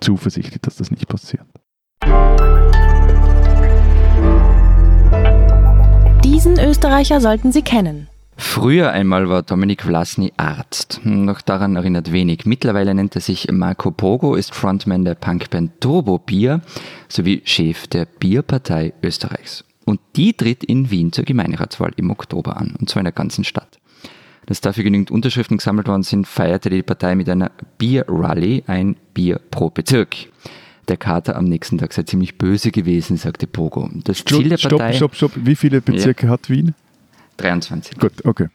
zuversichtlich, 0.00 0.60
dass 0.60 0.76
das 0.76 0.90
nicht 0.90 1.08
passiert. 1.08 1.46
Diesen 6.24 6.58
Österreicher 6.58 7.20
sollten 7.20 7.52
Sie 7.52 7.62
kennen. 7.62 8.08
Früher 8.42 8.90
einmal 8.90 9.30
war 9.30 9.42
Dominik 9.42 9.82
Vlasny 9.82 10.32
Arzt. 10.36 11.00
Noch 11.04 11.40
daran 11.40 11.76
erinnert 11.76 12.12
wenig. 12.12 12.44
Mittlerweile 12.44 12.92
nennt 12.92 13.14
er 13.14 13.22
sich 13.22 13.50
Marco 13.50 13.92
Pogo, 13.92 14.34
ist 14.34 14.54
Frontman 14.54 15.06
der 15.06 15.14
Punkband 15.14 15.80
Turbo 15.80 16.18
Bier 16.18 16.60
sowie 17.08 17.40
Chef 17.44 17.86
der 17.86 18.04
Bierpartei 18.04 18.92
Österreichs. 19.02 19.64
Und 19.86 20.00
die 20.16 20.34
tritt 20.34 20.64
in 20.64 20.90
Wien 20.90 21.12
zur 21.12 21.24
Gemeinderatswahl 21.24 21.92
im 21.96 22.10
Oktober 22.10 22.58
an, 22.58 22.74
und 22.78 22.90
zwar 22.90 23.00
in 23.00 23.04
der 23.04 23.12
ganzen 23.12 23.44
Stadt. 23.44 23.78
Dass 24.44 24.60
dafür 24.60 24.84
genügend 24.84 25.10
Unterschriften 25.10 25.56
gesammelt 25.56 25.88
worden 25.88 26.02
sind, 26.02 26.26
feierte 26.26 26.68
die 26.68 26.82
Partei 26.82 27.14
mit 27.14 27.30
einer 27.30 27.52
Bier-Rally, 27.78 28.64
ein 28.66 28.96
Bier 29.14 29.40
pro 29.50 29.70
Bezirk. 29.70 30.16
Der 30.88 30.96
Kater 30.98 31.36
am 31.36 31.44
nächsten 31.44 31.78
Tag 31.78 31.92
sei 31.92 32.02
ziemlich 32.02 32.36
böse 32.36 32.70
gewesen, 32.70 33.16
sagte 33.16 33.46
Pogo. 33.46 33.88
Das 34.04 34.18
stopp, 34.18 34.40
Ziel 34.40 34.48
der 34.50 34.56
Partei. 34.58 34.92
Stopp, 34.94 35.14
stopp, 35.14 35.32
stopp. 35.32 35.46
Wie 35.46 35.56
viele 35.56 35.80
Bezirke 35.80 36.26
ja. 36.26 36.32
hat 36.32 36.50
Wien? 36.50 36.74
23. 37.36 37.98
Gut, 37.98 38.24
okay. 38.24 38.48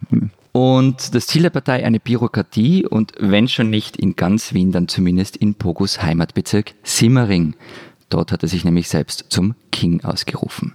Und 0.51 1.13
das 1.13 1.27
Ziel 1.27 1.43
der 1.43 1.49
Partei 1.51 1.85
eine 1.85 1.99
Bürokratie 1.99 2.85
und 2.85 3.13
wenn 3.19 3.47
schon 3.47 3.69
nicht 3.69 3.97
in 3.97 4.15
ganz 4.15 4.53
Wien, 4.53 4.71
dann 4.71 4.87
zumindest 4.87 5.37
in 5.37 5.55
Pogos 5.55 6.01
Heimatbezirk 6.01 6.73
Simmering. 6.83 7.55
Dort 8.09 8.31
hat 8.31 8.43
er 8.43 8.49
sich 8.49 8.65
nämlich 8.65 8.89
selbst 8.89 9.25
zum 9.29 9.55
King 9.71 10.03
ausgerufen. 10.03 10.73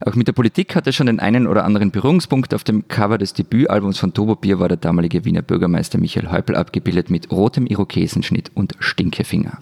Auch 0.00 0.14
mit 0.14 0.28
der 0.28 0.32
Politik 0.32 0.76
hat 0.76 0.86
er 0.86 0.92
schon 0.92 1.08
den 1.08 1.18
einen 1.18 1.48
oder 1.48 1.64
anderen 1.64 1.90
Berührungspunkt. 1.90 2.54
Auf 2.54 2.62
dem 2.62 2.86
Cover 2.86 3.18
des 3.18 3.32
Debütalbums 3.32 3.98
von 3.98 4.14
Turbo 4.14 4.36
Bier 4.36 4.60
war 4.60 4.68
der 4.68 4.76
damalige 4.76 5.24
Wiener 5.24 5.42
Bürgermeister 5.42 5.98
Michael 5.98 6.30
Häupl 6.30 6.54
abgebildet 6.54 7.10
mit 7.10 7.32
rotem 7.32 7.66
Irokesenschnitt 7.66 8.52
und 8.54 8.74
Stinkefinger. 8.78 9.58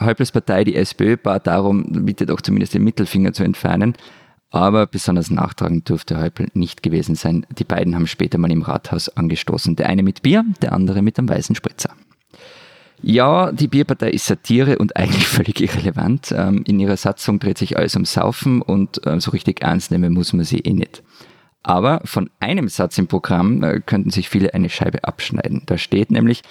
Häupls 0.00 0.30
Partei, 0.30 0.64
die 0.64 0.76
SPÖ, 0.76 1.16
bat 1.16 1.46
darum, 1.46 2.04
bitte 2.04 2.26
doch 2.26 2.40
zumindest 2.40 2.74
den 2.74 2.84
Mittelfinger 2.84 3.32
zu 3.32 3.42
entfernen. 3.42 3.94
Aber 4.54 4.86
besonders 4.86 5.32
nachtragend 5.32 5.90
durfte 5.90 6.16
Häupl 6.16 6.46
nicht 6.54 6.84
gewesen 6.84 7.16
sein. 7.16 7.44
Die 7.58 7.64
beiden 7.64 7.96
haben 7.96 8.06
später 8.06 8.38
mal 8.38 8.52
im 8.52 8.62
Rathaus 8.62 9.08
angestoßen. 9.08 9.74
Der 9.74 9.88
eine 9.88 10.04
mit 10.04 10.22
Bier, 10.22 10.44
der 10.62 10.72
andere 10.72 11.02
mit 11.02 11.18
einem 11.18 11.28
weißen 11.28 11.56
Spritzer. 11.56 11.90
Ja, 13.02 13.50
die 13.50 13.66
Bierpartei 13.66 14.10
ist 14.10 14.26
Satire 14.26 14.78
und 14.78 14.96
eigentlich 14.96 15.26
völlig 15.26 15.60
irrelevant. 15.60 16.32
Ähm, 16.36 16.62
in 16.68 16.78
ihrer 16.78 16.96
Satzung 16.96 17.40
dreht 17.40 17.58
sich 17.58 17.76
alles 17.76 17.96
um 17.96 18.04
Saufen 18.04 18.62
und 18.62 19.04
äh, 19.04 19.18
so 19.18 19.32
richtig 19.32 19.60
ernst 19.60 19.90
nehmen 19.90 20.14
muss 20.14 20.32
man 20.32 20.44
sie 20.44 20.60
eh 20.60 20.72
nicht. 20.72 21.02
Aber 21.64 22.00
von 22.04 22.30
einem 22.38 22.68
Satz 22.68 22.96
im 22.96 23.08
Programm 23.08 23.60
äh, 23.64 23.80
könnten 23.80 24.10
sich 24.10 24.28
viele 24.28 24.54
eine 24.54 24.70
Scheibe 24.70 25.02
abschneiden. 25.02 25.64
Da 25.66 25.78
steht 25.78 26.12
nämlich, 26.12 26.42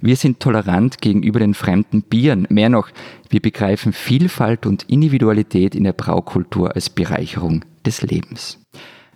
wir 0.00 0.16
sind 0.16 0.40
tolerant 0.40 1.00
gegenüber 1.00 1.40
den 1.40 1.54
fremden 1.54 2.02
Bieren. 2.02 2.46
Mehr 2.50 2.68
noch, 2.68 2.88
wir 3.30 3.40
begreifen 3.40 3.92
Vielfalt 3.92 4.66
und 4.66 4.84
Individualität 4.84 5.74
in 5.74 5.84
der 5.84 5.92
Braukultur 5.92 6.74
als 6.74 6.90
Bereicherung 6.90 7.64
des 7.84 8.02
Lebens. 8.02 8.58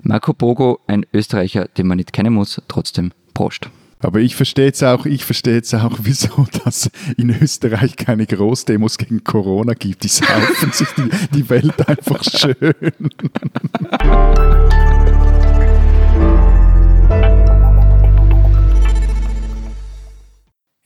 Marco 0.02 0.32
Bogo, 0.32 0.80
ein 0.86 1.04
Österreicher, 1.12 1.66
den 1.66 1.86
man 1.86 1.98
nicht 1.98 2.12
kennen 2.12 2.32
muss, 2.32 2.60
trotzdem 2.68 3.12
Prost. 3.34 3.70
Aber 4.02 4.20
ich 4.20 4.34
verstehe 4.34 4.66
jetzt 4.66 4.82
auch, 4.82 5.04
ich 5.04 5.24
verstehe 5.24 5.54
jetzt 5.54 5.74
auch, 5.74 5.98
wieso 6.02 6.46
das 6.64 6.90
in 7.16 7.30
Österreich 7.30 7.96
keine 7.96 8.26
Großdemos 8.26 8.98
gegen 8.98 9.24
Corona 9.24 9.74
gibt. 9.74 10.04
Die 10.04 10.08
saufen 10.08 10.72
sich 10.72 10.88
die, 10.96 11.10
die 11.34 11.50
Welt 11.50 11.86
einfach 11.86 12.22
schön. 12.24 12.74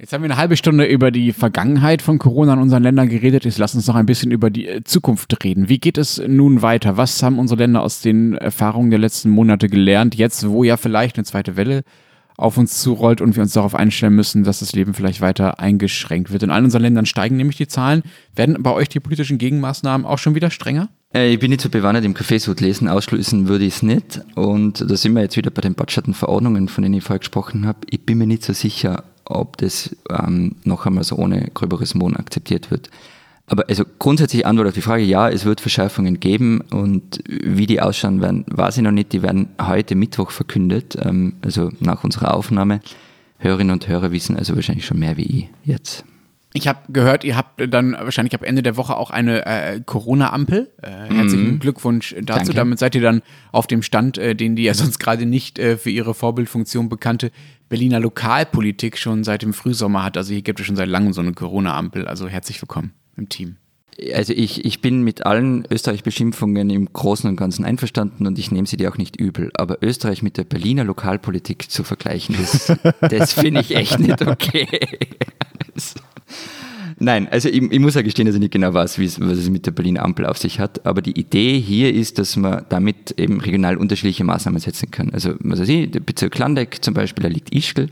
Jetzt 0.05 0.12
haben 0.12 0.21
wir 0.21 0.31
eine 0.31 0.37
halbe 0.37 0.59
Stunde 0.59 0.85
über 0.85 1.11
die 1.11 1.33
Vergangenheit 1.33 2.03
von 2.03 2.19
Corona 2.19 2.53
in 2.53 2.59
unseren 2.59 2.83
Ländern 2.83 3.09
geredet. 3.09 3.47
Jetzt 3.47 3.57
lass 3.57 3.75
uns 3.75 3.87
noch 3.87 3.95
ein 3.95 4.05
bisschen 4.05 4.33
über 4.33 4.51
die 4.51 4.69
äh, 4.69 4.85
Zukunft 4.85 5.43
reden. 5.43 5.71
Wie 5.71 5.79
geht 5.79 5.97
es 5.97 6.21
nun 6.29 6.61
weiter? 6.61 6.99
Was 6.99 7.23
haben 7.23 7.38
unsere 7.38 7.61
Länder 7.61 7.81
aus 7.81 8.03
den 8.03 8.35
Erfahrungen 8.35 8.90
der 8.90 8.99
letzten 8.99 9.31
Monate 9.31 9.71
gelernt? 9.71 10.14
Jetzt, 10.14 10.47
wo 10.47 10.62
ja 10.62 10.77
vielleicht 10.77 11.17
eine 11.17 11.25
zweite 11.25 11.57
Welle 11.57 11.85
auf 12.37 12.59
uns 12.59 12.83
zurollt 12.83 13.23
und 13.23 13.35
wir 13.35 13.45
uns 13.45 13.55
darauf 13.55 13.75
einstellen 13.75 14.14
müssen, 14.14 14.45
dass 14.45 14.59
das 14.59 14.75
Leben 14.75 14.93
vielleicht 14.93 15.23
weiter 15.23 15.59
eingeschränkt 15.59 16.31
wird. 16.31 16.43
In 16.43 16.51
allen 16.51 16.67
unseren 16.67 16.83
Ländern 16.83 17.07
steigen 17.07 17.38
nämlich 17.38 17.57
die 17.57 17.69
Zahlen. 17.69 18.03
Werden 18.37 18.62
bei 18.62 18.73
euch 18.73 18.90
die 18.90 19.01
politischen 19.01 19.38
Gegenmaßnahmen 19.38 20.07
auch 20.07 20.19
schon 20.19 20.35
wieder 20.35 20.51
strenger? 20.51 20.90
Äh, 21.14 21.33
ich 21.33 21.38
bin 21.38 21.49
nicht 21.49 21.62
so 21.62 21.71
bewandert 21.71 22.05
im 22.05 22.12
Kaffeesud 22.12 22.61
lesen, 22.61 22.88
ausschließen 22.88 23.49
würde 23.49 23.64
ich 23.64 23.77
es 23.77 23.83
nicht. 23.83 24.21
Und 24.35 24.83
da 24.83 24.97
sind 24.97 25.14
wir 25.14 25.23
jetzt 25.23 25.38
wieder 25.38 25.51
bei 25.51 25.62
den 25.62 25.75
Botschaftenverordnungen, 25.75 26.69
von 26.69 26.83
denen 26.83 26.93
ich 26.93 27.05
vorher 27.05 27.21
gesprochen 27.21 27.67
habe. 27.67 27.79
Ich 27.88 28.05
bin 28.05 28.19
mir 28.19 28.27
nicht 28.27 28.45
so 28.45 28.53
sicher, 28.53 29.05
ob 29.24 29.56
das 29.56 29.96
ähm, 30.10 30.56
noch 30.64 30.87
einmal 30.87 31.04
so 31.04 31.16
ohne 31.16 31.50
gröberes 31.52 31.94
Mohn 31.94 32.16
akzeptiert 32.16 32.70
wird. 32.70 32.90
Aber 33.46 33.64
also 33.68 33.84
grundsätzlich 33.98 34.46
Antwort 34.46 34.68
auf 34.68 34.74
die 34.74 34.80
Frage, 34.80 35.02
ja, 35.02 35.28
es 35.28 35.44
wird 35.44 35.60
Verschärfungen 35.60 36.18
geben 36.18 36.62
und 36.70 37.20
wie 37.28 37.66
die 37.66 37.80
ausschauen 37.80 38.22
werden, 38.22 38.44
weiß 38.48 38.78
ich 38.78 38.82
noch 38.82 38.90
nicht. 38.90 39.12
Die 39.12 39.22
werden 39.22 39.50
heute 39.60 39.94
Mittwoch 39.94 40.30
verkündet, 40.30 40.96
ähm, 41.02 41.34
also 41.42 41.70
nach 41.80 42.04
unserer 42.04 42.34
Aufnahme. 42.34 42.80
Hörerinnen 43.38 43.72
und 43.72 43.87
Hörer 43.87 44.12
wissen 44.12 44.37
also 44.37 44.54
wahrscheinlich 44.54 44.87
schon 44.87 44.98
mehr 44.98 45.18
wie 45.18 45.24
ich 45.24 45.48
jetzt. 45.64 46.04
Ich 46.56 46.68
habe 46.68 46.78
gehört, 46.88 47.24
ihr 47.24 47.37
habt 47.37 47.60
dann 47.68 47.94
wahrscheinlich 47.94 48.32
ab 48.32 48.44
Ende 48.44 48.62
der 48.62 48.76
Woche 48.76 48.96
auch 48.96 49.10
eine 49.10 49.44
äh, 49.44 49.80
Corona-Ampel. 49.84 50.70
Äh, 50.80 51.12
herzlichen 51.12 51.56
mm. 51.56 51.58
Glückwunsch 51.58 52.14
dazu. 52.22 52.24
Danke. 52.24 52.54
Damit 52.54 52.78
seid 52.78 52.94
ihr 52.94 53.00
dann 53.00 53.22
auf 53.50 53.66
dem 53.66 53.82
Stand, 53.82 54.18
äh, 54.18 54.37
den 54.37 54.54
die 54.54 54.62
ja 54.62 54.72
sonst 54.72 55.00
gerade 55.00 55.26
nicht 55.26 55.58
äh, 55.58 55.76
für 55.76 55.90
ihre 55.90 56.14
Vorbildfunktion 56.14 56.88
bekannte 56.88 57.32
Berliner 57.68 58.00
Lokalpolitik 58.00 58.98
schon 58.98 59.24
seit 59.24 59.42
dem 59.42 59.55
Frühsommer 59.55 60.03
hat. 60.03 60.16
Also 60.16 60.33
hier 60.33 60.42
gibt 60.42 60.61
es 60.61 60.66
schon 60.66 60.77
seit 60.77 60.88
langem 60.88 61.12
so 61.12 61.20
eine 61.20 61.33
Corona-Ampel. 61.33 62.07
Also 62.07 62.29
herzlich 62.29 62.61
willkommen 62.61 62.92
im 63.16 63.29
Team. 63.29 63.57
Also 64.12 64.33
ich, 64.33 64.64
ich 64.64 64.81
bin 64.81 65.03
mit 65.03 65.24
allen 65.24 65.66
Österreich-Beschimpfungen 65.70 66.68
im 66.70 66.92
Großen 66.92 67.31
und 67.31 67.37
Ganzen 67.37 67.64
einverstanden 67.64 68.27
und 68.27 68.38
ich 68.38 68.50
nehme 68.50 68.66
sie 68.66 68.77
dir 68.77 68.90
auch 68.90 68.98
nicht 68.98 69.16
übel. 69.16 69.50
Aber 69.57 69.79
Österreich 69.83 70.22
mit 70.22 70.37
der 70.37 70.44
Berliner 70.44 70.85
Lokalpolitik 70.85 71.70
zu 71.70 71.85
vergleichen, 71.85 72.37
das, 72.37 72.72
das 73.00 73.33
finde 73.35 73.61
ich 73.61 73.77
echt 73.77 73.98
nicht 73.98 74.20
okay. 74.27 74.66
Nein, 76.99 77.29
also 77.29 77.49
ich, 77.49 77.62
ich, 77.62 77.81
muss 77.81 77.94
ja 77.94 78.03
gestehen, 78.03 78.27
dass 78.27 78.35
ich 78.35 78.40
nicht 78.40 78.53
genau 78.53 78.73
weiß, 78.75 78.99
was 78.99 79.38
es 79.38 79.51
mit 79.51 79.66
der 79.66 79.73
Berliner 79.73 80.03
Ampel 80.03 80.27
auf 80.27 80.38
sich 80.38 80.61
hat. 80.61 80.85
Aber 80.87 81.03
die 81.03 81.18
Idee 81.18 81.59
hier 81.59 81.92
ist, 81.92 82.18
dass 82.18 82.37
man 82.37 82.64
damit 82.68 83.18
eben 83.18 83.40
regional 83.40 83.77
unterschiedliche 83.77 84.25
Maßnahmen 84.25 84.61
setzen 84.61 84.90
kann. 84.90 85.11
Also, 85.11 85.35
was 85.40 85.61
weiß 85.61 85.68
ich, 85.68 85.90
der 85.90 86.01
Bezirk 86.01 86.38
Landeck 86.38 86.83
zum 86.83 86.94
Beispiel, 86.94 87.23
da 87.23 87.29
liegt 87.29 87.55
Ischgl, 87.55 87.90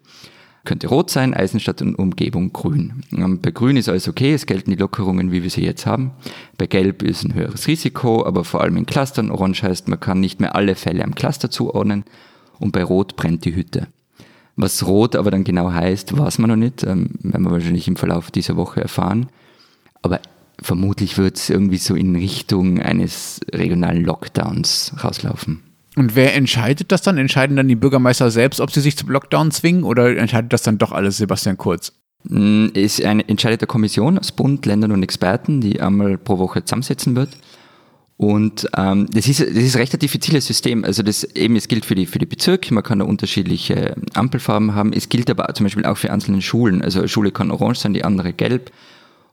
könnte 0.64 0.86
rot 0.86 1.10
sein, 1.10 1.34
Eisenstadt 1.34 1.82
und 1.82 1.96
Umgebung 1.96 2.52
grün. 2.52 3.02
Ähm, 3.12 3.40
bei 3.40 3.50
grün 3.50 3.76
ist 3.76 3.88
alles 3.88 4.08
okay, 4.08 4.32
es 4.32 4.46
gelten 4.46 4.70
die 4.70 4.76
Lockerungen, 4.76 5.32
wie 5.32 5.42
wir 5.42 5.50
sie 5.50 5.64
jetzt 5.64 5.86
haben. 5.86 6.12
Bei 6.56 6.66
gelb 6.66 7.02
ist 7.02 7.24
ein 7.24 7.34
höheres 7.34 7.66
Risiko, 7.66 8.24
aber 8.24 8.44
vor 8.44 8.60
allem 8.60 8.76
in 8.76 8.86
Clustern. 8.86 9.30
Orange 9.30 9.64
heißt, 9.64 9.88
man 9.88 9.98
kann 9.98 10.20
nicht 10.20 10.40
mehr 10.40 10.54
alle 10.54 10.76
Fälle 10.76 11.04
am 11.04 11.14
Cluster 11.14 11.50
zuordnen. 11.50 12.04
Und 12.58 12.72
bei 12.72 12.84
rot 12.84 13.16
brennt 13.16 13.44
die 13.44 13.56
Hütte. 13.56 13.88
Was 14.56 14.86
rot 14.86 15.16
aber 15.16 15.30
dann 15.30 15.44
genau 15.44 15.72
heißt, 15.72 16.16
weiß 16.16 16.38
man 16.38 16.50
noch 16.50 16.56
nicht. 16.56 16.82
Ähm, 16.82 17.10
werden 17.20 17.44
wir 17.44 17.50
wahrscheinlich 17.50 17.88
im 17.88 17.96
Verlauf 17.96 18.30
dieser 18.30 18.56
Woche 18.56 18.80
erfahren. 18.80 19.28
Aber 20.02 20.20
vermutlich 20.60 21.18
wird 21.18 21.36
es 21.36 21.50
irgendwie 21.50 21.78
so 21.78 21.94
in 21.94 22.14
Richtung 22.14 22.80
eines 22.80 23.40
regionalen 23.52 24.04
Lockdowns 24.04 24.92
rauslaufen. 25.02 25.62
Und 25.96 26.16
wer 26.16 26.34
entscheidet 26.34 26.90
das 26.90 27.02
dann? 27.02 27.18
Entscheiden 27.18 27.56
dann 27.56 27.68
die 27.68 27.76
Bürgermeister 27.76 28.30
selbst, 28.30 28.60
ob 28.60 28.70
sie 28.70 28.80
sich 28.80 28.96
zum 28.96 29.10
Lockdown 29.10 29.50
zwingen 29.50 29.84
oder 29.84 30.16
entscheidet 30.16 30.52
das 30.52 30.62
dann 30.62 30.78
doch 30.78 30.92
alles 30.92 31.18
Sebastian 31.18 31.58
Kurz? 31.58 31.92
Es 32.24 32.30
mm, 32.30 33.04
eine, 33.04 33.28
entscheidet 33.28 33.60
der 33.60 33.68
Kommission 33.68 34.18
aus 34.18 34.32
Bund, 34.32 34.64
Ländern 34.64 34.92
und 34.92 35.02
Experten, 35.02 35.60
die 35.60 35.80
einmal 35.80 36.18
pro 36.18 36.38
Woche 36.38 36.64
zusammensetzen 36.64 37.16
wird. 37.16 37.30
Und 38.22 38.68
ähm, 38.76 39.08
das, 39.12 39.26
ist, 39.26 39.40
das 39.40 39.48
ist 39.48 39.74
recht 39.74 39.92
ein 39.94 39.98
diffiziles 39.98 40.46
System. 40.46 40.84
Also 40.84 41.02
das 41.02 41.24
eben, 41.24 41.56
es 41.56 41.66
gilt 41.66 41.84
für 41.84 41.96
die, 41.96 42.06
für 42.06 42.20
die 42.20 42.26
Bezirke, 42.26 42.72
man 42.72 42.84
kann 42.84 43.00
da 43.00 43.04
unterschiedliche 43.04 43.96
Ampelfarben 44.14 44.76
haben. 44.76 44.92
Es 44.92 45.08
gilt 45.08 45.28
aber 45.28 45.52
zum 45.54 45.64
Beispiel 45.64 45.84
auch 45.84 45.96
für 45.96 46.12
einzelne 46.12 46.40
Schulen. 46.40 46.82
Also 46.82 47.00
eine 47.00 47.08
Schule 47.08 47.32
kann 47.32 47.50
orange 47.50 47.80
sein, 47.80 47.94
die 47.94 48.04
andere 48.04 48.32
gelb. 48.32 48.70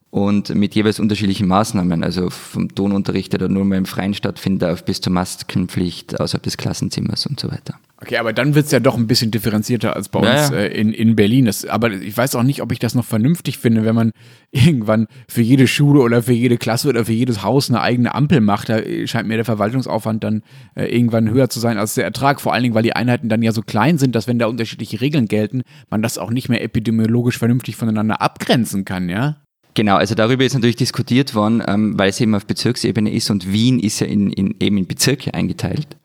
Und 0.10 0.56
mit 0.56 0.74
jeweils 0.74 1.00
unterschiedlichen 1.00 1.48
Maßnahmen. 1.48 2.04
Also 2.04 2.32
vom 2.32 2.74
Tonunterricht, 2.74 3.32
der 3.32 3.48
nur 3.48 3.64
mal 3.64 3.78
im 3.78 3.86
Freien 3.86 4.16
stattfindet, 4.16 4.68
auf 4.68 4.84
bis 4.86 5.02
zur 5.02 5.14
Maskenpflicht 5.14 6.20
außerhalb 6.20 6.42
des 6.42 6.58
Klassenzimmers 6.58 7.28
und 7.28 7.40
so 7.40 7.52
weiter. 7.52 7.76
Okay, 8.02 8.16
aber 8.16 8.32
dann 8.32 8.56
wird 8.56 8.68
es 8.68 8.72
ja 8.72 8.80
doch 8.80 8.96
ein 8.96 9.08
bisschen 9.08 9.30
differenzierter 9.30 9.94
als 9.94 10.08
bei 10.08 10.20
uns 10.20 10.52
naja. 10.52 10.64
äh, 10.64 10.80
in, 10.80 10.94
in 10.94 11.18
Berlin. 11.18 11.46
Das, 11.46 11.66
aber 11.66 11.92
ich 11.92 12.16
weiß 12.16 12.36
auch 12.36 12.44
nicht, 12.44 12.62
ob 12.62 12.72
ich 12.72 12.80
das 12.80 12.96
noch 12.96 13.04
vernünftig 13.04 13.58
finde, 13.58 13.84
wenn 13.84 13.96
man 13.96 14.12
irgendwann 14.52 15.08
für 15.28 15.42
jede 15.42 15.68
Schule 15.68 16.00
oder 16.00 16.24
für 16.24 16.34
jede 16.34 16.58
Klasse 16.58 16.88
oder 16.88 17.04
für 17.06 17.12
jedes 17.12 17.44
Haus 17.44 17.70
eine 17.70 17.82
eigene 17.82 18.16
Ampel 18.16 18.40
macht. 18.40 18.70
Da 18.70 18.80
scheint 19.06 19.28
mir 19.28 19.36
der 19.36 19.44
Verwaltungsaufwand 19.44 20.24
dann 20.24 20.44
äh, 20.76 20.86
irgendwann 20.86 21.30
höher 21.30 21.50
zu 21.50 21.60
sein 21.60 21.78
als 21.78 21.96
der 21.96 22.06
Ertrag. 22.06 22.40
Vor 22.40 22.54
allen 22.54 22.64
Dingen, 22.64 22.76
weil 22.76 22.84
die 22.84 22.96
Einheiten 22.96 23.28
dann 23.28 23.42
ja 23.42 23.52
so 23.52 23.64
klein 23.64 23.98
sind, 23.98 24.16
dass 24.16 24.28
wenn 24.28 24.40
da 24.40 24.48
unterschiedliche 24.48 25.02
Regeln 25.02 25.28
gelten, 25.28 25.64
man 25.90 26.02
das 26.02 26.18
auch 26.18 26.30
nicht 26.30 26.48
mehr 26.48 26.64
epidemiologisch 26.64 27.38
vernünftig 27.38 27.76
voneinander 27.76 28.22
abgrenzen 28.22 28.86
kann, 28.86 29.10
ja? 29.10 29.38
Genau, 29.74 29.98
also 29.98 30.16
darüber 30.16 30.46
ist 30.46 30.54
natürlich 30.54 30.78
diskutiert 30.78 31.36
worden, 31.36 31.62
ähm, 31.68 32.00
weil 32.00 32.10
es 32.10 32.20
eben 32.20 32.34
auf 32.34 32.46
Bezirksebene 32.46 33.12
ist 33.12 33.30
und 33.30 33.52
Wien 33.52 33.80
ist 33.80 34.00
ja 34.00 34.08
in, 34.08 34.32
in, 34.32 34.56
eben 34.60 34.78
in 34.78 34.88
Bezirke 34.88 35.34
eingeteilt. 35.34 35.98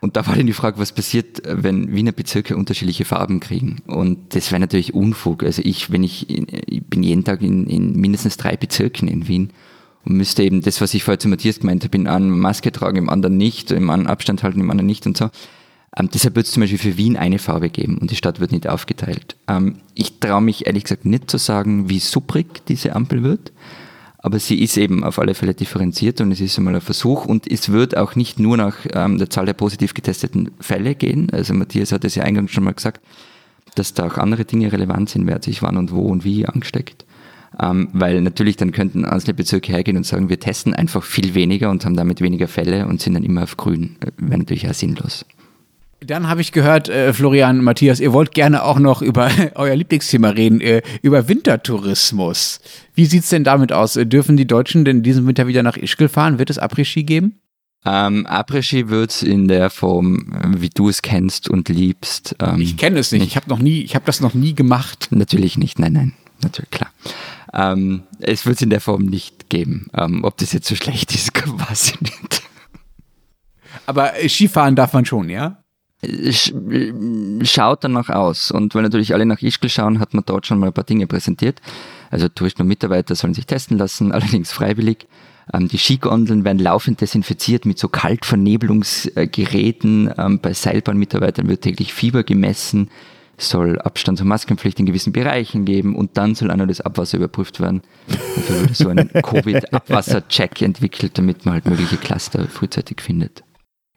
Und 0.00 0.16
da 0.16 0.26
war 0.26 0.36
dann 0.36 0.46
die 0.46 0.52
Frage, 0.52 0.78
was 0.78 0.92
passiert, 0.92 1.42
wenn 1.44 1.92
Wiener 1.92 2.12
Bezirke 2.12 2.56
unterschiedliche 2.56 3.04
Farben 3.04 3.40
kriegen? 3.40 3.82
Und 3.86 4.34
das 4.34 4.50
wäre 4.52 4.60
natürlich 4.60 4.94
Unfug. 4.94 5.42
Also 5.42 5.62
ich, 5.64 5.90
wenn 5.90 6.04
ich, 6.04 6.30
ich 6.30 6.84
bin 6.84 7.02
jeden 7.02 7.24
Tag 7.24 7.42
in, 7.42 7.66
in 7.66 7.96
mindestens 7.96 8.36
drei 8.36 8.56
Bezirken 8.56 9.08
in 9.08 9.26
Wien 9.26 9.50
und 10.04 10.16
müsste 10.16 10.44
eben 10.44 10.62
das, 10.62 10.80
was 10.80 10.94
ich 10.94 11.02
vorher 11.02 11.18
zu 11.18 11.28
Matthias 11.28 11.60
gemeint 11.60 11.84
habe, 11.84 11.96
in 11.96 12.06
einem 12.06 12.38
Maske 12.38 12.70
tragen, 12.70 12.96
im 12.96 13.10
anderen 13.10 13.36
nicht, 13.36 13.72
im 13.72 13.90
einen 13.90 14.06
Abstand 14.06 14.42
halten, 14.42 14.60
im 14.60 14.70
anderen 14.70 14.86
nicht 14.86 15.06
und 15.06 15.16
so. 15.16 15.30
Ähm, 15.96 16.08
deshalb 16.12 16.36
wird 16.36 16.46
es 16.46 16.52
zum 16.52 16.60
Beispiel 16.60 16.78
für 16.78 16.96
Wien 16.96 17.16
eine 17.16 17.38
Farbe 17.38 17.70
geben 17.70 17.98
und 17.98 18.10
die 18.10 18.16
Stadt 18.16 18.40
wird 18.40 18.52
nicht 18.52 18.68
aufgeteilt. 18.68 19.36
Ähm, 19.48 19.76
ich 19.94 20.20
traue 20.20 20.42
mich 20.42 20.66
ehrlich 20.66 20.84
gesagt 20.84 21.06
nicht 21.06 21.30
zu 21.30 21.38
sagen, 21.38 21.88
wie 21.88 21.98
supprig 21.98 22.64
diese 22.66 22.94
Ampel 22.94 23.22
wird, 23.22 23.52
aber 24.18 24.38
sie 24.40 24.60
ist 24.62 24.76
eben 24.76 25.04
auf 25.04 25.18
alle 25.18 25.34
Fälle 25.34 25.54
differenziert 25.54 26.20
und 26.20 26.32
es 26.32 26.40
ist 26.40 26.58
einmal 26.58 26.74
ein 26.74 26.80
Versuch 26.80 27.24
und 27.24 27.50
es 27.50 27.70
wird 27.70 27.96
auch 27.96 28.16
nicht 28.16 28.40
nur 28.40 28.56
nach 28.56 28.78
ähm, 28.92 29.18
der 29.18 29.30
Zahl 29.30 29.46
der 29.46 29.52
positiv 29.52 29.94
getesteten 29.94 30.50
Fälle 30.60 30.96
gehen. 30.96 31.30
Also 31.30 31.54
Matthias 31.54 31.92
hat 31.92 32.04
es 32.04 32.16
ja 32.16 32.24
eingangs 32.24 32.50
schon 32.50 32.64
mal 32.64 32.74
gesagt, 32.74 33.00
dass 33.76 33.94
da 33.94 34.06
auch 34.06 34.18
andere 34.18 34.44
Dinge 34.44 34.72
relevant 34.72 35.08
sind, 35.08 35.26
wer 35.26 35.36
hat 35.36 35.44
sich 35.44 35.62
wann 35.62 35.76
und 35.76 35.92
wo 35.92 36.02
und 36.02 36.24
wie 36.24 36.46
angesteckt. 36.46 37.04
Ähm, 37.60 37.88
weil 37.92 38.20
natürlich 38.20 38.56
dann 38.56 38.72
könnten 38.72 39.04
einzelne 39.04 39.34
Bezirke 39.34 39.72
hergehen 39.72 39.96
und 39.96 40.04
sagen, 40.04 40.28
wir 40.28 40.40
testen 40.40 40.74
einfach 40.74 41.02
viel 41.02 41.34
weniger 41.34 41.70
und 41.70 41.84
haben 41.84 41.96
damit 41.96 42.20
weniger 42.20 42.48
Fälle 42.48 42.86
und 42.86 43.00
sind 43.00 43.14
dann 43.14 43.24
immer 43.24 43.44
auf 43.44 43.56
grün. 43.56 43.96
Äh, 44.00 44.10
Wäre 44.18 44.38
natürlich 44.38 44.68
auch 44.68 44.74
sinnlos. 44.74 45.24
Dann 46.00 46.28
habe 46.28 46.40
ich 46.40 46.52
gehört, 46.52 46.88
äh, 46.88 47.12
Florian, 47.12 47.62
Matthias, 47.62 47.98
ihr 47.98 48.12
wollt 48.12 48.32
gerne 48.32 48.62
auch 48.62 48.78
noch 48.78 49.02
über 49.02 49.30
euer 49.56 49.74
Lieblingsthema 49.74 50.30
reden, 50.30 50.60
äh, 50.60 50.82
über 51.02 51.28
Wintertourismus. 51.28 52.60
Wie 52.94 53.06
sieht 53.06 53.24
es 53.24 53.30
denn 53.30 53.42
damit 53.42 53.72
aus? 53.72 53.96
Äh, 53.96 54.06
dürfen 54.06 54.36
die 54.36 54.46
Deutschen 54.46 54.84
denn 54.84 55.02
diesen 55.02 55.26
Winter 55.26 55.48
wieder 55.48 55.64
nach 55.64 55.76
Ischgl 55.76 56.08
fahren? 56.08 56.38
Wird 56.38 56.50
es 56.50 56.58
Après-Ski 56.58 57.02
geben? 57.02 57.40
Ähm, 57.84 58.26
Après-Ski 58.26 58.88
wird 58.88 59.10
es 59.10 59.22
in 59.22 59.48
der 59.48 59.70
Form, 59.70 60.32
äh, 60.32 60.60
wie 60.60 60.70
du 60.70 60.88
es 60.88 61.02
kennst 61.02 61.48
und 61.48 61.68
liebst. 61.68 62.36
Ähm, 62.40 62.60
ich 62.60 62.76
kenne 62.76 63.00
es 63.00 63.10
nicht. 63.10 63.22
nicht. 63.22 63.30
Ich 63.30 63.36
habe 63.36 63.48
noch 63.48 63.58
nie, 63.58 63.82
ich 63.82 63.96
habe 63.96 64.04
das 64.04 64.20
noch 64.20 64.34
nie 64.34 64.54
gemacht. 64.54 65.08
Natürlich 65.10 65.58
nicht. 65.58 65.80
Nein, 65.80 65.94
nein, 65.94 66.12
natürlich 66.42 66.70
klar. 66.70 66.90
Ähm, 67.52 68.04
es 68.20 68.46
wird 68.46 68.56
es 68.56 68.62
in 68.62 68.70
der 68.70 68.80
Form 68.80 69.06
nicht 69.06 69.48
geben. 69.48 69.88
Ähm, 69.94 70.22
ob 70.22 70.36
das 70.38 70.52
jetzt 70.52 70.68
so 70.68 70.74
schlecht 70.76 71.12
ist, 71.12 71.32
weiß 71.46 71.92
ich 71.92 72.00
nicht. 72.00 72.42
Aber 73.86 74.12
Skifahren 74.28 74.76
darf 74.76 74.92
man 74.92 75.04
schon, 75.04 75.28
ja? 75.28 75.62
Schaut 77.42 77.84
danach 77.84 78.08
aus. 78.08 78.50
Und 78.50 78.74
weil 78.74 78.82
natürlich 78.82 79.12
alle 79.14 79.26
nach 79.26 79.42
Ischgl 79.42 79.68
schauen, 79.68 80.00
hat 80.00 80.14
man 80.14 80.24
dort 80.24 80.46
schon 80.46 80.58
mal 80.58 80.68
ein 80.68 80.72
paar 80.72 80.84
Dinge 80.84 81.06
präsentiert. 81.06 81.60
Also 82.10 82.28
Touristen 82.28 82.62
und 82.62 82.68
Mitarbeiter 82.68 83.14
sollen 83.14 83.34
sich 83.34 83.44
testen 83.46 83.76
lassen, 83.78 84.12
allerdings 84.12 84.52
freiwillig. 84.52 85.06
Ähm, 85.52 85.68
die 85.68 85.78
Skigondeln 85.78 86.44
werden 86.44 86.58
laufend 86.58 87.00
desinfiziert 87.00 87.66
mit 87.66 87.78
so 87.78 87.88
Kaltvernebelungsgeräten. 87.88 90.12
Ähm, 90.16 90.38
bei 90.40 90.52
Seilbahnmitarbeitern 90.52 91.48
wird 91.48 91.62
täglich 91.62 91.92
Fieber 91.92 92.22
gemessen 92.22 92.90
soll 93.38 93.78
Abstands- 93.78 94.20
und 94.20 94.28
Maskenpflicht 94.28 94.80
in 94.80 94.86
gewissen 94.86 95.12
Bereichen 95.12 95.64
geben 95.64 95.94
und 95.94 96.16
dann 96.16 96.34
soll 96.34 96.50
auch 96.50 96.56
noch 96.56 96.66
das 96.66 96.80
Abwasser 96.80 97.18
überprüft 97.18 97.60
werden. 97.60 97.82
Dafür 98.08 98.60
wurde 98.60 98.74
so 98.74 98.88
ein 98.88 99.10
Covid-Abwasser-Check 99.12 100.62
entwickelt, 100.62 101.16
damit 101.16 101.44
man 101.44 101.54
halt 101.54 101.66
mögliche 101.66 101.96
Cluster 101.96 102.46
frühzeitig 102.48 103.00
findet. 103.00 103.44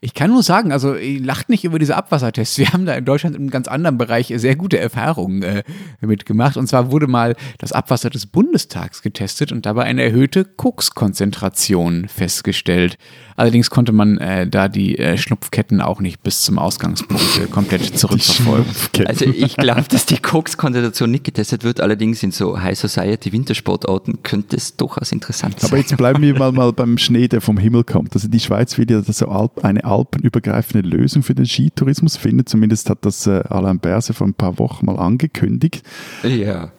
Ich 0.03 0.15
kann 0.15 0.31
nur 0.31 0.41
sagen, 0.41 0.71
also 0.71 0.95
lacht 0.99 1.49
nicht 1.49 1.63
über 1.63 1.77
diese 1.77 1.95
Abwassertests. 1.95 2.57
Wir 2.57 2.73
haben 2.73 2.87
da 2.87 2.95
in 2.95 3.05
Deutschland 3.05 3.35
im 3.35 3.51
ganz 3.51 3.67
anderen 3.67 3.99
Bereich 3.99 4.33
sehr 4.35 4.55
gute 4.55 4.79
Erfahrungen 4.79 5.43
äh, 5.43 5.63
mitgemacht. 5.99 6.57
Und 6.57 6.65
zwar 6.65 6.91
wurde 6.91 7.05
mal 7.05 7.35
das 7.59 7.71
Abwasser 7.71 8.09
des 8.09 8.25
Bundestags 8.25 9.03
getestet 9.03 9.51
und 9.51 9.67
dabei 9.67 9.83
eine 9.83 10.01
erhöhte 10.01 10.43
Kokskonzentration 10.43 12.07
festgestellt. 12.07 12.97
Allerdings 13.41 13.71
konnte 13.71 13.91
man 13.91 14.19
äh, 14.19 14.45
da 14.45 14.67
die 14.67 14.99
äh, 14.99 15.17
Schnupfketten 15.17 15.81
auch 15.81 15.99
nicht 15.99 16.21
bis 16.21 16.43
zum 16.43 16.59
Ausgangspunkt 16.59 17.39
äh, 17.39 17.47
komplett 17.47 17.97
zurückverfolgen. 17.97 18.67
Also 19.07 19.25
ich 19.25 19.57
glaube, 19.57 19.85
dass 19.89 20.05
die 20.05 20.19
Kokskonzentration 20.19 21.09
nicht 21.09 21.23
getestet 21.23 21.63
wird. 21.63 21.81
Allerdings 21.81 22.21
in 22.21 22.29
so 22.29 22.61
High 22.61 22.77
Society 22.77 23.31
Wintersportorten 23.31 24.21
könnte 24.21 24.57
es 24.57 24.77
durchaus 24.77 25.11
interessant 25.11 25.59
sein. 25.59 25.71
Aber 25.71 25.79
jetzt 25.79 25.97
bleiben 25.97 26.21
wir 26.21 26.37
mal, 26.37 26.51
mal 26.51 26.71
beim 26.71 26.99
Schnee, 26.99 27.27
der 27.27 27.41
vom 27.41 27.57
Himmel 27.57 27.83
kommt. 27.83 28.13
Also 28.13 28.27
die 28.27 28.39
Schweiz 28.39 28.77
will 28.77 28.85
ja 28.91 29.01
so 29.01 29.27
Alp, 29.29 29.65
eine 29.65 29.85
alpenübergreifende 29.85 30.87
Lösung 30.87 31.23
für 31.23 31.33
den 31.33 31.47
Skitourismus 31.47 32.17
finden. 32.17 32.45
Zumindest 32.45 32.91
hat 32.91 32.99
das 33.05 33.25
äh, 33.25 33.41
Alain 33.49 33.79
Berse 33.79 34.13
vor 34.13 34.27
ein 34.27 34.35
paar 34.35 34.59
Wochen 34.59 34.85
mal 34.85 34.99
angekündigt. 34.99 35.81
Ja. 36.21 36.71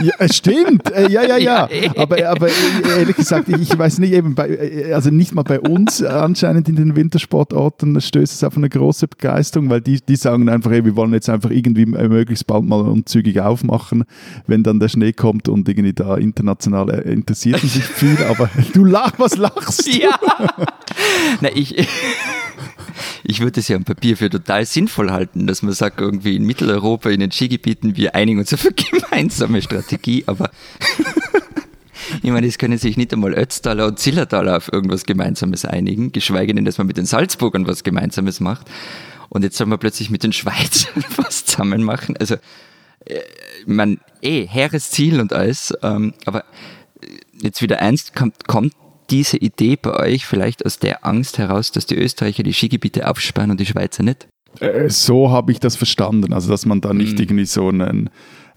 Ja, 0.00 0.12
es 0.18 0.36
stimmt. 0.36 0.90
Äh, 0.92 1.08
ja, 1.08 1.22
ja, 1.22 1.36
ja. 1.36 1.68
Aber, 1.96 2.16
aber 2.28 2.48
äh, 2.48 2.98
ehrlich 2.98 3.16
gesagt, 3.16 3.48
ich 3.48 3.76
weiß 3.76 3.98
nicht, 3.98 4.12
eben 4.12 4.34
bei, 4.34 4.48
äh, 4.48 4.92
also 5.06 5.16
nicht 5.16 5.34
mal 5.36 5.44
bei 5.44 5.60
uns 5.60 6.02
anscheinend 6.02 6.68
in 6.68 6.74
den 6.74 6.96
Wintersportorten 6.96 8.00
stößt 8.00 8.32
es 8.32 8.42
auf 8.42 8.56
eine 8.56 8.68
große 8.68 9.06
Begeisterung, 9.06 9.70
weil 9.70 9.80
die, 9.80 10.00
die 10.00 10.16
sagen 10.16 10.48
einfach, 10.48 10.72
hey, 10.72 10.84
wir 10.84 10.96
wollen 10.96 11.12
jetzt 11.12 11.28
einfach 11.28 11.50
irgendwie 11.50 11.86
möglichst 11.86 12.48
bald 12.48 12.64
mal 12.64 12.80
und 12.80 13.08
zügig 13.08 13.40
aufmachen, 13.40 14.02
wenn 14.48 14.64
dann 14.64 14.80
der 14.80 14.88
Schnee 14.88 15.12
kommt 15.12 15.48
und 15.48 15.68
irgendwie 15.68 15.92
da 15.92 16.16
international 16.16 16.88
interessiert 16.90 17.60
sich 17.60 17.84
viel. 17.84 18.18
Aber 18.28 18.50
du 18.72 18.84
lachst, 18.84 19.14
was 19.18 19.36
lachst 19.36 19.86
du? 19.86 19.96
Ja. 19.96 20.18
Na, 21.40 21.50
ich 21.54 21.76
ich 23.22 23.38
würde 23.38 23.60
es 23.60 23.68
ja 23.68 23.76
am 23.76 23.84
Papier 23.84 24.16
für 24.16 24.28
total 24.28 24.66
sinnvoll 24.66 25.12
halten, 25.12 25.46
dass 25.46 25.62
man 25.62 25.72
sagt, 25.72 26.00
irgendwie 26.00 26.34
in 26.34 26.42
Mitteleuropa, 26.42 27.10
in 27.10 27.20
den 27.20 27.30
Skigebieten, 27.30 27.96
wir 27.96 28.16
einigen 28.16 28.40
uns 28.40 28.52
auf 28.52 28.66
eine 28.66 28.74
gemeinsame 29.00 29.62
Strategie, 29.62 30.24
aber 30.26 30.50
ich 32.22 32.30
meine, 32.30 32.46
es 32.46 32.58
können 32.58 32.78
sich 32.78 32.96
nicht 32.96 33.12
einmal 33.12 33.34
Ötztaler 33.34 33.86
und 33.86 33.98
Zillertaler 33.98 34.56
auf 34.56 34.72
irgendwas 34.72 35.04
Gemeinsames 35.04 35.64
einigen, 35.64 36.12
geschweige 36.12 36.54
denn, 36.54 36.64
dass 36.64 36.78
man 36.78 36.86
mit 36.86 36.96
den 36.96 37.06
Salzburgern 37.06 37.66
was 37.66 37.84
Gemeinsames 37.84 38.40
macht. 38.40 38.68
Und 39.28 39.42
jetzt 39.42 39.56
soll 39.56 39.66
man 39.66 39.78
plötzlich 39.78 40.10
mit 40.10 40.22
den 40.22 40.32
Schweizern 40.32 41.04
was 41.16 41.44
zusammen 41.44 41.82
machen. 41.82 42.16
Also, 42.16 42.36
äh, 43.04 43.20
man, 43.66 43.98
eh, 44.22 44.46
hehres 44.46 44.90
Ziel 44.90 45.20
und 45.20 45.32
alles, 45.32 45.74
ähm, 45.82 46.14
aber 46.24 46.44
jetzt 47.40 47.62
wieder 47.62 47.80
eins, 47.80 48.12
kommt, 48.12 48.46
kommt 48.46 48.72
diese 49.10 49.36
Idee 49.36 49.76
bei 49.76 49.94
euch 49.94 50.26
vielleicht 50.26 50.64
aus 50.64 50.78
der 50.78 51.06
Angst 51.06 51.38
heraus, 51.38 51.70
dass 51.70 51.86
die 51.86 51.96
Österreicher 51.96 52.42
die 52.42 52.52
Skigebiete 52.52 53.08
aufsperren 53.08 53.50
und 53.50 53.60
die 53.60 53.66
Schweizer 53.66 54.02
nicht? 54.02 54.28
Äh, 54.60 54.88
so 54.88 55.30
habe 55.30 55.52
ich 55.52 55.60
das 55.60 55.76
verstanden. 55.76 56.32
Also, 56.32 56.50
dass 56.50 56.66
man 56.66 56.80
da 56.80 56.92
nicht 56.92 57.14
mhm. 57.14 57.20
irgendwie 57.20 57.46
so 57.46 57.68
einen 57.68 58.10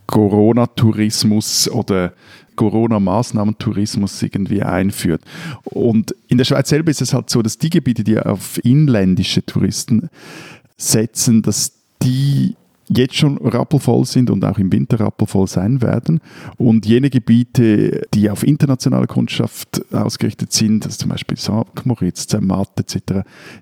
Corona-Tourismus 0.07 1.69
oder 1.69 2.13
Corona-Maßnahmen-Tourismus 2.59 4.21
irgendwie 4.21 4.61
einführt. 4.61 5.21
Und 5.63 6.13
in 6.27 6.37
der 6.37 6.43
Schweiz 6.43 6.67
selber 6.67 6.91
ist 6.91 7.01
es 7.01 7.13
halt 7.13 7.29
so, 7.29 7.41
dass 7.41 7.57
die 7.57 7.69
Gebiete, 7.69 8.03
die 8.03 8.19
auf 8.19 8.59
inländische 8.65 9.45
Touristen 9.45 10.09
setzen, 10.75 11.41
dass 11.41 11.71
die 12.03 12.55
jetzt 12.89 13.15
schon 13.15 13.37
rappelvoll 13.37 14.05
sind 14.05 14.29
und 14.29 14.43
auch 14.43 14.57
im 14.57 14.71
Winter 14.71 14.99
rappelvoll 14.99 15.47
sein 15.47 15.81
werden. 15.81 16.21
Und 16.57 16.85
jene 16.85 17.09
Gebiete, 17.09 18.07
die 18.13 18.29
auf 18.29 18.45
internationale 18.45 19.07
Kundschaft 19.07 19.81
ausgerichtet 19.93 20.51
sind, 20.51 20.85
also 20.85 20.97
zum 20.97 21.09
Beispiel 21.09 21.37
St. 21.37 21.85
Moritz, 21.85 22.27
Zermatt 22.27 22.71
etc., 22.79 23.21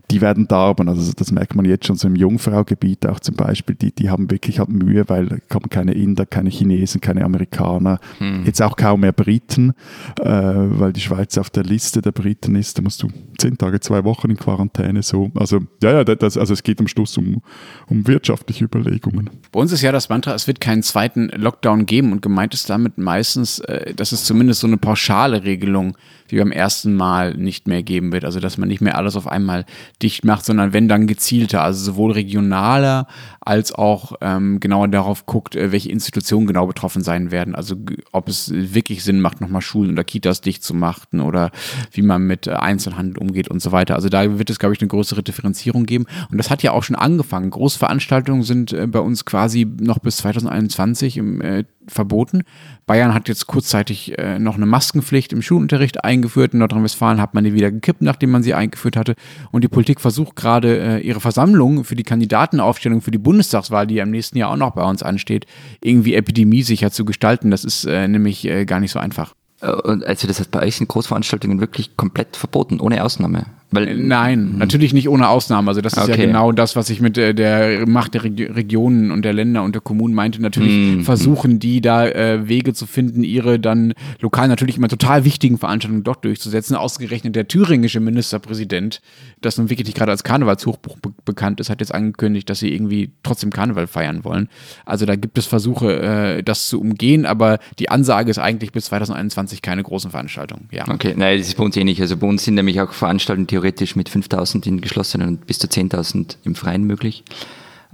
die 0.10 0.22
werden 0.22 0.48
darben. 0.48 0.88
Also 0.88 1.12
das 1.14 1.32
merkt 1.32 1.56
man 1.56 1.66
jetzt 1.66 1.88
schon 1.88 1.98
so 1.98 2.08
im 2.08 2.16
Jungfraugebiet 2.16 3.06
auch 3.06 3.20
zum 3.20 3.36
Beispiel. 3.36 3.76
Die, 3.76 3.92
die 3.92 4.10
haben 4.10 4.32
wirklich 4.32 4.60
halt 4.60 4.70
Mühe, 4.70 5.04
weil 5.08 5.26
da 5.28 5.38
kommen 5.50 5.70
keine 5.70 5.94
Inder, 5.94 6.26
keine 6.26 6.50
Chinesen, 6.50 7.02
keine 7.02 7.26
Amerikaner, 7.26 8.00
hm. 8.20 8.46
jetzt 8.46 8.62
auch 8.62 8.78
kaum 8.78 9.02
mehr 9.02 9.12
Briten, 9.12 9.74
äh, 10.22 10.26
weil 10.26 10.94
die 10.94 11.02
Schweiz 11.02 11.38
auf 11.38 11.50
der 11.50 11.64
Liste 11.64 12.02
der 12.02 12.14
Briten 12.14 12.56
ist. 12.56 12.78
Da 12.78 12.82
musst 12.82 13.04
du 13.04 13.10
zehn 13.38 13.58
Tage, 13.58 13.82
zwei 13.82 14.04
Wochen 14.06 14.32
in 14.32 14.38
Quarantäne 14.38 15.04
so. 15.04 15.32
Also 15.36 15.60
ja, 15.84 15.92
ja, 15.92 16.04
das, 16.04 16.38
also 16.38 16.54
es 16.54 16.64
geht 16.64 16.80
am 16.80 16.88
Schluss 16.88 17.18
um, 17.18 17.42
um 17.88 18.08
wirtschaftliche 18.08 18.66
Überlegungen 18.66 19.17
kommen. 19.18 19.42
Bei 19.52 19.60
uns 19.60 19.72
ist 19.72 19.82
ja 19.82 19.92
das 19.92 20.10
Mantra, 20.10 20.34
es 20.34 20.48
wird 20.48 20.62
keinen 20.62 20.84
zweiten 20.84 21.30
Lockdown 21.30 21.86
geben 21.86 22.12
und 22.12 22.22
gemeint 22.22 22.54
ist 22.54 22.70
damit 22.70 22.98
meistens, 22.98 23.60
äh, 23.60 23.94
dass 23.94 24.12
es 24.12 24.24
zumindest 24.24 24.62
so 24.62 24.68
eine 24.68 24.78
pauschale 24.78 25.44
Regelung 25.44 25.98
wie 26.30 26.38
beim 26.38 26.52
ersten 26.52 26.94
Mal 26.96 27.34
nicht 27.36 27.68
mehr 27.68 27.84
geben 27.84 28.12
wird. 28.12 28.26
Also 28.26 28.40
dass 28.40 28.58
man 28.58 28.68
nicht 28.68 28.82
mehr 28.82 28.98
alles 28.98 29.16
auf 29.16 29.28
einmal 29.28 29.66
dicht 30.02 30.26
macht, 30.26 30.46
sondern 30.46 30.74
wenn 30.74 30.88
dann 30.88 31.08
gezielter, 31.08 31.64
also 31.64 31.84
sowohl 31.84 32.12
regionaler 32.12 33.08
als 33.40 33.72
auch 33.72 34.14
ähm, 34.22 34.60
genauer 34.60 34.90
darauf 34.90 35.26
guckt, 35.26 35.56
äh, 35.56 35.72
welche 35.72 35.90
Institutionen 35.90 36.48
genau 36.48 36.68
betroffen 36.68 37.02
sein 37.02 37.32
werden. 37.32 37.56
Also 37.56 37.76
ob 38.12 38.28
es 38.28 38.52
wirklich 38.54 39.04
Sinn 39.04 39.22
macht, 39.22 39.42
nochmal 39.42 39.62
Schulen 39.62 39.92
oder 39.92 40.04
Kitas 40.04 40.42
dicht 40.42 40.64
zu 40.64 40.74
machen 40.74 41.22
oder 41.22 41.52
wie 41.92 42.02
man 42.02 42.24
mit 42.24 42.48
äh, 42.48 42.52
Einzelhandel 42.52 43.18
umgeht 43.18 43.48
und 43.48 43.62
so 43.62 43.72
weiter. 43.72 43.96
Also 43.96 44.10
da 44.10 44.38
wird 44.38 44.50
es, 44.50 44.60
glaube 44.60 44.76
ich, 44.76 44.82
eine 44.82 44.90
größere 44.90 45.24
Differenzierung 45.24 45.86
geben. 45.86 46.06
Und 46.30 46.38
das 46.38 46.50
hat 46.50 46.62
ja 46.62 46.72
auch 46.72 46.84
schon 46.84 46.96
angefangen. 46.96 47.50
Großveranstaltungen 47.50 48.44
sind 48.44 48.76
bei 48.92 49.00
uns 49.00 49.07
quasi 49.26 49.66
noch 49.80 50.00
bis 50.00 50.18
2021 50.18 51.18
im 51.18 51.42
äh, 51.42 51.64
verboten. 51.88 52.44
Bayern 52.86 53.14
hat 53.14 53.30
jetzt 53.30 53.48
kurzzeitig 53.48 54.18
äh, 54.18 54.40
noch 54.40 54.56
eine 54.56 54.66
Maskenpflicht 54.66 55.34
im 55.34 55.42
Schulunterricht 55.42 56.04
eingeführt. 56.04 56.54
In 56.54 56.60
Nordrhein-Westfalen 56.60 57.22
hat 57.22 57.34
man 57.34 57.44
die 57.44 57.54
wieder 57.54 57.72
gekippt, 57.72 58.02
nachdem 58.02 58.32
man 58.32 58.44
sie 58.44 58.54
eingeführt 58.54 58.98
hatte. 58.98 59.16
Und 59.52 59.64
die 59.64 59.68
Politik 59.68 60.02
versucht 60.02 60.36
gerade 60.36 60.80
äh, 60.80 61.00
ihre 61.00 61.20
Versammlung 61.20 61.84
für 61.84 61.96
die 61.96 62.04
Kandidatenaufstellung 62.04 63.02
für 63.02 63.12
die 63.12 63.18
Bundestagswahl, 63.18 63.88
die 63.88 63.96
ja 63.96 64.04
im 64.04 64.12
nächsten 64.12 64.38
Jahr 64.38 64.52
auch 64.52 64.58
noch 64.58 64.72
bei 64.72 64.84
uns 64.84 65.04
ansteht, 65.04 65.46
irgendwie 65.82 66.16
epidemiesicher 66.16 66.92
zu 66.92 67.06
gestalten. 67.06 67.52
Das 67.52 67.64
ist 67.64 67.86
äh, 67.86 68.08
nämlich 68.08 68.46
äh, 68.46 68.66
gar 68.66 68.80
nicht 68.80 68.92
so 68.92 69.00
einfach. 69.00 69.34
Äh, 69.62 69.66
also 69.66 70.28
das 70.28 70.40
heißt, 70.40 70.52
bei 70.52 70.62
euch 70.62 70.76
sind 70.76 70.88
Großveranstaltungen 70.88 71.60
wirklich 71.60 71.96
komplett 71.98 72.36
verboten, 72.36 72.80
ohne 72.80 73.04
Ausnahme. 73.04 73.46
Weil, 73.70 73.88
äh, 73.88 73.96
Nein, 73.96 74.54
mh. 74.54 74.58
natürlich 74.58 74.94
nicht 74.94 75.10
ohne 75.10 75.28
Ausnahme. 75.28 75.70
Also 75.70 75.82
das 75.82 75.94
ist 75.94 76.04
okay. 76.04 76.12
ja 76.12 76.26
genau 76.26 76.52
das, 76.52 76.76
was 76.76 76.90
ich 76.90 77.02
mit 77.02 77.18
der, 77.18 77.34
der 77.34 77.88
Macht 77.88 78.14
der 78.14 78.24
Regionen 78.24 79.12
und 79.12 79.24
der 79.24 79.34
Länder 79.34 79.64
und 79.64 79.76
der 79.76 79.82
Kommunen 79.82 80.14
meinte. 80.14 80.42
Natürlich 80.42 80.98
mhm. 80.98 81.04
versuchen 81.04 81.60
die 81.60 81.82
da 81.82 82.08
äh, 82.08 82.48
Wege 82.48 82.74
zu 82.74 82.86
finden, 82.86 83.24
ihre 83.24 83.60
dann 83.60 83.94
lokal 84.22 84.48
natürlich 84.48 84.78
immer 84.78 84.88
total 84.88 85.26
wichtigen 85.26 85.58
Veranstaltungen 85.58 86.04
dort 86.04 86.24
durchzusetzen. 86.24 86.76
Ausgerechnet 86.76 87.36
der 87.36 87.48
thüringische 87.48 88.00
Ministerpräsident, 88.00 89.02
das 89.42 89.58
nun 89.58 89.70
wirklich 89.70 89.94
gerade 89.94 90.12
als 90.12 90.24
Karnevalshochbuch 90.24 90.98
be 91.00 91.12
bekannt 91.26 91.60
ist, 91.60 91.70
hat 91.70 91.82
jetzt 91.82 91.94
angekündigt, 91.94 92.50
dass 92.50 92.60
sie 92.60 92.74
irgendwie 92.74 93.12
trotzdem 93.22 93.52
Karneval 93.52 93.88
feiern 93.88 94.24
wollen. 94.24 94.48
Also 94.86 95.06
da 95.06 95.16
gibt 95.16 95.38
es 95.38 95.46
Versuche, 95.46 96.38
äh, 96.38 96.44
das 96.44 96.70
zu 96.70 96.80
umgehen, 96.80 97.26
aber 97.26 97.60
die 97.80 97.90
Ansage 97.90 98.32
ist 98.32 98.38
eigentlich 98.38 98.72
bis 98.72 98.86
2021 98.86 99.62
keine 99.62 99.84
großen 99.84 100.12
Veranstaltungen. 100.12 100.70
Ja. 100.72 100.88
Okay, 100.88 101.14
nein, 101.18 101.38
das 101.38 101.48
ist 101.48 101.58
bei 101.58 101.66
uns 101.66 101.76
ähnlich. 101.76 102.00
Also 102.00 102.16
bei 102.16 102.28
uns 102.28 102.46
sind 102.46 102.56
nämlich 102.56 102.80
auch 102.80 102.94
Veranstaltungen, 102.94 103.48
theoretisch 103.58 103.96
mit 103.96 104.08
5000 104.08 104.68
in 104.68 104.82
geschlossenen 104.82 105.28
und 105.28 105.48
bis 105.48 105.58
zu 105.58 105.68
10.000 105.68 106.38
im 106.44 106.54
Freien 106.54 106.84
möglich. 106.84 107.24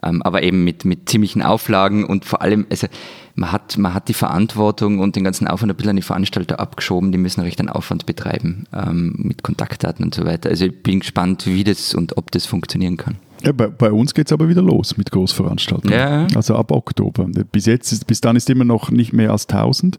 Ähm, 0.03 0.22
aber 0.22 0.43
eben 0.43 0.66
mit, 0.66 0.84
mit 0.84 1.07
ziemlichen 1.07 1.41
Auflagen 1.41 2.03
und 2.03 2.26
vor 2.26 2.41
allem, 2.41 2.66
also 2.70 2.88
man 3.36 3.53
hat, 3.53 3.78
man 3.78 3.93
hat 3.93 4.09
die 4.09 4.14
Verantwortung 4.14 4.99
und 4.99 5.16
den 5.16 5.24
ganzen 5.24 5.47
Aufwand 5.47 5.72
ein 5.72 5.78
bisschen 5.78 5.91
an 5.91 5.95
die 5.95 6.01
Veranstalter 6.01 6.59
abgeschoben, 6.59 7.14
die 7.14 7.18
müssen 7.18 7.39
recht 7.39 7.59
einen 7.59 7.70
Aufwand 7.70 8.05
betreiben 8.05 8.66
ähm, 8.74 9.16
mit 9.18 9.43
Kontaktdaten 9.43 10.03
und 10.03 10.14
so 10.14 10.26
weiter. 10.26 10.49
Also 10.49 10.66
ich 10.66 10.84
bin 10.84 10.99
gespannt, 10.99 11.45
wie 11.45 11.64
das 11.64 11.95
und 11.95 12.18
ob 12.18 12.32
das 12.32 12.45
funktionieren 12.45 12.97
kann. 12.97 13.16
Ja, 13.43 13.53
bei, 13.53 13.68
bei, 13.68 13.91
uns 13.91 14.14
geht 14.14 14.28
es 14.28 14.34
aber 14.34 14.49
wieder 14.49 14.61
los 14.61 14.97
mit 14.97 15.11
Großveranstaltungen. 15.11 15.97
Ja. 15.97 16.28
Also 16.36 16.55
ab 16.55 16.72
Oktober. 16.72 17.26
Bis 17.51 17.66
jetzt, 17.66 18.05
bis 18.07 18.20
dann 18.20 18.36
ist 18.36 18.49
immer 18.49 18.66
noch 18.66 18.91
nicht 18.91 19.14
mehr 19.14 19.32
als 19.32 19.47
1000. 19.47 19.97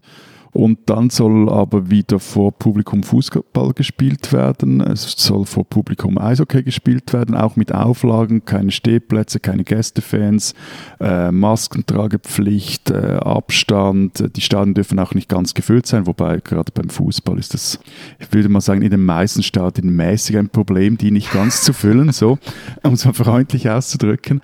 Und 0.55 0.79
dann 0.85 1.09
soll 1.09 1.49
aber 1.49 1.89
wieder 1.89 2.17
vor 2.17 2.53
Publikum 2.53 3.03
Fußball 3.03 3.73
gespielt 3.73 4.31
werden. 4.31 4.79
Es 4.79 5.13
soll 5.17 5.45
vor 5.45 5.65
Publikum 5.65 6.17
Eishockey 6.17 6.63
gespielt 6.63 7.11
werden, 7.11 7.35
auch 7.35 7.57
mit 7.57 7.73
Auflagen, 7.73 8.45
keine 8.45 8.71
Stehplätze, 8.71 9.41
keine 9.41 9.65
Gästefans, 9.65 10.53
äh, 11.01 11.29
Maskentragepflicht, 11.29 12.89
äh, 12.89 13.17
Abstand. 13.21 14.33
Die 14.33 14.39
Stadien 14.39 14.75
dürfen 14.75 14.97
auch 14.97 15.13
nicht 15.13 15.27
ganz 15.27 15.55
gefüllt 15.55 15.87
sein, 15.87 16.07
wobei 16.07 16.39
gerade 16.39 16.71
beim 16.71 16.87
Fußball 16.87 17.37
ist 17.37 17.53
das, 17.53 17.77
ich 18.19 18.31
würde 18.31 18.47
mal 18.47 18.61
sagen, 18.61 18.81
in 18.81 18.91
den 18.91 19.03
meisten 19.03 19.43
Stadien 19.43 19.93
mäßig 19.93 20.37
ein 20.37 20.47
Problem, 20.47 20.97
die 20.97 21.11
nicht 21.11 21.33
ganz 21.33 21.63
zu 21.63 21.73
füllen, 21.73 22.13
so, 22.13 22.39
um 22.81 22.93
es 22.93 23.03
mal 23.03 23.11
freundlich 23.11 23.69
auszudrücken. 23.69 24.39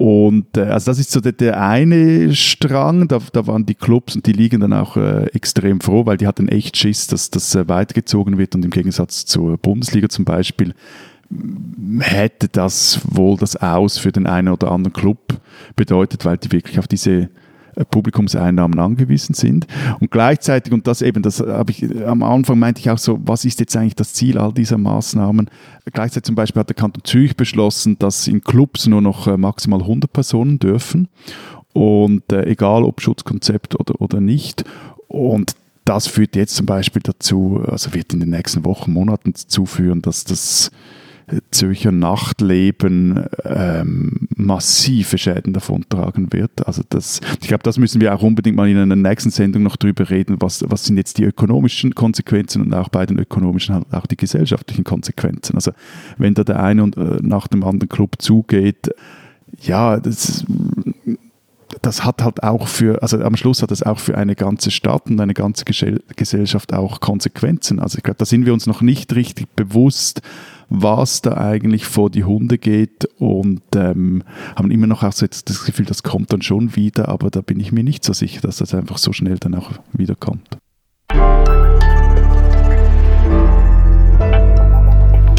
Und 0.00 0.56
äh, 0.56 0.62
also 0.62 0.90
das 0.90 0.98
ist 0.98 1.10
so 1.10 1.20
der, 1.20 1.32
der 1.32 1.60
eine 1.60 2.34
Strang, 2.34 3.06
da, 3.06 3.18
da 3.34 3.46
waren 3.46 3.66
die 3.66 3.74
Clubs 3.74 4.16
und 4.16 4.24
die 4.24 4.32
liegen 4.32 4.62
dann 4.62 4.72
auch 4.72 4.96
äh, 4.96 5.26
extrem 5.34 5.82
froh, 5.82 6.06
weil 6.06 6.16
die 6.16 6.26
hatten 6.26 6.48
echt 6.48 6.78
Schiss, 6.78 7.06
dass 7.06 7.28
das 7.28 7.54
äh, 7.54 7.68
weitergezogen 7.68 8.38
wird. 8.38 8.54
Und 8.54 8.64
im 8.64 8.70
Gegensatz 8.70 9.26
zur 9.26 9.58
Bundesliga 9.58 10.08
zum 10.08 10.24
Beispiel 10.24 10.72
hätte 11.98 12.48
das 12.48 13.02
wohl 13.10 13.36
das 13.36 13.56
Aus 13.56 13.98
für 13.98 14.10
den 14.10 14.26
einen 14.26 14.48
oder 14.48 14.72
anderen 14.72 14.94
Club 14.94 15.38
bedeutet, 15.76 16.24
weil 16.24 16.38
die 16.38 16.50
wirklich 16.50 16.78
auf 16.78 16.88
diese 16.88 17.28
Publikumseinnahmen 17.90 18.78
angewiesen 18.78 19.34
sind. 19.34 19.66
Und 20.00 20.10
gleichzeitig, 20.10 20.72
und 20.72 20.86
das 20.86 21.02
eben, 21.02 21.22
das 21.22 21.40
habe 21.40 21.72
ich 21.72 21.84
am 22.06 22.22
Anfang 22.22 22.58
meinte 22.58 22.80
ich 22.80 22.90
auch 22.90 22.98
so, 22.98 23.18
was 23.24 23.44
ist 23.44 23.60
jetzt 23.60 23.76
eigentlich 23.76 23.96
das 23.96 24.12
Ziel 24.12 24.38
all 24.38 24.52
dieser 24.52 24.78
Maßnahmen? 24.78 25.50
Gleichzeitig 25.92 26.24
zum 26.24 26.34
Beispiel 26.34 26.60
hat 26.60 26.68
der 26.68 26.76
Kanton 26.76 27.04
Zürich 27.04 27.36
beschlossen, 27.36 27.98
dass 27.98 28.26
in 28.26 28.42
Clubs 28.42 28.86
nur 28.86 29.02
noch 29.02 29.26
äh, 29.26 29.36
maximal 29.36 29.80
100 29.80 30.12
Personen 30.12 30.58
dürfen. 30.58 31.08
Und 31.72 32.32
äh, 32.32 32.46
egal 32.46 32.82
ob 32.84 33.00
Schutzkonzept 33.00 33.78
oder, 33.78 34.00
oder 34.00 34.20
nicht. 34.20 34.64
Und 35.08 35.54
das 35.84 36.06
führt 36.06 36.36
jetzt 36.36 36.54
zum 36.54 36.66
Beispiel 36.66 37.02
dazu, 37.02 37.62
also 37.66 37.94
wird 37.94 38.12
in 38.12 38.20
den 38.20 38.30
nächsten 38.30 38.64
Wochen, 38.64 38.92
Monaten 38.92 39.32
dazu 39.32 39.66
führen, 39.66 40.02
dass 40.02 40.24
das 40.24 40.70
Zürcher 41.50 41.92
Nachtleben 41.92 43.24
ähm, 43.44 44.28
massive 44.36 45.18
Schäden 45.18 45.52
davontragen 45.52 46.32
wird. 46.32 46.66
Also 46.66 46.82
das, 46.88 47.20
ich 47.40 47.48
glaube, 47.48 47.62
das 47.62 47.78
müssen 47.78 48.00
wir 48.00 48.14
auch 48.14 48.22
unbedingt 48.22 48.56
mal 48.56 48.68
in 48.68 48.76
einer 48.76 48.96
nächsten 48.96 49.30
Sendung 49.30 49.62
noch 49.62 49.76
drüber 49.76 50.10
reden. 50.10 50.36
Was, 50.40 50.64
was 50.68 50.84
sind 50.84 50.96
jetzt 50.96 51.18
die 51.18 51.24
ökonomischen 51.24 51.94
Konsequenzen 51.94 52.62
und 52.62 52.74
auch 52.74 52.88
bei 52.88 53.06
den 53.06 53.18
ökonomischen 53.18 53.74
halt 53.74 53.92
auch 53.92 54.06
die 54.06 54.16
gesellschaftlichen 54.16 54.84
Konsequenzen. 54.84 55.54
Also 55.54 55.72
wenn 56.18 56.34
da 56.34 56.44
der 56.44 56.62
eine 56.62 56.82
und, 56.82 56.96
äh, 56.96 57.18
nach 57.22 57.48
dem 57.48 57.64
anderen 57.64 57.88
Club 57.88 58.16
zugeht, 58.18 58.90
ja, 59.62 59.98
das 59.98 60.44
das 61.82 62.04
hat 62.04 62.22
halt 62.22 62.42
auch 62.42 62.68
für, 62.68 63.02
also 63.02 63.20
am 63.20 63.36
Schluss 63.36 63.62
hat 63.62 63.70
das 63.70 63.82
auch 63.82 63.98
für 63.98 64.16
eine 64.16 64.34
ganze 64.34 64.70
Stadt 64.70 65.06
und 65.08 65.20
eine 65.20 65.34
ganze 65.34 65.64
Gesellschaft 65.64 66.72
auch 66.72 67.00
Konsequenzen. 67.00 67.78
Also 67.78 67.98
ich 67.98 68.02
glaube, 68.02 68.18
da 68.18 68.24
sind 68.24 68.44
wir 68.44 68.52
uns 68.52 68.66
noch 68.66 68.80
nicht 68.80 69.14
richtig 69.14 69.54
bewusst, 69.54 70.20
was 70.70 71.20
da 71.20 71.36
eigentlich 71.36 71.84
vor 71.84 72.10
die 72.10 72.24
Hunde 72.24 72.56
geht 72.56 73.04
und 73.18 73.62
ähm, 73.74 74.22
haben 74.56 74.70
immer 74.70 74.86
noch 74.86 75.02
auch 75.02 75.12
so 75.12 75.26
jetzt 75.26 75.50
das 75.50 75.64
Gefühl, 75.64 75.84
das 75.84 76.04
kommt 76.04 76.32
dann 76.32 76.42
schon 76.42 76.76
wieder, 76.76 77.08
aber 77.08 77.28
da 77.30 77.42
bin 77.42 77.58
ich 77.58 77.72
mir 77.72 77.82
nicht 77.82 78.04
so 78.04 78.12
sicher, 78.12 78.40
dass 78.40 78.58
das 78.58 78.72
einfach 78.72 78.96
so 78.96 79.12
schnell 79.12 79.38
dann 79.38 79.56
auch 79.56 79.72
wieder 79.92 80.14
kommt. 80.14 80.58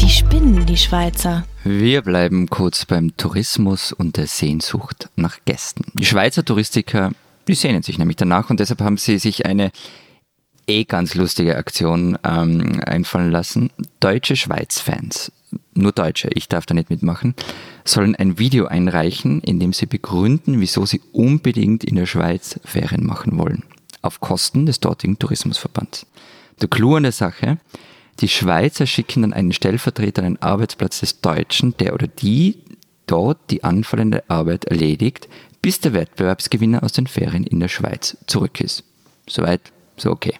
Die 0.00 0.10
spinnen, 0.10 0.66
die 0.66 0.76
Schweizer. 0.76 1.44
Wir 1.64 2.02
bleiben 2.02 2.48
kurz 2.50 2.84
beim 2.84 3.16
Tourismus 3.16 3.92
und 3.92 4.18
der 4.18 4.26
Sehnsucht 4.26 5.08
nach 5.16 5.38
Gästen. 5.46 5.84
Die 5.94 6.04
Schweizer 6.04 6.44
Touristiker, 6.44 7.12
die 7.48 7.54
sehnen 7.54 7.82
sich 7.82 7.98
nämlich 7.98 8.16
danach 8.16 8.50
und 8.50 8.60
deshalb 8.60 8.82
haben 8.82 8.98
sie 8.98 9.18
sich 9.18 9.46
eine 9.46 9.72
eh 10.72 10.84
ganz 10.84 11.14
lustige 11.14 11.56
Aktion 11.56 12.18
ähm, 12.24 12.80
einfallen 12.86 13.30
lassen. 13.30 13.70
Deutsche 14.00 14.36
Schweiz-Fans, 14.36 15.30
nur 15.74 15.92
Deutsche, 15.92 16.30
ich 16.34 16.48
darf 16.48 16.66
da 16.66 16.74
nicht 16.74 16.90
mitmachen, 16.90 17.34
sollen 17.84 18.16
ein 18.16 18.38
Video 18.38 18.66
einreichen, 18.66 19.40
in 19.42 19.60
dem 19.60 19.72
sie 19.72 19.86
begründen, 19.86 20.60
wieso 20.60 20.86
sie 20.86 21.02
unbedingt 21.12 21.84
in 21.84 21.96
der 21.96 22.06
Schweiz 22.06 22.58
Ferien 22.64 23.04
machen 23.04 23.38
wollen. 23.38 23.64
Auf 24.00 24.20
Kosten 24.20 24.66
des 24.66 24.80
dortigen 24.80 25.18
Tourismusverbands. 25.18 26.06
Der 26.60 26.68
Clou 26.68 26.96
an 26.96 27.02
der 27.02 27.12
Sache, 27.12 27.58
die 28.20 28.28
Schweizer 28.28 28.86
schicken 28.86 29.22
dann 29.22 29.32
einen 29.32 29.52
Stellvertreter 29.52 30.22
an 30.22 30.34
den 30.34 30.42
Arbeitsplatz 30.42 31.00
des 31.00 31.20
Deutschen, 31.20 31.76
der 31.78 31.94
oder 31.94 32.06
die 32.06 32.56
dort 33.06 33.38
die 33.50 33.62
anfallende 33.64 34.24
Arbeit 34.28 34.64
erledigt, 34.64 35.28
bis 35.60 35.80
der 35.80 35.92
Wettbewerbsgewinner 35.92 36.82
aus 36.82 36.92
den 36.92 37.06
Ferien 37.06 37.44
in 37.44 37.60
der 37.60 37.68
Schweiz 37.68 38.16
zurück 38.26 38.60
ist. 38.60 38.84
Soweit, 39.28 39.60
so 39.96 40.10
okay 40.10 40.34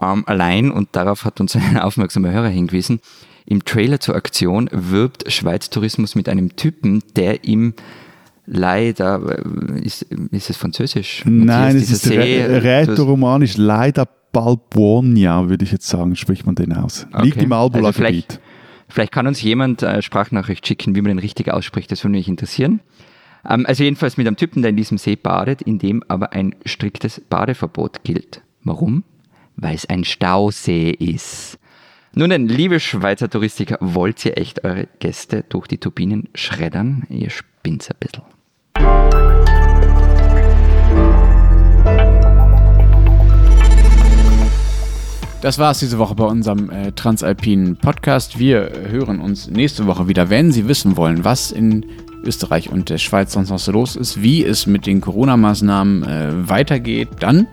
ähm, 0.00 0.24
allein, 0.26 0.70
und 0.70 0.88
darauf 0.92 1.24
hat 1.24 1.40
uns 1.40 1.56
ein 1.56 1.78
aufmerksamer 1.80 2.30
Hörer 2.30 2.48
hingewiesen, 2.48 3.00
im 3.46 3.64
Trailer 3.64 4.00
zur 4.00 4.14
Aktion 4.14 4.70
wirbt 4.72 5.30
Schweiz 5.30 5.68
Tourismus 5.68 6.14
mit 6.14 6.28
einem 6.28 6.56
Typen, 6.56 7.02
der 7.14 7.44
ihm 7.44 7.74
leider, 8.46 9.20
äh, 9.38 9.80
ist, 9.80 10.02
ist 10.02 10.50
es 10.50 10.56
französisch? 10.56 11.22
Nein, 11.26 11.76
es 11.76 11.90
ist 11.90 12.10
rätoromanisch, 12.10 13.56
leider 13.56 14.08
Balbonia, 14.32 15.48
würde 15.48 15.64
ich 15.64 15.72
jetzt 15.72 15.88
sagen, 15.88 16.16
spricht 16.16 16.44
man 16.44 16.54
den 16.54 16.72
aus. 16.72 17.06
Okay. 17.12 17.24
Liegt 17.24 17.42
im 17.42 17.52
Albula-Gebiet. 17.52 17.86
Also 17.86 17.98
vielleicht, 17.98 18.40
vielleicht, 18.88 19.12
kann 19.12 19.26
uns 19.26 19.40
jemand 19.42 19.82
äh, 19.82 20.02
Sprachnachricht 20.02 20.66
schicken, 20.66 20.94
wie 20.96 21.02
man 21.02 21.10
den 21.10 21.18
richtig 21.18 21.50
ausspricht, 21.52 21.92
das 21.92 22.02
würde 22.02 22.16
mich 22.16 22.28
interessieren. 22.28 22.80
Ähm, 23.48 23.64
also 23.66 23.84
jedenfalls 23.84 24.16
mit 24.16 24.26
einem 24.26 24.36
Typen, 24.36 24.62
der 24.62 24.70
in 24.70 24.76
diesem 24.76 24.98
See 24.98 25.16
badet, 25.16 25.62
in 25.62 25.78
dem 25.78 26.02
aber 26.08 26.32
ein 26.32 26.54
striktes 26.66 27.20
Badeverbot 27.20 28.02
gilt. 28.02 28.42
Warum? 28.64 29.04
Weil 29.56 29.74
es 29.74 29.86
ein 29.86 30.04
Stausee 30.04 30.90
ist. 30.90 31.58
Nun 32.14 32.30
denn, 32.30 32.46
liebe 32.46 32.78
Schweizer 32.78 33.28
Touristiker, 33.28 33.76
wollt 33.80 34.24
ihr 34.24 34.38
echt 34.38 34.64
eure 34.64 34.86
Gäste 35.00 35.44
durch 35.48 35.66
die 35.66 35.78
Turbinen 35.78 36.28
schreddern? 36.34 37.04
Ihr 37.08 37.30
spinnt's 37.30 37.90
ein 37.90 37.96
bisschen. 37.98 38.22
Das 45.44 45.58
war 45.58 45.72
es 45.72 45.80
diese 45.80 45.98
Woche 45.98 46.14
bei 46.14 46.24
unserem 46.24 46.70
äh, 46.70 46.92
Transalpinen 46.92 47.76
Podcast. 47.76 48.38
Wir 48.38 48.72
hören 48.88 49.20
uns 49.20 49.50
nächste 49.50 49.86
Woche 49.86 50.08
wieder, 50.08 50.30
wenn 50.30 50.52
Sie 50.52 50.68
wissen 50.68 50.96
wollen, 50.96 51.22
was 51.22 51.50
in 51.50 51.84
Österreich 52.24 52.70
und 52.70 52.88
der 52.88 52.96
Schweiz 52.96 53.32
sonst 53.34 53.50
noch 53.50 53.58
so 53.58 53.70
los 53.70 53.94
ist, 53.94 54.22
wie 54.22 54.42
es 54.42 54.66
mit 54.66 54.86
den 54.86 55.02
Corona-Maßnahmen 55.02 56.02
äh, 56.02 56.48
weitergeht. 56.48 57.08
Dann 57.20 57.46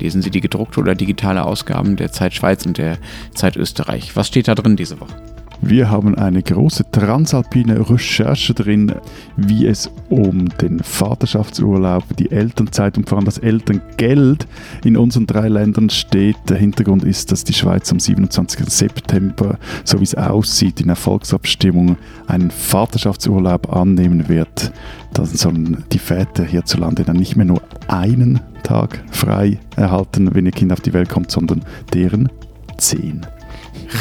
lesen 0.00 0.22
Sie 0.22 0.30
die 0.30 0.40
gedruckte 0.40 0.80
oder 0.80 0.94
digitale 0.94 1.44
Ausgaben 1.44 1.96
der 1.96 2.12
Zeit 2.12 2.34
Schweiz 2.34 2.66
und 2.66 2.78
der 2.78 2.98
Zeit 3.34 3.56
Österreich. 3.56 4.16
Was 4.16 4.28
steht 4.28 4.48
da 4.48 4.54
drin 4.54 4.76
diese 4.76 5.00
Woche? 5.00 5.37
Wir 5.60 5.90
haben 5.90 6.14
eine 6.14 6.42
große 6.42 6.90
transalpine 6.92 7.90
Recherche 7.90 8.54
drin, 8.54 8.94
wie 9.36 9.66
es 9.66 9.90
um 10.08 10.48
den 10.60 10.78
Vaterschaftsurlaub, 10.78 12.04
die 12.16 12.30
Elternzeit 12.30 12.96
und 12.96 13.08
vor 13.08 13.18
allem 13.18 13.24
das 13.24 13.38
Elterngeld 13.38 14.46
in 14.84 14.96
unseren 14.96 15.26
drei 15.26 15.48
Ländern 15.48 15.90
steht. 15.90 16.36
Der 16.48 16.58
Hintergrund 16.58 17.02
ist, 17.02 17.32
dass 17.32 17.42
die 17.42 17.52
Schweiz 17.52 17.90
am 17.90 17.98
27. 17.98 18.68
September, 18.68 19.58
so 19.84 19.98
wie 19.98 20.04
es 20.04 20.14
aussieht, 20.14 20.80
in 20.80 20.86
der 20.86 20.96
Volksabstimmung 20.96 21.96
einen 22.28 22.52
Vaterschaftsurlaub 22.52 23.74
annehmen 23.74 24.28
wird. 24.28 24.72
Dann 25.12 25.26
sollen 25.26 25.84
die 25.92 25.98
Väter 25.98 26.44
hierzulande 26.44 27.02
dann 27.02 27.16
nicht 27.16 27.34
mehr 27.34 27.46
nur 27.46 27.62
einen 27.88 28.40
Tag 28.62 29.02
frei 29.10 29.58
erhalten, 29.74 30.34
wenn 30.34 30.46
ihr 30.46 30.52
Kind 30.52 30.72
auf 30.72 30.80
die 30.80 30.92
Welt 30.92 31.08
kommt, 31.08 31.32
sondern 31.32 31.64
deren 31.92 32.28
zehn. 32.76 33.26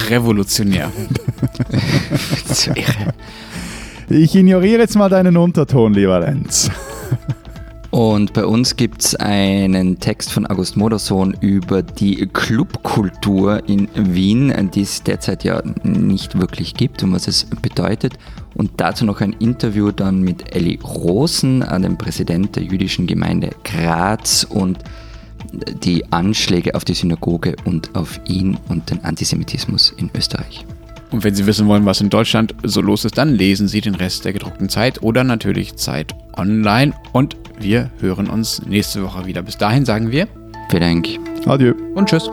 Revolutionär. 0.09 0.91
das 2.47 2.67
wäre. 2.75 3.13
Ich 4.09 4.36
ignoriere 4.36 4.82
jetzt 4.82 4.95
mal 4.95 5.09
deinen 5.09 5.36
Unterton, 5.36 5.93
lieber 5.93 6.19
Lenz. 6.19 6.69
Und 7.89 8.34
bei 8.34 8.45
uns 8.45 8.75
gibt 8.75 9.01
es 9.01 9.15
einen 9.15 9.99
Text 9.99 10.32
von 10.32 10.45
August 10.45 10.78
Modersohn 10.78 11.36
über 11.39 11.82
die 11.82 12.28
Clubkultur 12.28 13.67
in 13.67 13.89
Wien, 13.95 14.53
die 14.73 14.82
es 14.82 15.03
derzeit 15.03 15.43
ja 15.43 15.61
nicht 15.84 16.38
wirklich 16.39 16.73
gibt 16.73 17.01
und 17.03 17.13
was 17.13 17.28
es 17.28 17.47
bedeutet. 17.61 18.13
Und 18.55 18.71
dazu 18.78 19.05
noch 19.05 19.21
ein 19.21 19.34
Interview 19.34 19.91
dann 19.91 20.21
mit 20.21 20.55
Elli 20.55 20.80
Rosen, 20.84 21.61
dem 21.61 21.97
Präsident 21.97 22.55
der 22.55 22.63
jüdischen 22.63 23.07
Gemeinde 23.07 23.51
Graz 23.63 24.43
und 24.43 24.80
die 25.83 26.11
Anschläge 26.11 26.75
auf 26.75 26.85
die 26.85 26.93
Synagoge 26.93 27.55
und 27.65 27.95
auf 27.95 28.19
ihn 28.25 28.57
und 28.69 28.89
den 28.89 29.03
Antisemitismus 29.03 29.93
in 29.97 30.09
Österreich. 30.15 30.65
Und 31.11 31.23
wenn 31.23 31.35
Sie 31.35 31.45
wissen 31.45 31.67
wollen, 31.67 31.85
was 31.85 32.01
in 32.01 32.09
Deutschland 32.09 32.53
so 32.63 32.81
los 32.81 33.05
ist, 33.05 33.17
dann 33.17 33.33
lesen 33.33 33.67
Sie 33.67 33.81
den 33.81 33.95
Rest 33.95 34.25
der 34.25 34.33
gedruckten 34.33 34.67
Zeit 34.67 35.01
oder 35.01 35.23
natürlich 35.23 35.77
Zeit 35.77 36.13
online. 36.35 36.93
Und 37.13 37.38
wir 37.59 37.91
hören 37.99 38.29
uns 38.29 38.61
nächste 38.65 39.03
Woche 39.03 39.25
wieder. 39.25 39.41
Bis 39.41 39.57
dahin 39.57 39.85
sagen 39.85 40.11
wir 40.11 40.27
Vielen 40.69 40.81
Dank. 40.81 41.07
Adieu. 41.45 41.73
Und 41.95 42.09
tschüss. 42.09 42.29